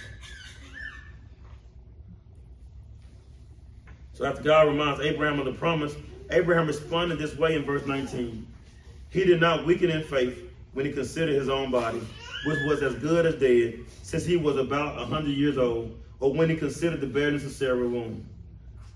So 4.12 4.24
after 4.24 4.42
God 4.42 4.68
reminds 4.68 5.00
Abraham 5.00 5.38
of 5.40 5.46
the 5.46 5.52
promise, 5.52 5.94
Abraham 6.30 6.66
responded 6.66 7.18
this 7.18 7.36
way 7.36 7.54
in 7.54 7.64
verse 7.64 7.86
19. 7.86 8.46
He 9.11 9.24
did 9.24 9.40
not 9.40 9.64
weaken 9.64 9.90
in 9.90 10.02
faith 10.02 10.38
when 10.72 10.86
he 10.86 10.92
considered 10.92 11.34
his 11.34 11.48
own 11.48 11.70
body 11.70 12.00
which 12.44 12.59
was 12.66 12.82
as 12.82 12.94
good 12.96 13.26
as 13.26 13.34
dead, 13.36 13.80
since 14.02 14.24
he 14.24 14.36
was 14.36 14.56
about 14.56 15.00
a 15.00 15.04
hundred 15.04 15.32
years 15.32 15.59
old, 15.59 15.98
or 16.20 16.32
when 16.32 16.48
he 16.48 16.56
considered 16.56 17.00
the 17.00 17.06
barrenness 17.06 17.44
of 17.44 17.52
Sarah's 17.52 17.90
womb. 17.90 18.26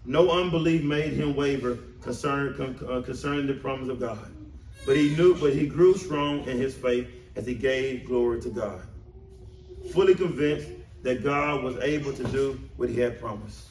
No 0.04 0.30
unbelief 0.30 0.82
made 0.82 1.12
him 1.12 1.36
waver 1.36 1.78
concerning, 2.00 2.78
uh, 2.88 3.00
concerning 3.02 3.46
the 3.46 3.54
promise 3.54 3.88
of 3.88 4.00
God. 4.00 4.32
But 4.84 4.96
he 4.96 5.14
knew, 5.16 5.34
but 5.36 5.52
he 5.52 5.66
grew 5.66 5.96
strong 5.96 6.44
in 6.44 6.58
his 6.58 6.74
faith 6.74 7.08
as 7.36 7.46
he 7.46 7.54
gave 7.54 8.04
glory 8.04 8.40
to 8.42 8.48
God, 8.48 8.82
fully 9.92 10.14
convinced 10.14 10.68
that 11.02 11.22
God 11.22 11.62
was 11.62 11.76
able 11.78 12.12
to 12.12 12.24
do 12.24 12.58
what 12.76 12.88
he 12.88 13.00
had 13.00 13.20
promised. 13.20 13.68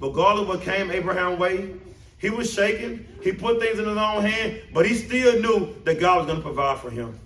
Regardless 0.00 0.42
of 0.42 0.48
what 0.48 0.62
came 0.62 0.90
Abraham's 0.90 1.38
way, 1.38 1.74
he 2.18 2.30
was 2.30 2.52
shaken. 2.52 3.06
He 3.22 3.32
put 3.32 3.60
things 3.60 3.78
in 3.78 3.86
his 3.86 3.98
own 3.98 4.24
hand, 4.24 4.62
but 4.72 4.86
he 4.86 4.94
still 4.94 5.40
knew 5.40 5.74
that 5.84 6.00
God 6.00 6.18
was 6.18 6.26
going 6.26 6.38
to 6.38 6.42
provide 6.42 6.78
for 6.78 6.90
him. 6.90 7.18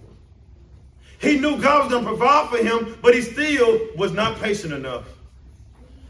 He 1.20 1.38
knew 1.38 1.60
God 1.60 1.84
was 1.84 1.92
going 1.92 2.04
to 2.04 2.10
provide 2.10 2.48
for 2.48 2.58
him, 2.58 2.98
but 3.02 3.14
he 3.14 3.22
still 3.22 3.88
was 3.96 4.12
not 4.12 4.40
patient 4.40 4.72
enough. 4.72 5.04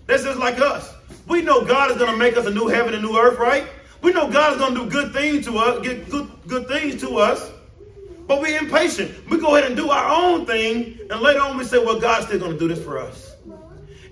That's 0.06 0.22
just 0.22 0.38
like 0.38 0.60
us. 0.60 0.94
We 1.26 1.42
know 1.42 1.64
God 1.64 1.90
is 1.90 1.98
going 1.98 2.10
to 2.10 2.16
make 2.16 2.36
us 2.36 2.46
a 2.46 2.50
new 2.50 2.68
heaven 2.68 2.94
and 2.94 3.02
new 3.02 3.18
earth, 3.18 3.38
right? 3.38 3.66
We 4.02 4.12
know 4.12 4.30
God 4.30 4.52
is 4.52 4.58
going 4.58 4.74
to 4.74 4.84
do 4.84 4.90
good 4.90 5.12
things 5.12 5.44
to 5.46 5.58
us, 5.58 5.82
get 5.82 6.08
good, 6.08 6.30
good 6.46 6.68
things 6.68 7.00
to 7.02 7.16
us, 7.18 7.50
but 8.26 8.40
we're 8.40 8.58
impatient. 8.58 9.28
We 9.28 9.38
go 9.38 9.56
ahead 9.56 9.66
and 9.66 9.76
do 9.76 9.90
our 9.90 10.08
own 10.08 10.46
thing, 10.46 10.98
and 11.10 11.20
later 11.20 11.40
on 11.40 11.56
we 11.56 11.64
say, 11.64 11.78
well, 11.78 11.98
God's 11.98 12.26
still 12.26 12.38
going 12.38 12.52
to 12.52 12.58
do 12.58 12.68
this 12.68 12.82
for 12.82 12.98
us. 12.98 13.34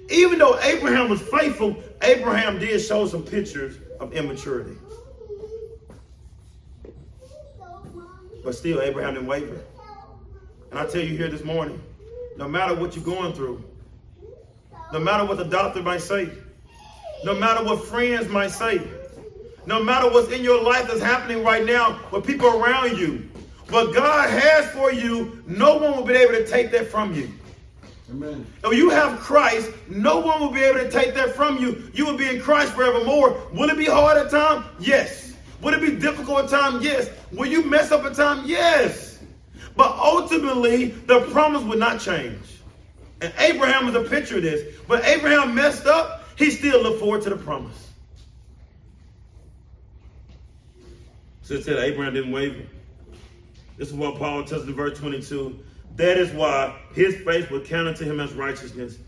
Even 0.09 0.39
though 0.39 0.59
Abraham 0.61 1.09
was 1.09 1.21
faithful, 1.21 1.77
Abraham 2.03 2.59
did 2.59 2.81
show 2.81 3.07
some 3.07 3.23
pictures 3.23 3.79
of 4.01 4.13
immaturity. 4.13 4.77
But 8.45 8.55
still, 8.55 8.81
Abraham 8.81 9.15
didn't 9.15 9.27
waver. 9.27 9.61
And 10.71 10.79
I 10.79 10.87
tell 10.87 11.01
you 11.01 11.17
here 11.17 11.29
this 11.29 11.43
morning, 11.43 11.81
no 12.37 12.49
matter 12.49 12.75
what 12.75 12.95
you're 12.95 13.05
going 13.05 13.33
through, 13.33 13.65
no 14.93 15.01
matter 15.01 15.25
what 15.25 15.39
the 15.39 15.45
doctor 15.45 15.83
might 15.83 16.03
say, 16.03 16.31
no 17.25 17.35
matter 17.35 17.65
what 17.65 17.85
friends 17.85 18.29
might 18.29 18.51
say, 18.51 18.81
no 19.67 19.83
matter 19.83 20.09
what's 20.09 20.31
in 20.31 20.45
your 20.45 20.63
life 20.63 20.87
that's 20.87 21.01
happening 21.01 21.43
right 21.43 21.65
now 21.65 22.01
with 22.13 22.25
people 22.25 22.63
around 22.63 22.97
you, 22.99 23.29
what 23.71 23.93
God 23.93 24.31
has 24.31 24.71
for 24.71 24.93
you, 24.93 25.43
no 25.47 25.79
one 25.79 25.97
will 25.97 26.05
be 26.05 26.15
able 26.15 26.35
to 26.35 26.47
take 26.47 26.71
that 26.71 26.87
from 26.87 27.15
you. 27.15 27.29
Amen. 28.11 28.47
If 28.65 28.73
you 28.75 28.91
have 28.91 29.19
Christ, 29.19 29.73
no 29.89 30.21
one 30.21 30.41
will 30.41 30.53
be 30.53 30.63
able 30.63 30.79
to 30.79 30.91
take 30.91 31.15
that 31.15 31.35
from 31.35 31.59
you. 31.59 31.91
You 31.93 32.07
will 32.07 32.17
be 32.17 32.29
in 32.29 32.41
Christ 32.41 32.73
forevermore. 32.73 33.49
Will 33.53 33.69
it 33.69 33.77
be 33.77 33.87
hard 33.87 34.17
at 34.17 34.31
times? 34.31 34.65
Yes. 34.79 35.35
Will 35.61 35.75
it 35.75 35.81
be 35.81 35.97
difficult 35.97 36.45
at 36.45 36.51
times? 36.51 36.85
Yes. 36.85 37.11
Will 37.33 37.47
you 37.47 37.65
mess 37.65 37.91
up 37.91 38.05
at 38.05 38.15
times? 38.15 38.49
Yes. 38.49 39.19
But 39.77 39.91
ultimately, 39.93 40.87
the 40.87 41.23
promise 41.33 41.63
will 41.65 41.79
not 41.79 42.01
change. 42.01 42.39
And 43.21 43.33
Abraham 43.39 43.89
is 43.89 43.95
a 43.95 44.09
picture 44.09 44.37
of 44.37 44.43
this. 44.43 44.77
But 44.87 45.05
Abraham 45.05 45.55
messed 45.55 45.87
up, 45.87 46.25
he 46.37 46.51
still 46.51 46.83
looked 46.83 47.01
forward 47.01 47.23
to 47.23 47.31
the 47.31 47.37
promise. 47.37 47.91
So 51.43 51.55
it 51.55 51.65
said 51.65 51.79
Abraham 51.79 52.15
didn't 52.15 52.33
waver. 52.33 52.63
This 53.77 53.89
is 53.89 53.95
what 53.95 54.17
Paul 54.17 54.45
tells 54.45 54.67
in 54.67 54.75
verse 54.75 54.99
22. 54.99 55.59
That 55.97 56.19
is 56.19 56.31
why 56.33 56.79
his 56.95 57.17
faith 57.17 57.51
was 57.51 57.67
counted 57.67 57.97
to 57.97 58.05
him 58.05 58.21
as 58.21 58.33
righteousness. 58.35 58.99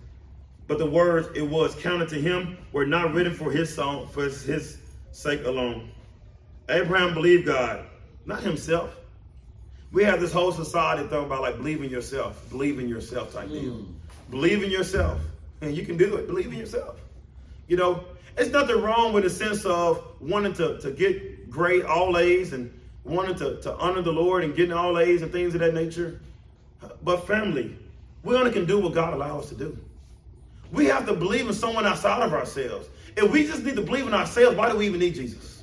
But 0.67 0.79
the 0.79 0.87
words 0.87 1.29
it 1.35 1.43
was 1.43 1.75
counted 1.77 2.09
to 2.11 2.21
him 2.21 2.59
were 2.73 2.87
not 2.87 3.15
written 3.15 3.35
for 3.35 3.51
his 3.51 3.75
song, 3.75 4.09
for 4.09 4.25
his 4.25 4.79
sake 5.13 5.45
alone. 5.45 5.91
Abraham 6.69 7.15
believed 7.15 7.47
God, 7.47 7.87
not 8.27 8.43
himself. 8.43 8.95
We 9.93 10.05
have 10.05 10.21
this 10.21 10.33
whole 10.33 10.53
society 10.53 11.03
talking 11.05 11.25
about 11.25 11.41
like 11.41 11.57
believe 11.57 11.83
in 11.83 11.91
yourself, 11.91 12.49
believe 12.51 12.79
in 12.79 12.89
yourself 12.89 13.33
type 13.33 13.49
deal. 13.49 13.73
Mm. 13.73 13.95
Believe 14.31 14.63
in 14.63 14.71
yourself, 14.71 15.19
and 15.63 15.75
you 15.75 15.87
can 15.87 15.97
do 15.97 16.17
it. 16.17 16.27
Believe 16.27 16.53
in 16.53 16.59
yourself. 16.59 17.01
You 17.67 17.79
know, 17.79 18.05
it's 18.37 18.51
nothing 18.51 18.81
wrong 18.83 19.15
with 19.15 19.25
a 19.25 19.31
sense 19.31 19.65
of 19.65 20.05
wanting 20.21 20.53
to, 20.55 20.79
to 20.81 20.91
get 20.91 21.51
great 21.51 21.85
all 21.85 22.19
A's 22.19 22.53
and 22.53 22.71
wanting 23.05 23.37
to, 23.37 23.61
to 23.63 23.75
honor 23.77 24.03
the 24.03 24.13
Lord 24.13 24.45
and 24.45 24.55
getting 24.55 24.75
all 24.75 24.99
A's 24.99 25.23
and 25.23 25.33
things 25.33 25.55
of 25.55 25.61
that 25.61 25.73
nature. 25.73 26.21
But 27.03 27.27
family, 27.27 27.77
we 28.23 28.37
only 28.37 28.53
can 28.53 28.67
do 28.67 28.79
what 28.79 28.95
God 28.95 29.15
allows 29.15 29.45
us 29.45 29.49
to 29.51 29.55
do. 29.57 29.79
We 30.71 30.87
have 30.87 31.07
to 31.07 31.15
believe 31.15 31.49
in 31.49 31.55
someone 31.55 31.87
outside 31.87 32.23
of 32.23 32.33
ourselves. 32.33 32.89
If 33.17 33.31
we 33.31 33.45
just 33.45 33.65
need 33.65 33.77
to 33.77 33.83
believe 33.83 34.07
in 34.07 34.15
ourselves, 34.15 34.57
why 34.57 34.71
do 34.71 34.77
we 34.77 34.87
even 34.87 35.01
need 35.01 35.15
Jesus? 35.15 35.63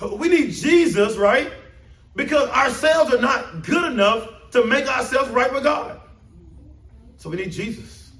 We 0.00 0.28
need 0.28 0.52
Jesus, 0.52 1.16
right? 1.16 1.50
Because 2.14 2.48
ourselves 2.50 3.12
are 3.14 3.20
not 3.20 3.64
good 3.64 3.92
enough 3.92 4.28
to 4.52 4.64
make 4.64 4.86
ourselves 4.86 5.30
right 5.30 5.52
with 5.52 5.64
God. 5.64 6.00
So 7.16 7.30
we 7.30 7.36
need 7.36 7.50
Jesus. 7.50 8.12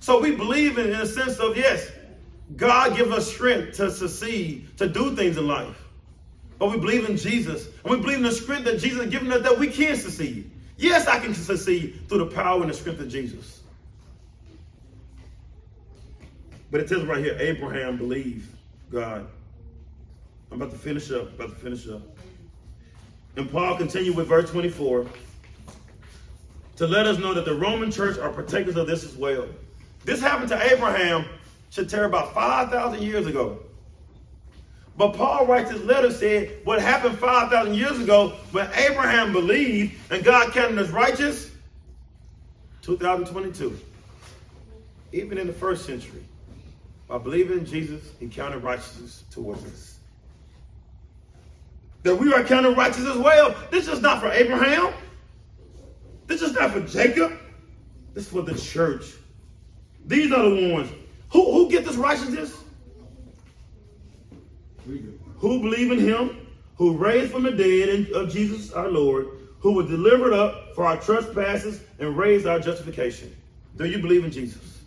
So 0.00 0.20
we 0.20 0.34
believe 0.34 0.78
in, 0.78 0.88
in 0.88 1.00
a 1.00 1.06
sense 1.06 1.38
of, 1.38 1.56
yes, 1.56 1.90
God 2.56 2.96
gives 2.96 3.10
us 3.10 3.32
strength 3.32 3.76
to 3.76 3.90
succeed, 3.90 4.76
to 4.76 4.88
do 4.88 5.16
things 5.16 5.38
in 5.38 5.46
life. 5.46 5.81
But 6.62 6.70
we 6.70 6.78
believe 6.78 7.10
in 7.10 7.16
Jesus. 7.16 7.66
And 7.82 7.90
we 7.90 7.96
believe 7.96 8.18
in 8.18 8.22
the 8.22 8.30
strength 8.30 8.66
that 8.66 8.78
Jesus 8.78 9.00
has 9.00 9.10
given 9.10 9.32
us 9.32 9.42
that 9.42 9.58
we 9.58 9.66
can 9.66 9.96
succeed. 9.96 10.48
Yes, 10.76 11.08
I 11.08 11.18
can 11.18 11.34
succeed 11.34 12.08
through 12.08 12.18
the 12.18 12.26
power 12.26 12.60
and 12.60 12.70
the 12.70 12.74
strength 12.74 13.00
of 13.00 13.08
Jesus. 13.08 13.62
But 16.70 16.82
it 16.82 16.88
tells 16.88 17.02
right 17.02 17.18
here, 17.18 17.36
Abraham 17.40 17.96
believed 17.96 18.48
God. 18.92 19.26
I'm 20.52 20.62
about 20.62 20.70
to 20.70 20.78
finish 20.78 21.10
up, 21.10 21.34
about 21.34 21.48
to 21.48 21.56
finish 21.56 21.88
up. 21.88 22.02
And 23.34 23.50
Paul 23.50 23.76
continued 23.76 24.14
with 24.14 24.28
verse 24.28 24.48
24 24.48 25.06
to 26.76 26.86
let 26.86 27.06
us 27.08 27.18
know 27.18 27.34
that 27.34 27.44
the 27.44 27.54
Roman 27.54 27.90
church 27.90 28.18
are 28.18 28.30
partakers 28.30 28.76
of 28.76 28.86
this 28.86 29.02
as 29.02 29.16
well. 29.16 29.48
This 30.04 30.20
happened 30.20 30.50
to 30.50 30.72
Abraham, 30.72 31.24
should 31.70 31.92
about 31.92 32.32
5,000 32.34 33.02
years 33.02 33.26
ago. 33.26 33.58
But 34.96 35.14
Paul 35.14 35.46
writes 35.46 35.70
his 35.70 35.82
letter 35.82 36.10
said 36.10 36.58
what 36.64 36.80
happened 36.80 37.18
5,000 37.18 37.74
years 37.74 37.98
ago 37.98 38.30
when 38.50 38.70
Abraham 38.74 39.32
believed 39.32 39.94
and 40.10 40.22
God 40.22 40.52
counted 40.52 40.78
as 40.78 40.90
righteous, 40.90 41.50
2022. 42.82 43.78
Even 45.12 45.38
in 45.38 45.46
the 45.46 45.52
first 45.52 45.86
century, 45.86 46.22
by 47.08 47.18
believing 47.18 47.58
in 47.58 47.66
Jesus, 47.66 48.02
he 48.18 48.28
counted 48.28 48.62
righteousness 48.62 49.24
towards 49.30 49.64
us. 49.64 49.98
That 52.02 52.16
we 52.16 52.32
are 52.32 52.42
counted 52.42 52.76
righteous 52.76 53.06
as 53.06 53.18
well. 53.18 53.54
This 53.70 53.88
is 53.88 54.00
not 54.00 54.20
for 54.20 54.30
Abraham. 54.30 54.92
This 56.26 56.42
is 56.42 56.52
not 56.52 56.70
for 56.72 56.80
Jacob. 56.80 57.38
This 58.14 58.24
is 58.24 58.32
for 58.32 58.42
the 58.42 58.58
church. 58.58 59.04
These 60.06 60.32
are 60.32 60.42
the 60.48 60.72
ones. 60.72 60.90
Who, 61.30 61.52
who 61.52 61.70
get 61.70 61.84
this 61.84 61.96
righteousness? 61.96 62.61
Who 65.38 65.60
believe 65.60 65.90
in 65.92 65.98
him, 65.98 66.46
who 66.76 66.96
raised 66.96 67.32
from 67.32 67.42
the 67.42 67.52
dead 67.52 68.10
of 68.12 68.32
Jesus 68.32 68.72
our 68.72 68.88
Lord, 68.88 69.26
who 69.60 69.72
was 69.72 69.86
delivered 69.86 70.32
up 70.32 70.74
for 70.74 70.84
our 70.84 70.96
trespasses 70.96 71.80
and 71.98 72.16
raised 72.16 72.46
our 72.46 72.58
justification. 72.58 73.34
Do 73.76 73.84
you 73.84 73.98
believe 73.98 74.24
in 74.24 74.30
Jesus? 74.30 74.80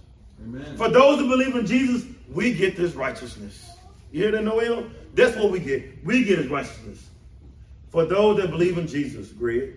Amen. 0.43 0.77
For 0.77 0.89
those 0.89 1.19
who 1.19 1.29
believe 1.29 1.55
in 1.55 1.65
Jesus, 1.65 2.05
we 2.29 2.53
get 2.53 2.75
this 2.75 2.93
righteousness. 2.93 3.71
You 4.11 4.23
hear 4.23 4.31
that, 4.31 4.43
Noel? 4.43 4.85
That's 5.13 5.35
what 5.37 5.51
we 5.51 5.59
get. 5.59 6.05
We 6.05 6.23
get 6.23 6.39
his 6.39 6.47
righteousness. 6.47 7.09
For 7.89 8.05
those 8.05 8.37
that 8.41 8.51
believe 8.51 8.77
in 8.77 8.87
Jesus, 8.87 9.29
Greg. 9.31 9.75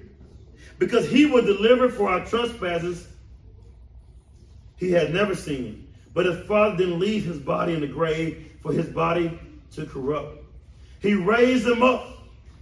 Because 0.78 1.08
he 1.08 1.26
was 1.26 1.44
delivered 1.44 1.92
for 1.92 2.08
our 2.08 2.24
trespasses, 2.24 3.08
he 4.76 4.90
had 4.90 5.12
never 5.12 5.34
seen. 5.34 5.88
But 6.14 6.26
his 6.26 6.46
father 6.46 6.76
didn't 6.76 6.98
leave 6.98 7.24
his 7.24 7.38
body 7.38 7.74
in 7.74 7.80
the 7.80 7.86
grave 7.86 8.56
for 8.62 8.72
his 8.72 8.86
body 8.86 9.38
to 9.72 9.86
corrupt. 9.86 10.38
He 11.00 11.14
raised 11.14 11.66
him 11.66 11.82
up 11.82 12.18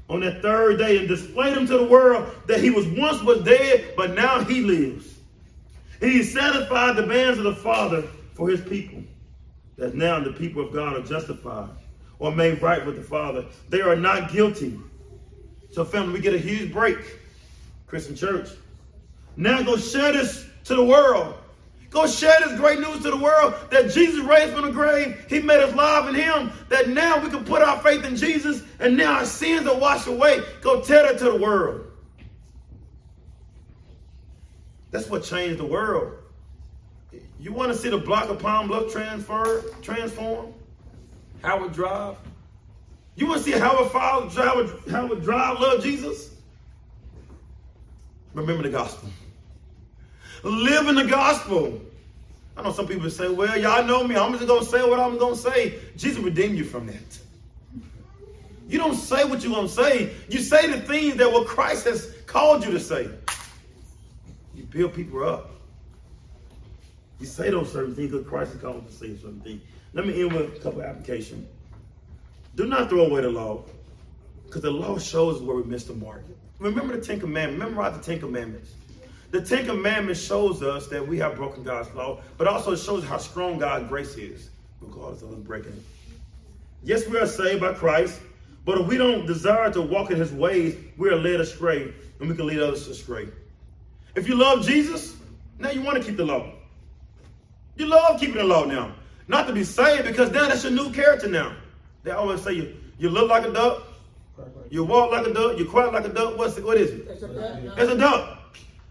on 0.09 0.21
that 0.21 0.43
third 0.43 0.79
day 0.79 0.99
and 0.99 1.09
displayed 1.09 1.57
him 1.57 1.67
to 1.67 1.79
the 1.79 1.85
world 1.85 2.33
that 2.47 2.61
he 2.61 2.71
was 2.71 2.87
once 2.87 3.23
was 3.23 3.43
dead, 3.43 3.95
but 3.97 4.15
now 4.15 4.45
he 4.45 4.61
lives. 4.61 5.15
He 6.01 6.23
satisfied 6.23 6.97
the 6.97 7.03
demands 7.03 7.39
of 7.39 7.45
the 7.45 7.55
Father 7.55 8.03
for 8.35 8.49
his 8.49 8.61
people. 8.61 9.03
That 9.77 9.95
now 9.95 10.21
the 10.21 10.33
people 10.33 10.67
of 10.67 10.73
God 10.73 10.97
are 10.97 11.03
justified 11.03 11.71
or 12.19 12.33
made 12.33 12.63
right 12.63 12.85
with 12.85 12.97
the 12.97 13.03
Father. 13.03 13.45
They 13.69 13.81
are 13.81 13.97
not 13.97 14.31
guilty. 14.31 14.79
So, 15.71 15.85
family, 15.85 16.15
we 16.15 16.21
get 16.21 16.35
a 16.35 16.39
huge 16.39 16.73
break. 16.73 16.99
Christian 17.87 18.17
church. 18.17 18.49
Now 19.37 19.63
go 19.63 19.77
share 19.77 20.13
this 20.13 20.47
to 20.65 20.75
the 20.75 20.85
world. 20.85 21.35
Go 21.91 22.07
share 22.07 22.37
this 22.45 22.59
great 22.59 22.81
news 22.81 23.03
to 23.03 23.11
the 23.11 23.17
world 23.17 23.55
that 23.71 23.91
Jesus 23.91 24.21
raised 24.21 24.53
from 24.53 24.67
the 24.67 24.73
grave. 24.73 25.25
He 25.29 25.41
made 25.41 25.61
us 25.61 25.75
live 25.75 26.09
in 26.09 26.15
him. 26.15 26.53
That 26.69 26.89
now 26.89 27.23
we 27.23 27.31
can 27.31 27.45
put 27.45 27.63
our 27.63 27.79
faith 27.81 28.05
in 28.05 28.17
Jesus 28.17 28.63
and 28.81 28.97
now 28.97 29.19
our 29.19 29.25
sins 29.25 29.67
are 29.67 29.79
washed 29.79 30.07
away. 30.07 30.43
Go 30.61 30.81
tell 30.83 31.05
that 31.05 31.19
to 31.19 31.25
the 31.25 31.37
world. 31.37 31.87
That's 34.91 35.09
what 35.09 35.25
changed 35.25 35.59
the 35.59 35.67
world. 35.67 36.15
You 37.39 37.53
want 37.53 37.73
to 37.73 37.79
see 37.79 37.91
the 37.91 37.99
block 37.99 38.29
of 38.29 38.39
Palm 38.39 38.69
Bluff 38.69 38.91
transfer, 38.91 39.63
transform? 39.83 40.55
Howard 41.43 41.73
Drive? 41.73 42.17
You 43.15 43.27
want 43.27 43.39
to 43.39 43.45
see 43.45 43.59
Howard, 43.59 43.93
Howard, 43.93 44.71
Howard 44.91 45.23
Drive 45.23 45.61
love 45.61 45.83
Jesus? 45.83 46.35
Remember 48.35 48.63
the 48.63 48.71
gospel. 48.71 49.09
Live 50.47 50.87
in 50.87 50.95
the 50.95 51.05
gospel. 51.05 51.81
I 52.57 52.63
know 52.63 52.71
some 52.71 52.87
people 52.87 53.11
say, 53.11 53.29
well, 53.29 53.59
y'all 53.59 53.85
know 53.85 54.07
me. 54.07 54.15
I'm 54.15 54.33
just 54.33 54.47
going 54.47 54.63
to 54.63 54.71
say 54.71 54.89
what 54.89 55.01
I'm 55.01 55.19
going 55.19 55.35
to 55.35 55.41
say. 55.41 55.75
Jesus 55.97 56.23
redeemed 56.23 56.57
you 56.57 56.65
from 56.65 56.87
that. 56.87 57.19
You 58.69 58.79
don't 58.79 58.95
say 58.95 59.25
what 59.25 59.43
you're 59.43 59.53
going 59.53 59.67
to 59.67 59.73
say. 59.73 60.15
You 60.29 60.39
say 60.39 60.71
the 60.71 60.81
things 60.81 61.17
that 61.17 61.33
what 61.33 61.49
Christ 61.49 61.87
has 61.87 62.15
called 62.27 62.65
you 62.65 62.71
to 62.71 62.79
say. 62.79 63.09
You 64.55 64.63
build 64.63 64.95
people 64.95 65.25
up. 65.25 65.51
You 67.19 67.27
say 67.27 67.51
those 67.51 67.73
certain 67.73 67.97
things 67.97 68.13
because 68.13 68.29
Christ 68.29 68.53
has 68.53 68.63
called 68.63 68.85
you 68.85 68.89
to 68.89 68.95
say 68.95 69.21
certain 69.21 69.41
things. 69.41 69.63
Let 69.95 70.07
me 70.07 70.23
end 70.23 70.33
with 70.33 70.57
a 70.57 70.61
couple 70.61 70.81
of 70.81 70.87
applications. 70.87 71.45
Do 72.55 72.67
not 72.67 72.89
throw 72.89 73.07
away 73.07 73.23
the 73.23 73.31
law 73.31 73.65
because 74.45 74.63
the 74.63 74.71
law 74.71 74.97
shows 74.99 75.43
where 75.43 75.57
we 75.57 75.65
missed 75.65 75.89
the 75.89 75.95
mark. 75.95 76.23
Remember 76.61 76.97
the 76.97 77.05
Ten 77.05 77.19
Commandments. 77.19 77.59
Memorize 77.59 77.99
the 77.99 78.03
Ten 78.05 78.21
Commandments. 78.21 78.71
The 79.31 79.41
Ten 79.43 79.67
Commandments 79.67 80.21
shows 80.21 80.63
us 80.63 80.87
that 80.89 81.07
we 81.07 81.19
have 81.19 81.37
broken 81.37 81.63
God's 81.63 81.93
law, 81.95 82.21
but 82.39 82.47
also 82.47 82.73
it 82.73 82.79
shows 82.79 83.05
how 83.05 83.19
strong 83.19 83.59
God's 83.59 83.89
grace 83.89 84.15
is, 84.17 84.51
regardless 84.81 85.23
of 85.23 85.33
us 85.33 85.39
breaking 85.39 85.73
it. 85.73 85.83
Yes, 86.85 87.07
we 87.09 87.19
are 87.19 87.27
saved 87.27 87.61
by 87.61 87.75
Christ, 87.75 88.21
but 88.65 88.79
if 88.79 88.87
we 88.87 88.97
don't 88.97 89.27
desire 89.27 89.73
to 89.73 89.83
walk 89.83 90.11
in 90.11 90.19
his 90.19 90.33
ways, 90.33 90.77
we 90.97 91.09
are 91.11 91.17
led 91.17 91.41
astray, 91.41 91.93
and 92.21 92.29
we 92.29 92.37
can 92.37 92.47
lead 92.47 92.61
others 92.61 92.87
astray. 92.87 93.29
If 94.15 94.29
you 94.29 94.37
love 94.37 94.65
Jesus, 94.65 95.17
now 95.59 95.71
you 95.71 95.83
want 95.83 95.99
to 95.99 96.05
keep 96.05 96.17
the 96.17 96.25
law. 96.25 96.53
You 97.77 97.87
love 97.87 98.19
keeping 98.21 98.37
the 98.37 98.45
law 98.45 98.65
now. 98.65 98.95
Not 99.29 99.47
to 99.49 99.53
be 99.53 99.65
saved, 99.65 100.05
because 100.07 100.31
now 100.31 100.49
that's 100.49 100.63
your 100.63 100.73
new 100.73 100.93
character 100.93 101.29
now. 101.29 101.57
They 102.05 102.13
always 102.13 102.43
say 102.43 102.53
you, 102.53 102.77
you 102.99 103.11
look 103.11 103.29
like 103.29 103.45
a 103.45 103.53
duck, 103.53 103.83
you 104.71 104.85
walk 104.85 105.11
like 105.11 105.27
a 105.27 105.33
duck, 105.33 105.59
you 105.59 105.65
quack 105.67 105.93
like 105.93 106.05
a 106.05 106.09
duck. 106.09 106.39
What's 106.39 106.57
it, 106.57 106.65
what 106.65 106.79
is 106.79 106.91
it? 106.91 107.09
It's 107.09 107.23
a 107.23 107.97
duck. 107.97 108.36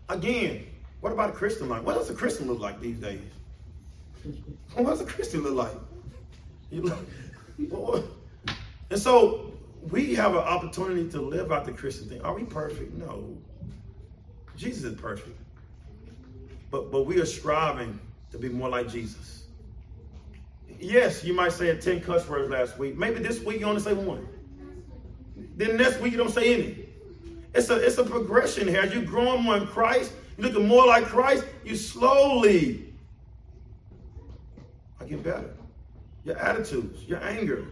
Again, 0.09 0.67
what 1.01 1.11
about 1.11 1.29
a 1.29 1.33
Christian 1.33 1.69
like? 1.69 1.83
What 1.85 1.95
does 1.95 2.09
a 2.09 2.13
Christian 2.13 2.47
look 2.47 2.59
like 2.59 2.79
these 2.79 2.97
days? 2.97 3.21
What 4.73 4.87
does 4.87 5.01
a 5.01 5.05
Christian 5.05 5.43
look 5.43 5.53
like? 5.53 5.71
And 8.91 8.99
so 8.99 9.51
we 9.89 10.15
have 10.15 10.31
an 10.33 10.39
opportunity 10.39 11.09
to 11.11 11.21
live 11.21 11.51
out 11.51 11.65
the 11.65 11.71
Christian 11.71 12.07
thing. 12.09 12.21
Are 12.21 12.33
we 12.33 12.43
perfect? 12.43 12.93
No. 12.93 13.35
Jesus 14.55 14.83
is 14.83 14.99
perfect. 14.99 15.37
But 16.71 16.91
but 16.91 17.05
we 17.05 17.19
are 17.19 17.25
striving 17.25 17.99
to 18.31 18.37
be 18.37 18.49
more 18.49 18.69
like 18.69 18.89
Jesus. 18.89 19.45
Yes, 20.79 21.23
you 21.23 21.33
might 21.33 21.53
say 21.53 21.75
10 21.75 22.01
cuss 22.01 22.27
words 22.27 22.49
last 22.49 22.77
week. 22.77 22.97
Maybe 22.97 23.19
this 23.19 23.39
week 23.41 23.59
you 23.59 23.65
only 23.65 23.81
say 23.81 23.93
one. 23.93 24.27
Then 25.55 25.77
next 25.77 25.99
week 25.99 26.11
you 26.11 26.17
don't 26.17 26.31
say 26.31 26.53
any. 26.53 26.84
It's 27.55 27.69
a 27.69 27.75
it's 27.75 27.97
a 27.97 28.03
progression 28.03 28.67
here. 28.67 28.81
As 28.81 28.93
you're 28.93 29.03
growing 29.03 29.43
more 29.43 29.57
in 29.57 29.67
Christ, 29.67 30.13
you're 30.37 30.47
looking 30.49 30.67
more 30.67 30.85
like 30.85 31.05
Christ, 31.05 31.45
you 31.63 31.75
slowly 31.75 32.93
are 34.99 35.05
getting 35.05 35.23
better. 35.23 35.53
Your 36.25 36.37
attitudes, 36.37 37.03
your 37.05 37.23
anger, 37.23 37.65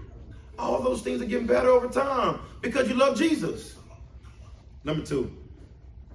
all 0.58 0.82
those 0.82 1.02
things 1.02 1.22
are 1.22 1.26
getting 1.26 1.48
better 1.48 1.70
over 1.70 1.90
time 1.90 2.40
because 2.62 2.88
you 2.88 2.96
love 2.96 3.18
Jesus. 3.18 3.76
Number 4.86 5.06
two, 5.06 5.36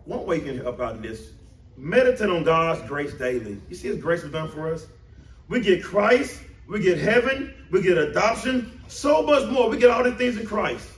one 0.05 0.25
way 0.25 0.37
you 0.37 0.43
can 0.43 0.59
help 0.59 0.81
out 0.81 0.97
of 0.97 1.03
this, 1.03 1.33
meditate 1.77 2.31
on 2.31 2.45
God's 2.45 2.87
grace 2.89 3.13
daily. 3.15 3.61
You 3.69 3.77
see 3.77 3.89
His 3.89 3.99
grace 3.99 4.23
was 4.23 4.33
done 4.33 4.51
for 4.51 4.73
us? 4.73 4.87
We 5.49 5.61
get 5.61 5.83
Christ, 5.83 6.41
we 6.69 6.81
get 6.81 6.99
heaven, 6.99 7.55
we 7.71 7.83
get 7.83 7.99
adoption, 7.99 8.81
so 8.89 9.23
much 9.23 9.51
more. 9.51 9.69
We 9.69 9.79
get 9.79 9.91
all 9.91 10.05
the 10.05 10.15
things 10.15 10.39
in 10.39 10.47
Christ. 10.47 10.89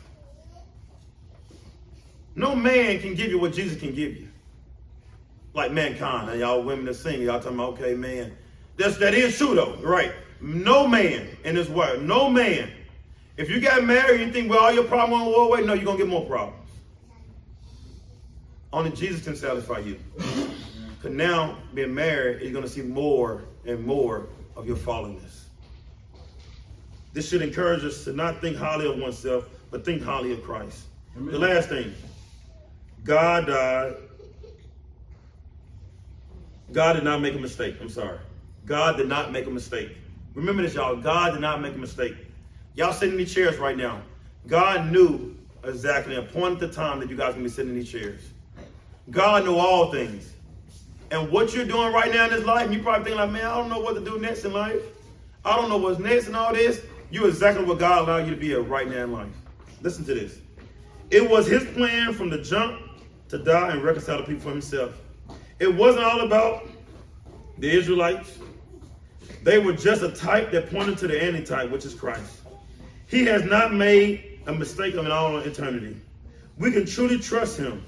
No 2.34 2.54
man 2.54 3.00
can 3.00 3.14
give 3.14 3.30
you 3.30 3.38
what 3.38 3.52
Jesus 3.52 3.78
can 3.78 3.94
give 3.94 4.16
you. 4.16 4.28
Like 5.52 5.72
mankind. 5.72 6.30
And 6.30 6.40
y'all 6.40 6.62
women 6.62 6.84
that 6.86 6.94
sing, 6.94 7.22
y'all 7.22 7.40
talking 7.40 7.58
about, 7.58 7.74
okay, 7.74 7.94
man. 7.94 8.36
That's, 8.76 8.96
that 8.98 9.14
is 9.14 9.36
true 9.36 9.54
though, 9.54 9.76
right? 9.82 10.12
No 10.40 10.86
man 10.86 11.36
in 11.44 11.54
this 11.54 11.68
world, 11.68 12.02
no 12.02 12.30
man. 12.30 12.70
If 13.36 13.50
you 13.50 13.60
got 13.60 13.84
married 13.84 14.20
and 14.20 14.28
you 14.28 14.32
think, 14.32 14.50
well, 14.50 14.60
all 14.60 14.72
your 14.72 14.84
problems 14.84 15.22
won't 15.22 15.34
go 15.34 15.48
away, 15.48 15.64
no, 15.64 15.74
you're 15.74 15.84
going 15.84 15.98
to 15.98 16.04
get 16.04 16.10
more 16.10 16.26
problems. 16.26 16.56
Only 18.72 18.90
Jesus 18.90 19.24
can 19.24 19.36
satisfy 19.36 19.78
you. 19.78 19.98
Because 21.00 21.16
now, 21.16 21.56
being 21.72 21.94
married, 21.94 22.42
you're 22.42 22.52
going 22.52 22.62
to 22.62 22.70
see 22.70 22.82
more 22.82 23.44
and 23.64 23.82
more 23.86 24.26
of 24.54 24.66
your 24.66 24.76
fallenness. 24.76 25.44
This 27.14 27.30
should 27.30 27.40
encourage 27.40 27.82
us 27.84 28.04
to 28.04 28.12
not 28.12 28.42
think 28.42 28.58
highly 28.58 28.86
of 28.86 28.98
oneself, 28.98 29.48
but 29.70 29.82
think 29.82 30.02
highly 30.02 30.32
of 30.32 30.42
Christ. 30.42 30.84
Amen. 31.16 31.32
The 31.32 31.38
last 31.38 31.70
thing, 31.70 31.94
God 33.04 33.46
died. 33.46 33.96
God 36.72 36.92
did 36.94 37.04
not 37.04 37.20
make 37.20 37.34
a 37.34 37.38
mistake. 37.38 37.76
I'm 37.80 37.88
sorry. 37.88 38.18
God 38.66 38.96
did 38.96 39.08
not 39.08 39.32
make 39.32 39.46
a 39.46 39.50
mistake. 39.50 39.96
Remember 40.34 40.62
this, 40.62 40.74
y'all. 40.74 40.96
God 40.96 41.32
did 41.32 41.40
not 41.40 41.60
make 41.60 41.74
a 41.74 41.78
mistake. 41.78 42.14
Y'all 42.74 42.92
sitting 42.92 43.14
in 43.14 43.18
these 43.18 43.34
chairs 43.34 43.58
right 43.58 43.76
now. 43.76 44.00
God 44.46 44.92
knew 44.92 45.36
exactly 45.64 46.16
appointed 46.16 46.60
the 46.60 46.68
time 46.68 47.00
that 47.00 47.10
you 47.10 47.16
guys 47.16 47.34
to 47.34 47.40
be 47.40 47.48
sitting 47.48 47.72
in 47.72 47.78
these 47.78 47.90
chairs. 47.90 48.22
God 49.10 49.44
knew 49.44 49.56
all 49.56 49.90
things. 49.90 50.34
And 51.10 51.30
what 51.30 51.52
you're 51.52 51.66
doing 51.66 51.92
right 51.92 52.12
now 52.12 52.26
in 52.26 52.30
this 52.30 52.44
life, 52.44 52.70
you 52.70 52.82
probably 52.82 53.04
think 53.04 53.16
like, 53.16 53.30
man, 53.30 53.44
I 53.44 53.56
don't 53.56 53.68
know 53.68 53.80
what 53.80 53.94
to 53.94 54.00
do 54.04 54.18
next 54.20 54.44
in 54.44 54.52
life. 54.52 54.80
I 55.44 55.56
don't 55.56 55.68
know 55.68 55.78
what's 55.78 55.98
next 55.98 56.28
and 56.28 56.36
all 56.36 56.52
this. 56.52 56.82
You're 57.10 57.28
exactly 57.28 57.64
what 57.64 57.78
God 57.80 58.06
allowed 58.06 58.28
you 58.28 58.34
to 58.34 58.40
be 58.40 58.52
at 58.52 58.68
right 58.68 58.88
now 58.88 59.04
in 59.04 59.12
life. 59.12 59.32
Listen 59.82 60.04
to 60.04 60.14
this. 60.14 60.38
It 61.10 61.28
was 61.28 61.48
his 61.48 61.64
plan 61.74 62.12
from 62.12 62.30
the 62.30 62.38
jump 62.38 62.80
to 63.30 63.38
die 63.38 63.72
and 63.72 63.82
reconcile 63.82 64.18
the 64.18 64.24
people 64.24 64.42
for 64.42 64.50
himself. 64.50 64.94
It 65.58 65.74
wasn't 65.74 66.04
all 66.04 66.20
about 66.20 66.68
the 67.58 67.70
Israelites. 67.70 68.38
They 69.42 69.58
were 69.58 69.72
just 69.72 70.02
a 70.02 70.10
type 70.10 70.50
that 70.52 70.70
pointed 70.70 70.98
to 70.98 71.06
the 71.06 71.22
antitype, 71.22 71.70
which 71.70 71.84
is 71.84 71.94
Christ. 71.94 72.40
He 73.06 73.24
has 73.24 73.44
not 73.44 73.72
made 73.72 74.40
a 74.46 74.52
mistake 74.52 74.94
in 74.94 75.10
all 75.10 75.38
eternity. 75.38 75.96
We 76.58 76.72
can 76.72 76.86
truly 76.86 77.18
trust 77.18 77.58
him. 77.58 77.84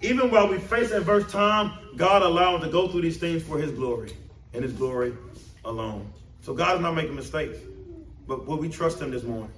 Even 0.00 0.30
while 0.30 0.48
we 0.48 0.58
face 0.58 0.92
adverse 0.92 1.30
time, 1.30 1.72
God 1.96 2.22
allowed 2.22 2.58
to 2.58 2.68
go 2.68 2.88
through 2.88 3.02
these 3.02 3.18
things 3.18 3.42
for 3.42 3.58
his 3.58 3.72
glory 3.72 4.12
and 4.54 4.62
his 4.62 4.72
glory 4.72 5.12
alone. 5.64 6.10
So 6.40 6.54
God 6.54 6.76
is 6.76 6.80
not 6.80 6.94
making 6.94 7.16
mistakes. 7.16 7.58
But 8.26 8.46
will 8.46 8.58
we 8.58 8.68
trust 8.68 9.00
him 9.00 9.10
this 9.10 9.24
morning? 9.24 9.50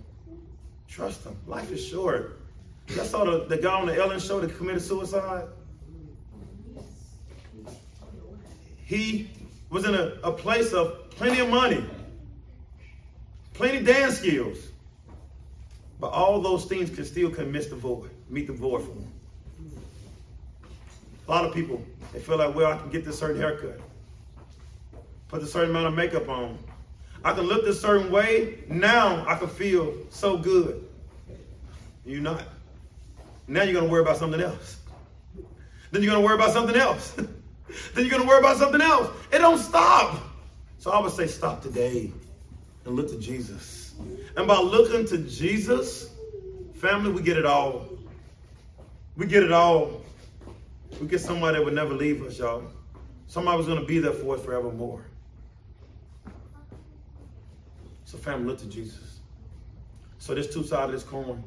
Trust 0.88 1.24
him. 1.24 1.36
Life 1.46 1.70
is 1.70 1.84
short. 1.84 2.39
Y'all 2.96 3.04
saw 3.04 3.24
the, 3.24 3.44
the 3.44 3.56
guy 3.56 3.72
on 3.72 3.86
the 3.86 3.96
Ellen 3.96 4.18
show 4.18 4.40
that 4.40 4.56
committed 4.56 4.82
suicide? 4.82 5.44
He 8.84 9.30
was 9.68 9.84
in 9.84 9.94
a, 9.94 10.18
a 10.24 10.32
place 10.32 10.72
of 10.72 11.10
plenty 11.10 11.38
of 11.38 11.48
money, 11.48 11.84
plenty 13.54 13.84
dance 13.84 14.18
skills. 14.18 14.58
But 16.00 16.08
all 16.08 16.40
those 16.40 16.64
things 16.64 16.90
can 16.90 17.04
still 17.04 17.30
can 17.30 17.52
miss 17.52 17.66
the 17.66 17.76
void, 17.76 18.10
meet 18.28 18.46
the 18.46 18.54
void 18.54 18.82
for 18.82 18.92
him. 18.92 19.12
A 21.28 21.30
lot 21.30 21.44
of 21.44 21.54
people, 21.54 21.84
they 22.12 22.18
feel 22.18 22.38
like, 22.38 22.54
well, 22.54 22.72
I 22.72 22.78
can 22.78 22.90
get 22.90 23.04
this 23.04 23.18
certain 23.18 23.40
haircut, 23.40 23.78
put 25.28 25.42
a 25.42 25.46
certain 25.46 25.70
amount 25.70 25.88
of 25.88 25.94
makeup 25.94 26.28
on. 26.28 26.58
I 27.22 27.34
can 27.34 27.44
look 27.44 27.64
this 27.64 27.80
certain 27.80 28.10
way. 28.10 28.64
Now 28.66 29.24
I 29.28 29.36
can 29.36 29.48
feel 29.48 29.94
so 30.08 30.38
good. 30.38 30.88
You're 32.04 32.22
not. 32.22 32.42
Now 33.50 33.64
you're 33.64 33.72
going 33.72 33.86
to 33.86 33.90
worry 33.90 34.02
about 34.02 34.16
something 34.16 34.40
else. 34.40 34.78
Then 35.90 36.04
you're 36.04 36.12
going 36.12 36.22
to 36.22 36.26
worry 36.26 36.36
about 36.36 36.52
something 36.52 36.76
else. 36.76 37.10
then 37.14 37.26
you're 37.96 38.08
going 38.08 38.22
to 38.22 38.28
worry 38.28 38.38
about 38.38 38.58
something 38.58 38.80
else. 38.80 39.10
It 39.32 39.38
don't 39.38 39.58
stop. 39.58 40.22
So 40.78 40.92
I 40.92 41.00
would 41.00 41.10
say 41.10 41.26
stop 41.26 41.60
today 41.60 42.12
and 42.84 42.94
look 42.94 43.08
to 43.08 43.18
Jesus. 43.18 43.92
And 44.36 44.46
by 44.46 44.56
looking 44.56 45.04
to 45.06 45.18
Jesus, 45.18 46.10
family, 46.74 47.10
we 47.10 47.22
get 47.22 47.36
it 47.36 47.44
all. 47.44 47.88
We 49.16 49.26
get 49.26 49.42
it 49.42 49.50
all. 49.50 50.00
We 51.00 51.08
get 51.08 51.20
somebody 51.20 51.58
that 51.58 51.64
would 51.64 51.74
never 51.74 51.92
leave 51.92 52.22
us, 52.22 52.38
y'all. 52.38 52.62
Somebody 53.26 53.58
was 53.58 53.66
going 53.66 53.80
to 53.80 53.86
be 53.86 53.98
there 53.98 54.12
for 54.12 54.36
us 54.36 54.44
forevermore. 54.44 55.04
So 58.04 58.16
family, 58.16 58.46
look 58.46 58.60
to 58.60 58.66
Jesus. 58.66 59.18
So 60.18 60.34
there's 60.34 60.54
two 60.54 60.62
sides 60.62 60.84
of 60.84 60.92
this 60.92 61.02
coin. 61.02 61.42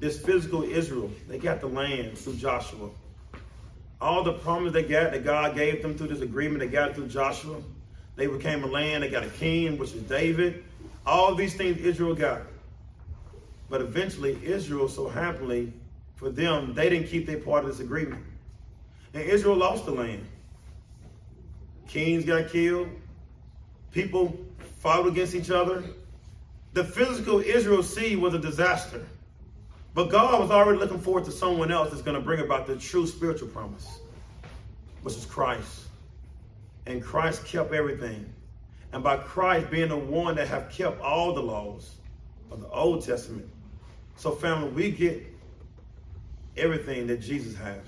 This 0.00 0.20
physical 0.20 0.62
Israel, 0.62 1.10
they 1.28 1.38
got 1.38 1.60
the 1.60 1.66
land 1.66 2.18
through 2.18 2.36
Joshua. 2.36 2.90
All 4.00 4.22
the 4.22 4.34
promise 4.34 4.72
they 4.72 4.82
got 4.82 5.12
that 5.12 5.24
God 5.24 5.54
gave 5.54 5.80
them 5.82 5.96
through 5.96 6.08
this 6.08 6.20
agreement, 6.20 6.60
they 6.60 6.66
got 6.66 6.94
through 6.94 7.08
Joshua. 7.08 7.60
They 8.16 8.26
became 8.26 8.62
a 8.62 8.66
land, 8.66 9.02
they 9.02 9.08
got 9.08 9.24
a 9.24 9.30
king, 9.30 9.78
which 9.78 9.92
is 9.92 10.02
David. 10.02 10.64
All 11.06 11.34
these 11.34 11.54
things 11.54 11.78
Israel 11.78 12.14
got. 12.14 12.42
But 13.68 13.80
eventually, 13.80 14.38
Israel, 14.44 14.88
so 14.88 15.08
happily 15.08 15.72
for 16.16 16.30
them, 16.30 16.74
they 16.74 16.88
didn't 16.88 17.08
keep 17.08 17.26
their 17.26 17.38
part 17.38 17.64
of 17.64 17.70
this 17.70 17.80
agreement. 17.80 18.22
And 19.14 19.22
Israel 19.22 19.56
lost 19.56 19.86
the 19.86 19.92
land. 19.92 20.26
Kings 21.88 22.24
got 22.24 22.50
killed. 22.50 22.88
People 23.92 24.36
fought 24.80 25.06
against 25.06 25.34
each 25.34 25.50
other. 25.50 25.82
The 26.72 26.84
physical 26.84 27.40
Israel 27.40 27.82
sea 27.82 28.16
was 28.16 28.34
a 28.34 28.38
disaster. 28.38 29.04
But 29.94 30.10
God 30.10 30.40
was 30.40 30.50
already 30.50 30.78
looking 30.78 31.00
forward 31.00 31.24
to 31.24 31.32
someone 31.32 31.70
else 31.70 31.90
that's 31.90 32.02
going 32.02 32.16
to 32.16 32.20
bring 32.20 32.40
about 32.40 32.66
the 32.66 32.76
true 32.76 33.06
spiritual 33.06 33.48
promise, 33.48 34.00
which 35.02 35.16
is 35.16 35.24
Christ. 35.24 35.82
And 36.86 37.02
Christ 37.02 37.46
kept 37.46 37.72
everything. 37.72 38.32
and 38.92 39.02
by 39.02 39.16
Christ 39.16 39.70
being 39.70 39.88
the 39.88 39.96
one 39.96 40.36
that 40.36 40.46
have 40.48 40.70
kept 40.70 41.00
all 41.00 41.32
the 41.34 41.42
laws 41.42 41.96
of 42.50 42.60
the 42.60 42.68
Old 42.68 43.04
Testament. 43.04 43.48
So, 44.16 44.30
family, 44.30 44.70
we 44.70 44.90
get 44.92 45.26
everything 46.56 47.06
that 47.08 47.20
Jesus 47.20 47.56
has. 47.56 47.80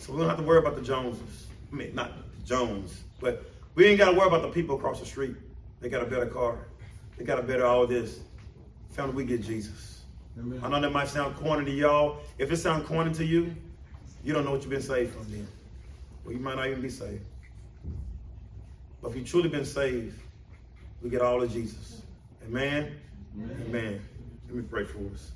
So 0.00 0.12
we 0.12 0.20
don't 0.20 0.28
have 0.28 0.38
to 0.38 0.44
worry 0.44 0.58
about 0.58 0.76
the 0.76 0.82
Joneses. 0.82 1.46
I 1.72 1.76
mean, 1.76 1.94
not 1.94 2.12
Jones, 2.44 3.02
but 3.20 3.44
we 3.74 3.86
ain't 3.86 3.98
got 3.98 4.10
to 4.10 4.18
worry 4.18 4.26
about 4.26 4.42
the 4.42 4.48
people 4.48 4.76
across 4.76 5.00
the 5.00 5.06
street. 5.06 5.36
They 5.80 5.88
got 5.88 6.02
a 6.02 6.06
better 6.06 6.26
car. 6.26 6.66
They 7.16 7.24
got 7.24 7.38
a 7.38 7.42
better 7.42 7.64
all 7.64 7.86
this. 7.86 8.20
Family, 8.90 9.14
we 9.14 9.24
get 9.24 9.42
Jesus. 9.42 10.02
Amen. 10.38 10.60
I 10.62 10.68
know 10.68 10.80
that 10.80 10.92
might 10.92 11.08
sound 11.08 11.36
corny 11.36 11.64
to 11.64 11.70
y'all. 11.70 12.20
If 12.38 12.50
it 12.50 12.56
sounds 12.56 12.86
corny 12.86 13.12
to 13.14 13.24
you, 13.24 13.54
you 14.24 14.32
don't 14.32 14.44
know 14.44 14.52
what 14.52 14.60
you've 14.60 14.70
been 14.70 14.82
saved 14.82 15.14
from 15.14 15.30
then. 15.30 15.46
Well, 16.24 16.34
you 16.34 16.40
might 16.40 16.56
not 16.56 16.66
even 16.66 16.80
be 16.82 16.90
saved. 16.90 17.24
But 19.02 19.10
if 19.10 19.16
you've 19.16 19.28
truly 19.28 19.48
been 19.48 19.64
saved, 19.64 20.18
we 21.02 21.10
get 21.10 21.22
all 21.22 21.42
of 21.42 21.52
Jesus. 21.52 22.02
Amen? 22.44 22.96
Amen. 23.36 23.64
Amen. 23.68 24.00
Let 24.48 24.56
me 24.56 24.62
pray 24.62 24.84
for 24.84 24.98
us. 25.14 25.32